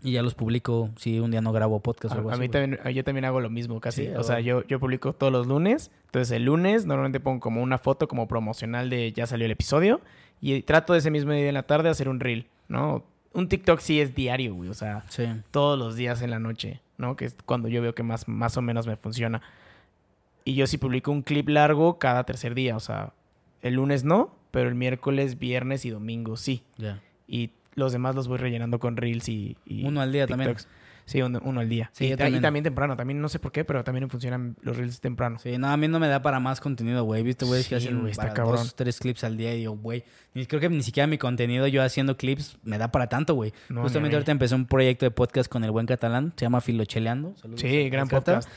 [0.01, 2.41] y ya los publico si un día no grabo podcast o A, algo a así.
[2.41, 4.05] mí también, yo también hago lo mismo casi.
[4.07, 5.91] Sí, o sea, o- yo, yo publico todos los lunes.
[6.05, 9.99] Entonces el lunes normalmente pongo como una foto como promocional de ya salió el episodio.
[10.41, 13.03] Y trato de ese mismo día en la tarde hacer un reel, ¿no?
[13.33, 14.69] Un TikTok sí es diario, güey.
[14.69, 15.25] O sea, Sí.
[15.51, 17.15] todos los días en la noche, ¿no?
[17.15, 19.41] Que es cuando yo veo que más, más o menos me funciona.
[20.45, 22.75] Y yo sí publico un clip largo cada tercer día.
[22.75, 23.13] O sea,
[23.61, 26.63] el lunes no, pero el miércoles, viernes y domingo sí.
[26.77, 27.01] Ya.
[27.27, 29.57] Y los demás los voy rellenando con reels y...
[29.65, 30.55] y Uno al día también.
[31.05, 31.89] Sí, uno, uno al día.
[31.93, 32.41] Sí, y, yo ta- y también.
[32.41, 32.95] también temprano.
[32.95, 35.37] También no sé por qué, pero también funcionan los reels temprano.
[35.39, 37.21] Sí, no, a mí no me da para más contenido, güey.
[37.21, 38.55] He visto güeyes que Sí, hacen güey, está para cabrón.
[38.57, 40.03] dos, tres clips al día y digo, güey,
[40.47, 43.53] creo que ni siquiera mi contenido yo haciendo clips me da para tanto, güey.
[43.69, 47.35] No, Justamente ahorita empecé un proyecto de podcast con el buen catalán, se llama Filocheleando.
[47.35, 48.49] Saludos Sí, gran podcast.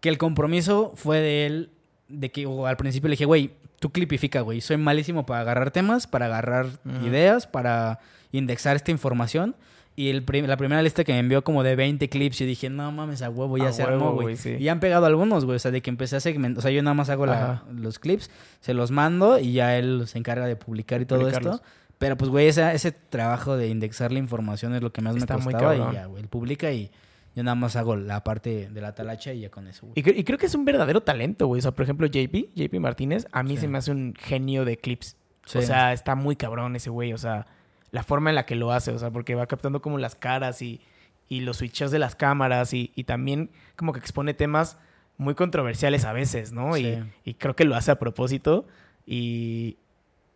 [0.00, 1.70] Que el compromiso fue de él,
[2.08, 4.60] de que o al principio le dije, güey, tú clipifica, güey.
[4.60, 6.66] Soy malísimo para agarrar temas, para agarrar
[7.04, 7.98] ideas, para
[8.32, 9.56] indexar esta información.
[10.00, 12.70] Y el prim- la primera lista que me envió como de 20 clips, yo dije,
[12.70, 14.36] no mames, a huevo, ya A se huevo, armó, güey.
[14.36, 14.56] sí.
[14.58, 15.56] Y han pegado algunos, güey.
[15.56, 16.58] O sea, de que empecé a segmentar.
[16.58, 18.30] O sea, yo nada más hago la- los clips,
[18.60, 21.60] se los mando y ya él se encarga de publicar y todo esto.
[21.98, 25.44] Pero pues, güey, ese trabajo de indexar la información es lo que más Está me
[25.44, 25.74] muy costaba.
[25.76, 25.92] cabrón.
[25.92, 26.22] Y ya, güey.
[26.22, 26.90] Él publica y
[27.36, 29.92] yo nada más hago la parte de la talacha y ya con eso, güey.
[29.96, 31.58] Y, cre- y creo que es un verdadero talento, güey.
[31.58, 33.62] O sea, por ejemplo, JP, JP Martínez, a mí Sí.
[33.62, 35.16] se me hace un genio de clips.
[35.44, 35.58] Sí.
[35.58, 37.12] O sea, está muy cabrón ese güey.
[37.12, 37.46] O sea,
[37.90, 38.90] la forma en la que lo hace.
[38.92, 40.80] O sea, porque va captando como las caras y,
[41.28, 42.72] y los switches de las cámaras.
[42.74, 44.78] Y, y también como que expone temas
[45.16, 46.74] muy controversiales a veces, ¿no?
[46.74, 46.98] Sí.
[47.24, 48.66] Y, y creo que lo hace a propósito.
[49.06, 49.76] Y,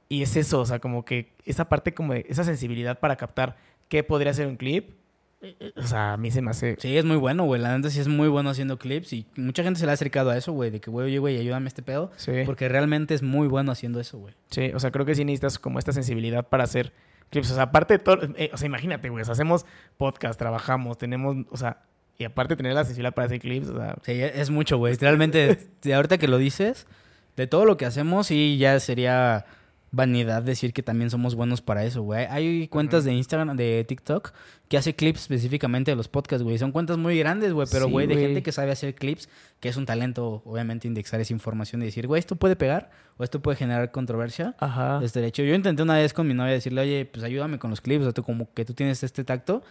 [0.09, 3.57] y es eso, o sea, como que esa parte como de esa sensibilidad para captar
[3.89, 4.91] qué podría ser un clip.
[5.41, 6.77] eh, eh, O sea, a mí se me hace...
[6.79, 7.61] Sí, es muy bueno, güey.
[7.61, 10.31] La neta sí es muy bueno haciendo clips y mucha gente se le ha acercado
[10.31, 10.71] a eso, güey.
[10.71, 12.11] De que, güey, oye, güey, ayúdame a este pedo.
[12.17, 12.33] Sí.
[12.45, 14.35] Porque realmente es muy bueno haciendo eso, güey.
[14.51, 16.93] Sí, o sea, creo que sí necesitas como esta sensibilidad para hacer
[17.35, 17.51] clips.
[17.51, 19.67] O sea, aparte de todo, eh, o sea, imagínate, güey, o sea, hacemos
[19.99, 21.83] podcast, trabajamos, tenemos, o sea,
[22.17, 24.95] y aparte de tener la sensibilidad para hacer clips, o sea, Sí, es mucho, güey.
[24.95, 26.87] Realmente, de ahorita que lo dices,
[27.37, 29.45] de todo lo que hacemos, sí, ya sería
[29.95, 32.27] vanidad decir que también somos buenos para eso, güey.
[32.31, 34.33] Hay cuentas de Instagram, de TikTok,
[34.69, 36.59] que hace clips específicamente de los podcasts, güey.
[36.59, 39.29] Son cuentas muy grandes, güey, pero, Sí, güey, de gente que sabe hacer clips,
[39.61, 43.25] que es un talento, obviamente, indexar esa información y decir, güey, esto puede pegar o
[43.25, 44.55] esto puede generar controversia.
[44.59, 45.01] ajá.
[45.03, 45.43] Es derecho.
[45.43, 48.05] Yo intenté una vez con mi novia decirle, oye, pues ayúdame con los clips, o
[48.07, 49.63] sea, tú como que tú tienes este tacto.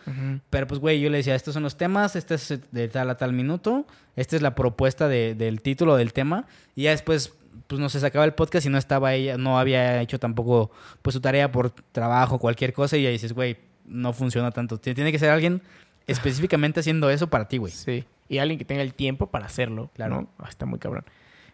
[0.49, 3.17] Pero pues, güey, yo le decía, estos son los temas, este es de tal a
[3.17, 6.45] tal minuto, esta es la propuesta de- del título del tema.
[6.75, 7.33] Y ya después,
[7.67, 10.71] pues no se sacaba el podcast y no estaba ella, no había hecho tampoco
[11.01, 12.97] pues su tarea por trabajo, cualquier cosa.
[12.97, 14.80] Y ya dices, güey, no funciona tanto.
[14.80, 15.62] Tie- Tiene que ser alguien
[16.08, 17.71] específicamente haciendo eso para ti, güey.
[17.71, 18.04] Sí.
[18.30, 20.28] Y alguien que tenga el tiempo para hacerlo, Claro.
[20.39, 21.05] Ah, está muy cabrón.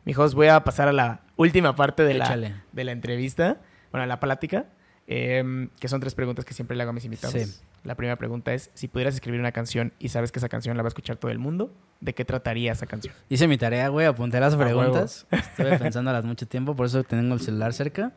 [0.05, 2.35] Mijos, voy a pasar a la última parte de, la,
[2.71, 3.57] de la entrevista,
[3.91, 4.65] bueno, la plática,
[5.11, 7.33] em, que son tres preguntas que siempre le hago a mis invitados.
[7.33, 7.59] Sí.
[7.83, 10.83] La primera pregunta es, si pudieras escribir una canción y sabes que esa canción la
[10.83, 13.15] va a escuchar todo el mundo, ¿de qué trataría esa canción?
[13.27, 15.25] Hice mi tarea, güey, apunté las preguntas.
[15.31, 18.13] Estuve pensándolas mucho tiempo, por eso tengo el celular cerca.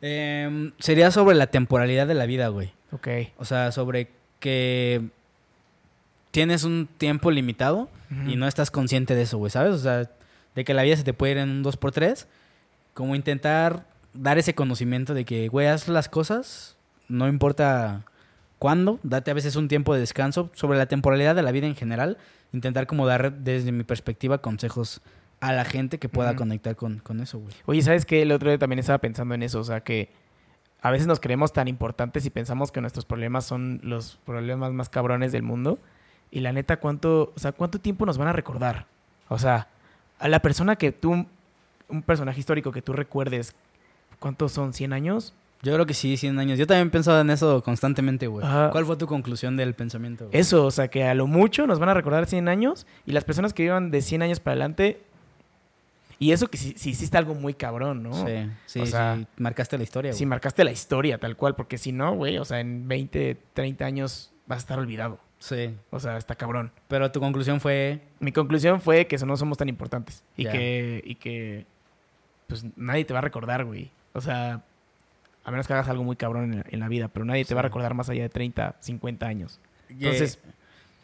[0.00, 2.72] Em, sería sobre la temporalidad de la vida, güey.
[2.92, 3.08] Ok.
[3.36, 4.10] O sea, sobre
[4.40, 5.10] que
[6.30, 7.90] tienes un tiempo limitado
[8.26, 9.74] y no estás consciente de eso, güey, ¿sabes?
[9.74, 10.08] O sea,
[10.54, 12.26] de que la vida se te puede ir en un 2x3.
[12.94, 13.84] Como intentar
[14.18, 16.76] dar ese conocimiento de que, güey, haz las cosas,
[17.08, 18.04] no importa
[18.58, 21.76] cuándo, date a veces un tiempo de descanso sobre la temporalidad de la vida en
[21.76, 22.18] general.
[22.52, 25.00] Intentar como dar desde mi perspectiva consejos
[25.40, 27.54] a la gente que pueda conectar con, con eso, güey.
[27.66, 28.22] Oye, ¿sabes qué?
[28.22, 30.10] El otro día también estaba pensando en eso, o sea, que
[30.80, 34.88] a veces nos creemos tan importantes y pensamos que nuestros problemas son los problemas más
[34.88, 35.78] cabrones del mundo.
[36.30, 38.86] Y la neta, ¿cuánto, o sea, ¿cuánto tiempo nos van a recordar?
[39.28, 39.68] O sea,
[40.18, 41.26] a la persona que tú,
[41.88, 43.54] un personaje histórico que tú recuerdes
[44.18, 44.72] ¿cuántos son?
[44.72, 45.34] ¿100 años?
[45.62, 46.58] Yo creo que sí, 100 años.
[46.58, 48.46] Yo también he pensado en eso constantemente, güey.
[48.70, 50.28] ¿Cuál fue tu conclusión del pensamiento?
[50.28, 50.40] güey?
[50.40, 53.24] Eso, o sea, que a lo mucho nos van a recordar 100 años y las
[53.24, 55.00] personas que vivan de 100 años para adelante.
[56.20, 58.12] Y eso que sí, sí hiciste algo muy cabrón, ¿no?
[58.26, 59.26] Sí, sí, O sea, sí.
[59.36, 60.26] Marcaste la historia, güey.
[60.26, 64.32] marcaste la historia tal cual, porque si no, güey, o sea, en 20, 30 años
[64.46, 65.18] vas a estar olvidado.
[65.38, 65.74] Sí.
[65.90, 66.72] O sea, está cabrón.
[66.88, 68.00] Pero tu conclusión fue...
[68.18, 71.66] Mi conclusión fue que eso no somos tan importantes y que y que
[72.48, 73.90] pues nadie te va a recordar, güey.
[74.18, 74.62] O sea,
[75.44, 77.54] a menos que hagas algo muy cabrón en la, en la vida, pero nadie te
[77.54, 79.60] va a recordar más allá de 30, 50 años.
[79.88, 80.38] Entonces,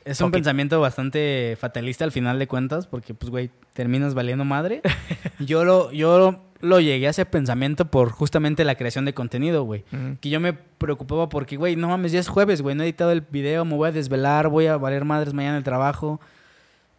[0.05, 4.83] Es un pensamiento bastante fatalista al final de cuentas, porque, pues, güey, terminas valiendo madre.
[5.39, 9.85] yo lo, yo lo llegué a ese pensamiento por justamente la creación de contenido, güey.
[10.21, 13.13] Que yo me preocupaba porque, güey, no mames, ya es jueves, güey, no he editado
[13.13, 16.21] el video, me voy a desvelar, voy a valer madres mañana en el trabajo.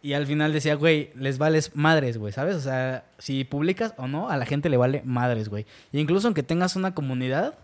[0.06, 2.54] Y al final decía, güey, les vales madres, güey, ¿sabes?
[2.54, 5.66] O sea, si publicas o no, a la gente le vale madres, güey.
[5.92, 7.58] E incluso aunque tengas una comunidad,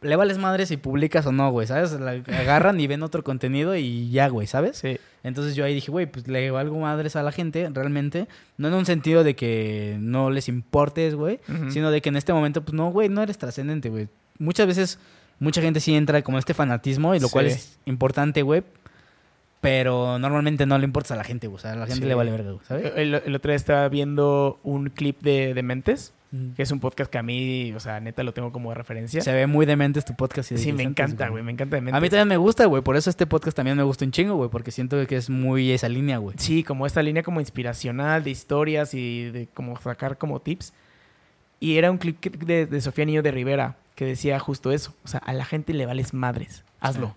[0.00, 1.92] le vales madres si publicas o no, güey, ¿sabes?
[1.92, 4.78] La agarran y ven otro contenido y ya, güey, ¿sabes?
[4.78, 8.26] sí, Entonces yo ahí dije, güey, pues le valgo madres a la gente, realmente.
[8.56, 11.38] No en un sentido de que no les importes, güey,
[11.70, 14.08] sino de que en este momento, pues no, güey, no eres trascendente, güey.
[14.40, 14.98] Muchas veces,
[15.38, 18.64] mucha gente sí entra como este fanatismo, y lo cual es importante, güey.
[19.62, 21.46] Pero normalmente no le importa a la gente.
[21.46, 22.08] O sea, a la gente Sí.
[22.08, 22.92] le vale verga, ¿sabes?
[22.96, 26.12] El, el otro día estaba viendo un clip de Dementes,
[26.56, 29.20] que es un podcast que a mí, o sea, neta lo tengo como de referencia.
[29.22, 30.50] Se ve muy demente tu podcast.
[30.50, 31.96] y sí, me encanta, güey, me encanta Dementes.
[31.96, 32.82] A mí también me gusta, güey.
[32.82, 34.50] Por eso este podcast también me gusta un chingo, güey.
[34.50, 36.34] Porque siento que es muy esa línea, güey.
[36.40, 40.72] Sí, como esta línea como inspiracional de historias y de como sacar como tips.
[41.60, 44.92] Y era un clip de, de Sofía Niño de Rivera que decía justo eso.
[45.04, 46.64] O sea, a la gente le vales madres.
[46.80, 47.08] Hazlo.
[47.08, 47.12] Sí.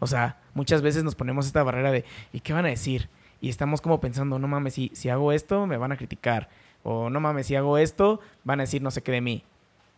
[0.00, 3.08] O sea, muchas veces nos ponemos esta barrera de ¿y qué van a decir?
[3.40, 6.48] Y estamos como pensando, no mames, si, si hago esto, me van a criticar.
[6.82, 9.44] O no mames, si hago esto, van a decir no sé qué de mí.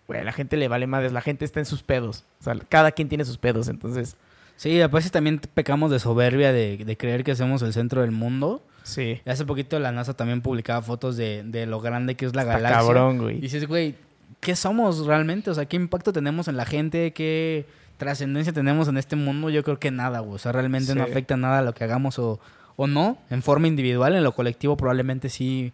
[0.09, 2.25] Güey, la gente le vale madres, la gente está en sus pedos.
[2.41, 4.17] O sea, cada quien tiene sus pedos, entonces,
[4.59, 8.11] Sí, a veces también pecamos de soberbia de, de creer que somos el centro del
[8.11, 8.63] mundo.
[8.85, 9.21] sí.
[9.27, 12.55] Hace poquito la NASA también publicaba fotos de, de lo grande que es la Está
[12.55, 12.79] galaxia.
[12.81, 13.41] cabrón, Y güey.
[13.41, 13.97] dices, güey,
[14.41, 15.51] ¿qué somos realmente?
[15.51, 17.13] O sea, ¿qué impacto tenemos en la gente?
[17.13, 17.67] ¿Qué
[17.97, 19.51] trascendencia tenemos en este mundo?
[19.51, 20.35] Yo creo que nada, güey.
[20.35, 22.41] O sea, realmente no afecta nada a lo que hagamos o,
[22.77, 23.19] o no.
[23.31, 25.73] En forma individual, en lo colectivo probablemente sí.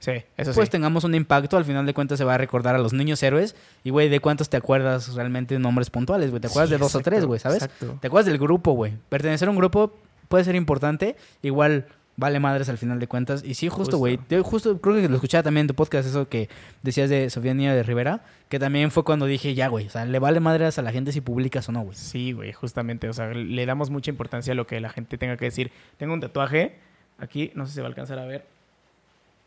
[0.00, 0.72] Sí, eso Pues sí.
[0.72, 1.56] tengamos un impacto.
[1.56, 3.56] Al final de cuentas se va a recordar a los niños héroes.
[3.84, 6.40] Y, güey, ¿de cuántos te acuerdas realmente nombres puntuales, güey?
[6.40, 7.40] ¿Te acuerdas Sí, de dos o tres, güey?
[7.40, 7.62] ¿Sabes?
[7.62, 7.96] Exacto.
[8.00, 8.92] ¿Te acuerdas del grupo, güey?
[9.08, 9.94] Pertenecer a un grupo
[10.28, 11.16] puede ser importante.
[11.42, 13.42] Igual vale madres al final de cuentas.
[13.44, 14.18] Y sí, justo, güey.
[14.28, 16.48] Yo justo creo que lo escuchaba también en tu podcast, eso que
[16.82, 18.24] decías de Sofía Niña de Rivera.
[18.48, 19.86] Que también fue cuando dije, ya, güey.
[19.86, 21.96] O sea, le vale madres a la gente si publicas o no, güey.
[21.96, 23.08] Sí, güey, justamente.
[23.08, 25.72] O sea, le damos mucha importancia a lo que la gente tenga que decir.
[25.96, 26.76] Tengo un tatuaje
[27.18, 28.44] aquí, no sé si se va a alcanzar a ver.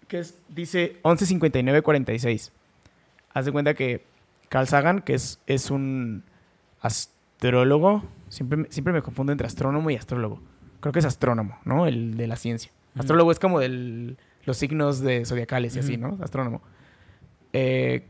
[0.08, 2.52] Que es, dice 115946.
[3.34, 4.04] Haz de cuenta que
[4.50, 6.24] Carl Sagan, que es, es un
[6.82, 10.42] astrólogo, siempre, siempre me confundo entre astrónomo y astrólogo.
[10.88, 11.86] Creo que es astrónomo, ¿no?
[11.88, 12.72] El de la ciencia.
[12.98, 14.16] Astrólogo es como de
[14.46, 15.98] los signos de zodiacales y así.
[15.98, 16.18] ¿no?
[16.22, 16.62] Astrónomo.
[17.54, 18.06] Eh,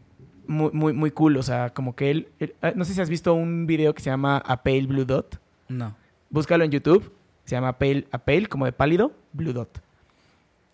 [0.47, 3.09] muy, muy, muy cool, o sea, como que él, él- ah, No sé si has
[3.09, 5.39] visto un video que se llama A Pale Blue Dot.
[5.67, 5.95] No.
[6.29, 7.11] Búscalo en YouTube.
[7.43, 9.81] Se llama Pale, A Pale, como de pálido, Blue Dot.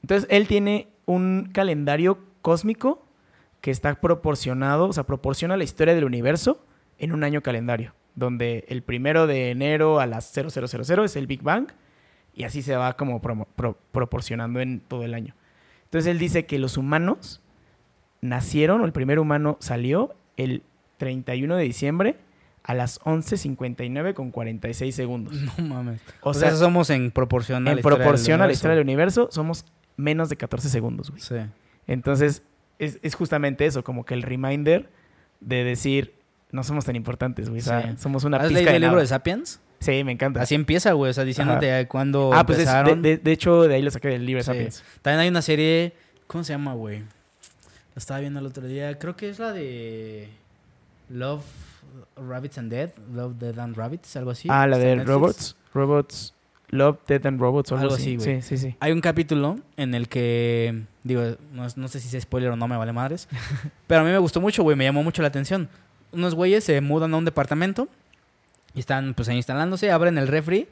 [0.01, 3.05] Entonces, él tiene un calendario cósmico
[3.61, 6.63] que está proporcionado, o sea, proporciona la historia del universo
[6.97, 11.41] en un año calendario, donde el primero de enero a las 0000 es el Big
[11.41, 11.67] Bang
[12.33, 15.35] y así se va como pro- proporcionando en todo el año.
[15.85, 17.41] Entonces, él dice que los humanos
[18.21, 20.63] nacieron, o el primer humano salió el
[20.97, 22.15] 31 de diciembre
[22.63, 25.33] a las 11.59 con 46 segundos.
[25.57, 26.01] No mames.
[26.21, 28.43] O, O, sea, sea, somos en proporción a en la historia del proporción a la
[28.45, 28.57] universo.
[28.57, 29.65] historia del universo, somos
[29.97, 31.21] menos de 14 segundos, güey.
[31.21, 31.35] Sí.
[31.87, 32.43] Entonces,
[32.79, 34.89] es, es justamente eso, como que el reminder
[35.41, 36.15] de decir,
[36.51, 37.59] no somos tan importantes, güey.
[37.61, 37.97] O sea, Sí.
[37.97, 39.59] somos una ¿Has pizca leído de el libro de Sapiens?
[39.83, 40.41] Sí, me encanta.
[40.41, 41.11] Así empieza, güey.
[41.11, 43.01] O sea, diciéndote cuándo ah, pues es, de, empezaron.
[43.01, 44.47] de- de hecho, de ahí lo saqué del libro Sí.
[44.47, 44.83] Sapiens.
[45.01, 45.93] También hay una serie,
[46.27, 46.99] ¿cómo se llama, güey?
[46.99, 48.97] La estaba viendo el otro día.
[48.97, 50.29] Creo que es la de
[51.09, 51.43] Love
[52.15, 54.47] Rabbits and Dead, Love Dead and Rabbits, algo así.
[54.51, 55.07] ah, la de Netflix.
[55.07, 55.55] Robots.
[55.73, 56.33] Robots.
[56.69, 58.15] Love, Death and Robots o algo, Algo así.
[58.15, 58.41] así, güey.
[58.41, 58.75] Sí, sí, sí.
[58.79, 62.67] Hay un capítulo en el que, digo, no, no sé si es spoiler o no,
[62.67, 63.27] me vale madres.
[63.85, 65.69] pero a mí me gustó mucho, güey, me llamó mucho la atención.
[66.11, 67.87] Unos güeyes se mudan a un departamento
[68.75, 70.67] y están, pues, ahí instalándose, abren el refri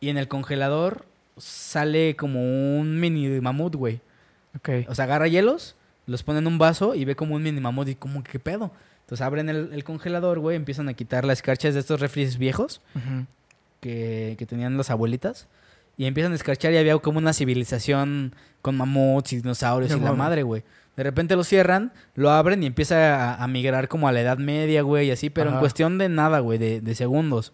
[0.00, 1.04] y en el congelador
[1.36, 2.40] sale como
[2.78, 4.00] un mini mamut, güey.
[4.56, 4.88] Ok.
[4.88, 5.74] O sea, agarra hielos,
[6.06, 8.70] los pone en un vaso y ve como un mini mamut y como, ¿qué pedo?
[9.02, 12.80] Entonces abren el, el congelador, güey, empiezan a quitar las escarchas de estos refris viejos
[13.80, 15.46] que, que tenían las abuelitas.
[15.96, 20.00] y empiezan a escarchar y había como una civilización con mamuts y dinosaurios No y
[20.00, 20.62] la madre, güey.
[20.96, 24.38] De repente lo cierran, lo abren y empieza a, a migrar como a la Edad
[24.38, 27.52] Media, güey, y así, pero en cuestión de nada, güey, de, de segundos.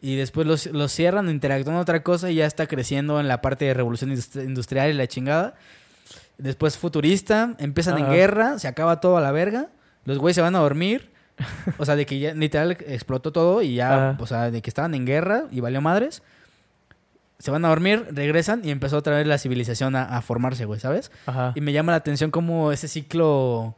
[0.00, 3.64] Y después los, los cierran, interactúan otra cosa y ya está creciendo en la parte
[3.64, 5.54] de revolución industri- industrial y la chingada.
[6.36, 9.68] Después futurista, empiezan en guerra, se acaba todo a la verga,
[10.04, 11.10] los güeyes se van a dormir.
[11.78, 14.16] O sea, de que ya literal explotó todo y ya, Ajá.
[14.20, 16.22] o sea, de que estaban en guerra y valió madres.
[17.44, 20.80] Se van a dormir, regresan y empezó otra vez la civilización a, a formarse, güey,
[20.80, 21.12] ¿sabes?
[21.26, 21.52] Ajá.
[21.54, 23.74] Y me llama la atención cómo ese ciclo,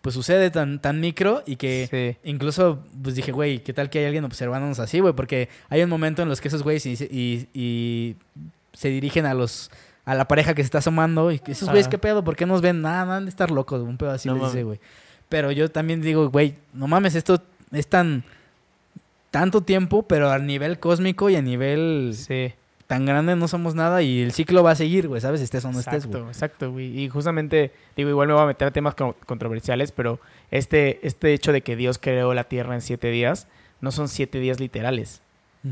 [0.00, 1.88] pues sucede tan, tan micro y que
[2.22, 2.28] Sí.
[2.30, 5.12] incluso, pues dije, güey, ¿qué tal que hay alguien observándonos así, güey?
[5.12, 8.16] Porque hay un momento en los que esos güeyes y, y- y
[8.74, 9.72] se dirigen a los
[10.04, 11.88] a la pareja que se está asomando y que esos güeyes.
[11.88, 12.22] ¿qué pedo?
[12.22, 12.80] ¿Por qué nos ven?
[12.80, 14.78] Nada, nada de estar locos, un pedo así No les dice, güey.
[15.28, 17.42] Pero yo también digo, güey, no mames, esto
[17.72, 18.22] es tan
[19.30, 22.52] tanto tiempo, pero a nivel cósmico y a nivel Sí.
[22.90, 25.40] Tan grande no somos nada y el ciclo va a seguir, güey, ¿sabes?
[25.40, 26.28] Estés o no estés, Exacto, güey.
[26.30, 27.00] exacto, güey.
[27.04, 30.18] Y justamente, digo, igual me voy a meter a temas con- controversiales, pero
[30.50, 33.46] este, este hecho de que Dios creó la tierra en siete días,
[33.80, 35.22] no son siete días literales.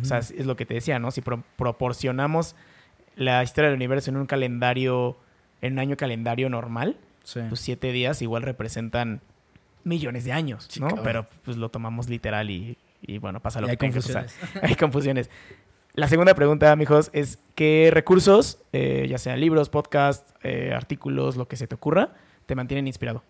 [0.01, 1.11] O sea, es, lo que te decía, ¿no?
[1.11, 2.55] Si pro- proporcionamos
[3.16, 5.16] la historia del universo en un calendario,
[5.61, 7.40] en un año calendario normal, Sí.
[7.49, 9.20] pues siete días igual representan
[9.82, 10.86] millones de años, Sí, ¿no?
[10.86, 11.05] cabrón.
[11.05, 14.01] Pero pues lo tomamos literal y, y bueno, pasa lo Y hay que tenga que
[14.07, 14.23] pasar.
[14.27, 14.62] confusiones.
[14.70, 15.31] Hay confusiones.
[15.94, 21.48] La segunda pregunta, amigos, es ¿qué recursos, eh, ya sean libros, podcasts, eh, artículos, lo
[21.48, 22.12] que se te ocurra,
[22.47, 23.23] te mantienen inspirado?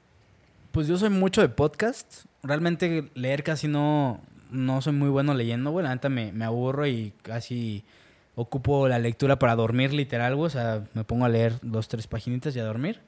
[0.73, 2.27] Pues yo soy mucho de podcast.
[2.43, 4.21] Realmente leer casi no,
[4.51, 5.85] no soy muy bueno leyendo, güey.
[5.85, 7.85] La neta me, me aburro y casi
[8.35, 10.47] ocupo la lectura para dormir literal, güey.
[10.47, 13.01] O sea, me pongo a leer dos, tres paginitas y a dormir.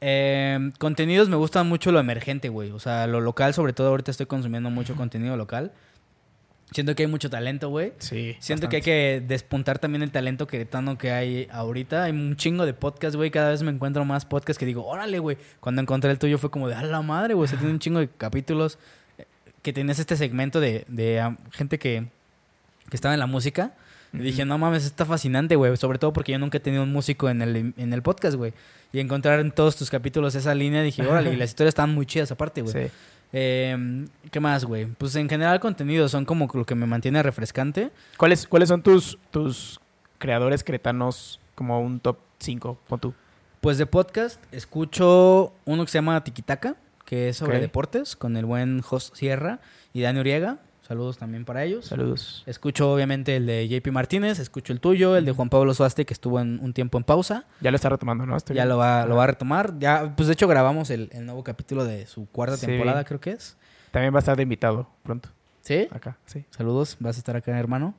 [0.00, 2.70] Eh, contenidos me gustan mucho lo emergente, güey.
[2.70, 5.72] O sea, lo local, sobre todo ahorita estoy consumiendo mucho contenido local.
[6.72, 7.92] Siento que hay mucho talento, güey.
[7.98, 8.36] Sí.
[8.40, 12.04] Siento que hay que despuntar también el talento queretano que hay ahorita.
[12.04, 13.30] Hay un chingo de podcasts, güey.
[13.30, 15.36] Cada vez me encuentro más podcasts que digo, órale, güey.
[15.60, 17.48] Cuando encontré el tuyo fue como de, a la madre, güey.
[17.48, 18.78] Se tiene un chingo de capítulos
[19.18, 19.24] eh,
[19.62, 22.06] que tenías este segmento de, de ah, gente que,
[22.90, 23.74] que estaba en la música.
[24.12, 25.76] Y dije, no mames, está fascinante, güey.
[25.76, 28.52] Sobre todo porque yo nunca he tenido un músico en el, en el podcast, güey.
[28.92, 31.32] Y encontrar en todos tus capítulos esa línea, dije, órale.
[31.32, 32.72] Y las historias estaban muy chidas aparte, güey.
[32.72, 32.92] Sí.
[33.36, 34.86] Eh, ¿Qué más, güey?
[34.86, 37.90] Pues en general contenido son como lo que me mantiene refrescante.
[38.16, 39.80] ¿Cuáles, ¿Cuáles son tus, tus
[40.18, 42.78] creadores cretanos como un top 5?
[42.86, 43.14] Pon tú.
[43.60, 47.62] Pues de podcast escucho uno que se llama Tiquitaca, que es sobre Ok.
[47.62, 49.58] deportes, con el buen Jos Sierra
[49.92, 50.58] y Dani Uriega.
[50.86, 51.86] Saludos también para ellos.
[51.86, 52.42] Saludos.
[52.46, 56.12] Escucho obviamente el de JP Martínez, escucho el tuyo, el de Juan Pablo Suaste, que
[56.12, 57.46] estuvo en un tiempo en pausa.
[57.62, 58.36] Ya lo está retomando, ¿no?
[58.36, 59.78] Estoy Ya lo va, lo va a retomar.
[59.78, 62.66] Ya, pues de hecho grabamos el, el nuevo capítulo de su cuarta Sí.
[62.66, 63.56] temporada, creo que es.
[63.92, 65.30] También va a estar de invitado pronto.
[65.62, 65.88] ¿Sí?
[65.90, 66.44] Acá, sí.
[66.50, 67.94] Saludos, vas a estar acá, hermano.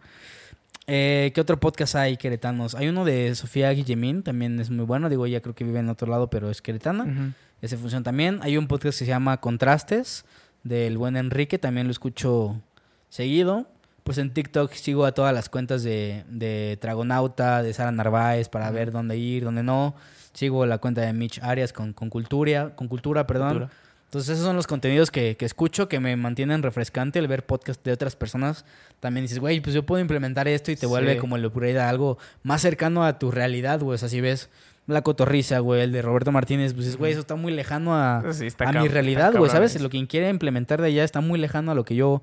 [0.88, 2.76] Eh, ¿Qué otro podcast hay queretanos?
[2.76, 5.10] Hay uno de Sofía Guillemín, también es muy bueno.
[5.10, 7.06] Digo, ella creo que vive en otro lado, pero es queretana.
[7.06, 7.32] Ujú.
[7.64, 8.40] Ese funciona también.
[8.44, 10.26] Hay un podcast que se llama Contrastes,
[10.64, 12.62] del buen Enrique, también lo escucho
[13.10, 13.68] seguido.
[14.04, 18.70] Pues en TikTok sigo a todas las cuentas de, de Tragonauta, de Sara Narváez, para
[18.70, 19.96] ver dónde ir, dónde no.
[20.34, 23.50] Sigo la cuenta de Mitch Arias con, con Cultura, con Cultura, perdón.
[23.60, 23.72] Cultura.
[24.06, 27.84] Entonces esos son los contenidos que, que escucho, que me mantienen refrescante el ver podcast
[27.84, 28.64] de otras personas.
[29.00, 30.86] También dices, güey, pues yo puedo implementar esto y te Sí.
[30.86, 33.96] vuelve como el upgrade a algo más cercano a tu realidad, güey.
[33.96, 34.50] O sea, si ves
[34.86, 38.24] La Cotorriza, güey, el de Roberto Martínez, pues dices, güey, eso está muy lejano a,
[38.34, 39.82] Sí, a mi realidad, güey, ¿sabes?
[39.82, 42.22] Lo que quiere implementar de allá está muy lejano a lo que yo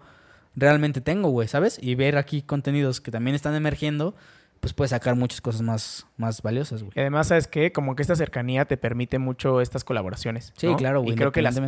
[0.55, 1.79] realmente tengo, güey, ¿sabes?
[1.81, 4.15] Y ver aquí contenidos que también están emergiendo,
[4.61, 6.93] pues puedes sacar muchas cosas más, más valiosas, güey.
[6.95, 7.73] Y además, ¿sabes qué?
[7.73, 10.53] Como que esta cercanía te permite mucho estas colaboraciones.
[10.57, 10.77] Sí, ¿no?
[10.77, 11.15] claro, güey.
[11.15, 11.59] Y creo que las,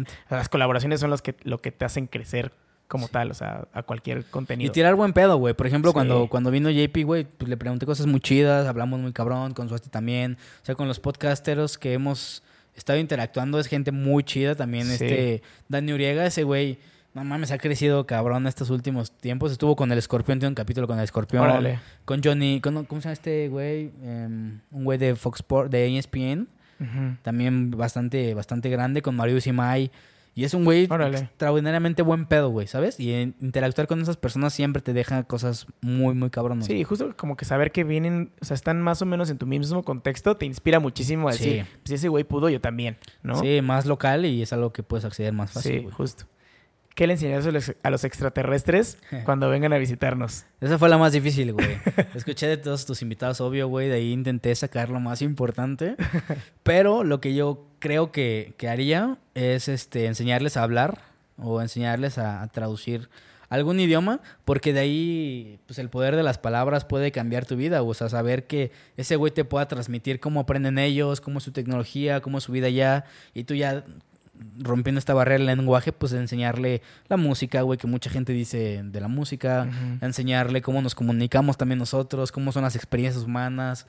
[0.49, 2.53] colaboraciones son las que, lo que te hacen crecer
[2.87, 4.71] como tal, o sea, a cualquier Y contenido.
[4.71, 5.55] tirar buen pedo, güey.
[5.55, 5.95] Por ejemplo, Sí.
[5.95, 9.69] cuando, cuando vino JP, güey, pues le pregunté cosas muy chidas, hablamos muy cabrón, con
[9.69, 10.37] Suasti también.
[10.63, 12.43] O sea, con los podcasteros que hemos
[12.77, 14.87] estado interactuando, es gente muy chida también.
[14.87, 14.93] Sí.
[14.93, 16.79] Este Dani Uriega, ese güey,
[17.15, 19.53] no mames, ha crecido cabrón estos últimos tiempos.
[19.53, 21.43] Estuvo con el escorpión, tiene un capítulo con el escorpión.
[21.45, 21.79] Órale.
[22.05, 23.93] Con Johnny, con- ¿cómo se llama este güey?
[24.03, 26.49] Em, un güey de Fox Sport, de ESPN.
[27.23, 29.91] También bastante, bastante grande, con Mario Simay.
[30.37, 31.19] Y es un güey Órale.
[31.19, 32.99] extraordinariamente buen pedo, güey, ¿sabes?
[32.99, 36.67] Y interactuar con esas personas siempre te deja cosas muy, muy cabronas.
[36.67, 39.47] Sí, justo como que saber que vienen, o sea, están más o menos en tu
[39.47, 41.45] mismo contexto, te inspira muchísimo a Sí.
[41.45, 43.37] decir, pues si ese güey pudo, yo también, ¿no?
[43.37, 45.95] Sí, más local y es algo que puedes acceder más fácil, Sí, güey.
[45.95, 46.25] justo.
[46.95, 50.45] ¿Qué le enseñarías a los, a los extraterrestres cuando vengan a visitarnos?
[50.61, 51.79] Esa fue la más difícil, güey.
[52.15, 53.89] Escuché de todos tus invitados, obvio, güey.
[53.89, 55.97] De ahí intenté sacar lo más importante.
[56.63, 61.01] Pero lo que yo creo que, que haría es este, enseñarles a hablar
[61.37, 63.09] o enseñarles a, a traducir
[63.49, 67.83] algún idioma, porque de ahí pues el poder de las palabras puede cambiar tu vida,
[67.83, 71.53] o sea, saber que ese güey te pueda transmitir cómo aprenden ellos, cómo es su
[71.53, 73.85] tecnología, cómo es su vida allá, y tú ya
[74.59, 79.01] rompiendo esta barrera del lenguaje, pues enseñarle la música, güey, que mucha gente dice de
[79.01, 79.69] la música,
[80.01, 83.87] enseñarle cómo nos comunicamos también nosotros, cómo son las experiencias humanas.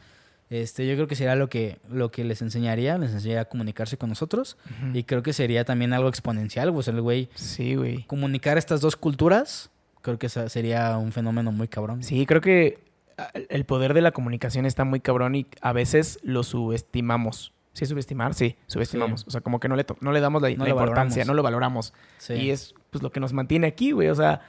[0.50, 3.98] Este, yo creo que sería lo que, lo que les enseñaría, les enseñaría a comunicarse
[3.98, 4.58] con nosotros.
[4.94, 8.04] Y creo que sería también algo exponencial, pues el güey Sí, güey.
[8.04, 9.72] comunicar estas dos culturas,
[10.04, 12.04] creo que sería un fenómeno muy cabrón.
[12.04, 12.78] Sí, creo que
[13.18, 17.52] ah, el poder de la comunicación está muy cabrón y a veces lo subestimamos.
[17.76, 18.34] ¿Sí subestimar?
[18.34, 19.22] Sí, subestimamos.
[19.22, 19.26] Sí.
[19.28, 21.28] O sea, como que no le, no le damos la, No la lo importancia, valoramos.
[21.28, 21.94] no lo valoramos.
[22.18, 22.34] Sí.
[22.34, 24.08] Y es pues lo que nos mantiene aquí, güey.
[24.10, 24.42] O sea,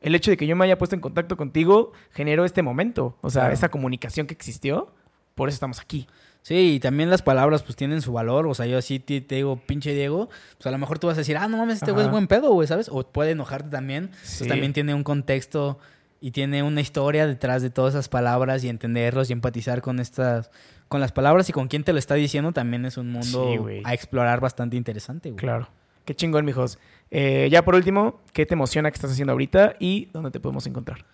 [0.00, 3.16] el hecho de que yo me haya puesto en contacto contigo generó este momento.
[3.22, 3.54] O sea, Claro.
[3.54, 4.92] esa comunicación que existió,
[5.36, 6.08] por eso estamos aquí.
[6.42, 8.48] Sí, y también las palabras pues tienen su valor.
[8.48, 10.28] O sea, yo así te, te digo, pinche Diego,
[10.58, 12.26] pues a lo mejor tú vas a decir, ah, no mames, este güey es buen
[12.26, 12.88] pedo, güey, ¿sabes?
[12.92, 14.10] O puede enojarte también.
[14.24, 14.38] Sí.
[14.40, 15.78] Pues, también tiene un contexto
[16.20, 20.50] y tiene una historia detrás de todas esas palabras y entenderlos y empatizar con estas,
[20.92, 23.80] con las palabras y con quién te lo está diciendo también es un mundo Sí,
[23.84, 25.40] a explorar bastante interesante, güey.
[25.40, 25.68] Claro.
[26.04, 26.78] Qué chingón, mijos.
[27.10, 30.66] Eh, ya por último, ¿qué te emociona que estás haciendo ahorita y dónde te podemos
[30.66, 31.04] encontrar?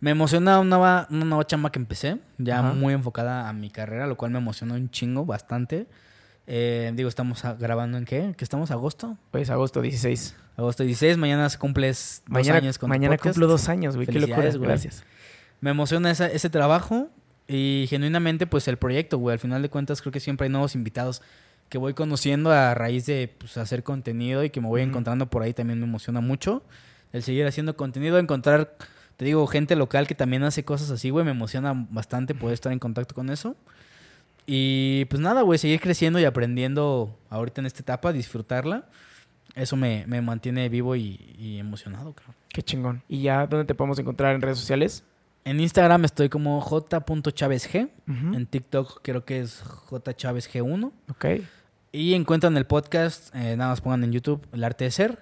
[0.00, 2.72] Me emociona una nueva, una nueva chamba que empecé, ya Ajá.
[2.72, 5.86] muy enfocada a mi carrera, lo cual me emociona un chingo, bastante.
[6.46, 8.34] Eh, digo, estamos grabando en qué?
[8.36, 8.70] ¿Que estamos?
[8.70, 9.16] ¿Agosto?
[9.30, 10.36] Pues agosto 16.
[10.56, 13.34] Agosto 16, mañana cumples dos Mañana, años con tu mañana podcast.
[13.36, 14.06] cumplo dos años, güey.
[14.06, 14.48] Qué locura.
[14.50, 14.58] Güey.
[14.58, 15.04] Gracias.
[15.60, 17.08] Me emociona esa- ese trabajo
[17.52, 19.32] y genuinamente pues el proyecto, güey.
[19.32, 21.20] Al final de cuentas creo que siempre hay nuevos invitados
[21.68, 25.42] que voy conociendo a raíz de pues, hacer contenido y que me voy encontrando por
[25.42, 26.62] ahí también me emociona mucho.
[27.12, 28.76] El seguir haciendo contenido, encontrar,
[29.16, 31.24] te digo, gente local que también hace cosas así, güey.
[31.24, 33.56] Me emociona bastante poder estar en contacto con eso.
[34.46, 38.84] Y pues nada, güey, seguir creciendo y aprendiendo ahorita en esta etapa, disfrutarla.
[39.56, 42.36] Eso me, me mantiene vivo y, y emocionado, cabrón.
[42.50, 43.02] Qué chingón.
[43.08, 45.02] ¿Y ya dónde te podemos encontrar en redes sociales?
[45.44, 47.88] En Instagram estoy como j.chavezg.
[48.08, 48.34] Ujú.
[48.34, 50.92] En TikTok creo que es jchavezg1.
[51.10, 51.24] Ok.
[51.92, 55.18] Y encuentran el podcast, eh, nada más pongan en YouTube El Arte de Ser.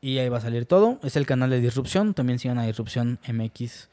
[0.00, 1.00] Y ahí va a salir todo.
[1.02, 2.12] Es el canal de Disrupción.
[2.12, 3.88] También sigan a Disrupción MX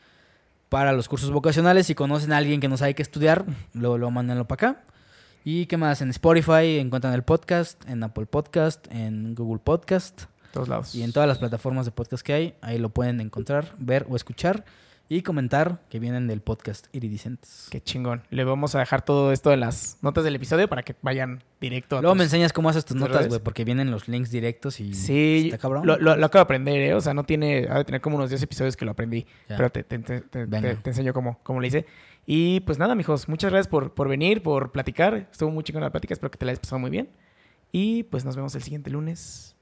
[0.70, 1.88] para los cursos vocacionales.
[1.88, 4.84] Si conocen a alguien que no sabe qué estudiar, luego lo mándenlo para acá.
[5.46, 10.24] Y qué más, en Spotify encuentran el podcast, en Apple Podcast, en Google Podcast
[10.54, 10.96] Todos lados.
[10.96, 12.54] y en todas las plataformas de podcast que hay.
[12.62, 14.64] Ahí lo pueden encontrar, ver o escuchar
[15.10, 17.68] y comentar que vienen del podcast Iridicentes.
[17.70, 18.24] Qué chingón.
[18.32, 21.98] Le vamos a dejar todo esto en las notas del episodio para que vayan directo
[21.98, 24.80] a Luego tus- me enseñas cómo haces tus notas, güey, porque vienen los links directos
[24.80, 25.86] y Sí, está cabrón.
[25.86, 26.94] Lo, lo- lo acabo de aprender, ¿eh?
[26.96, 27.68] O sea, no tiene...
[27.70, 29.26] Ha de tener como unos 10 episodios que lo aprendí.
[29.50, 29.58] Ya.
[29.58, 31.86] Pero te, te- te- te- enseño cómo, cómo le hice.
[32.26, 33.28] Y pues nada, mijos.
[33.28, 35.28] Muchas gracias por, por venir, por platicar.
[35.32, 36.14] Estuvo muy chingona la plática.
[36.14, 37.10] Espero que te la hayas pasado muy bien.
[37.72, 39.53] Y pues nos vemos el siguiente lunes.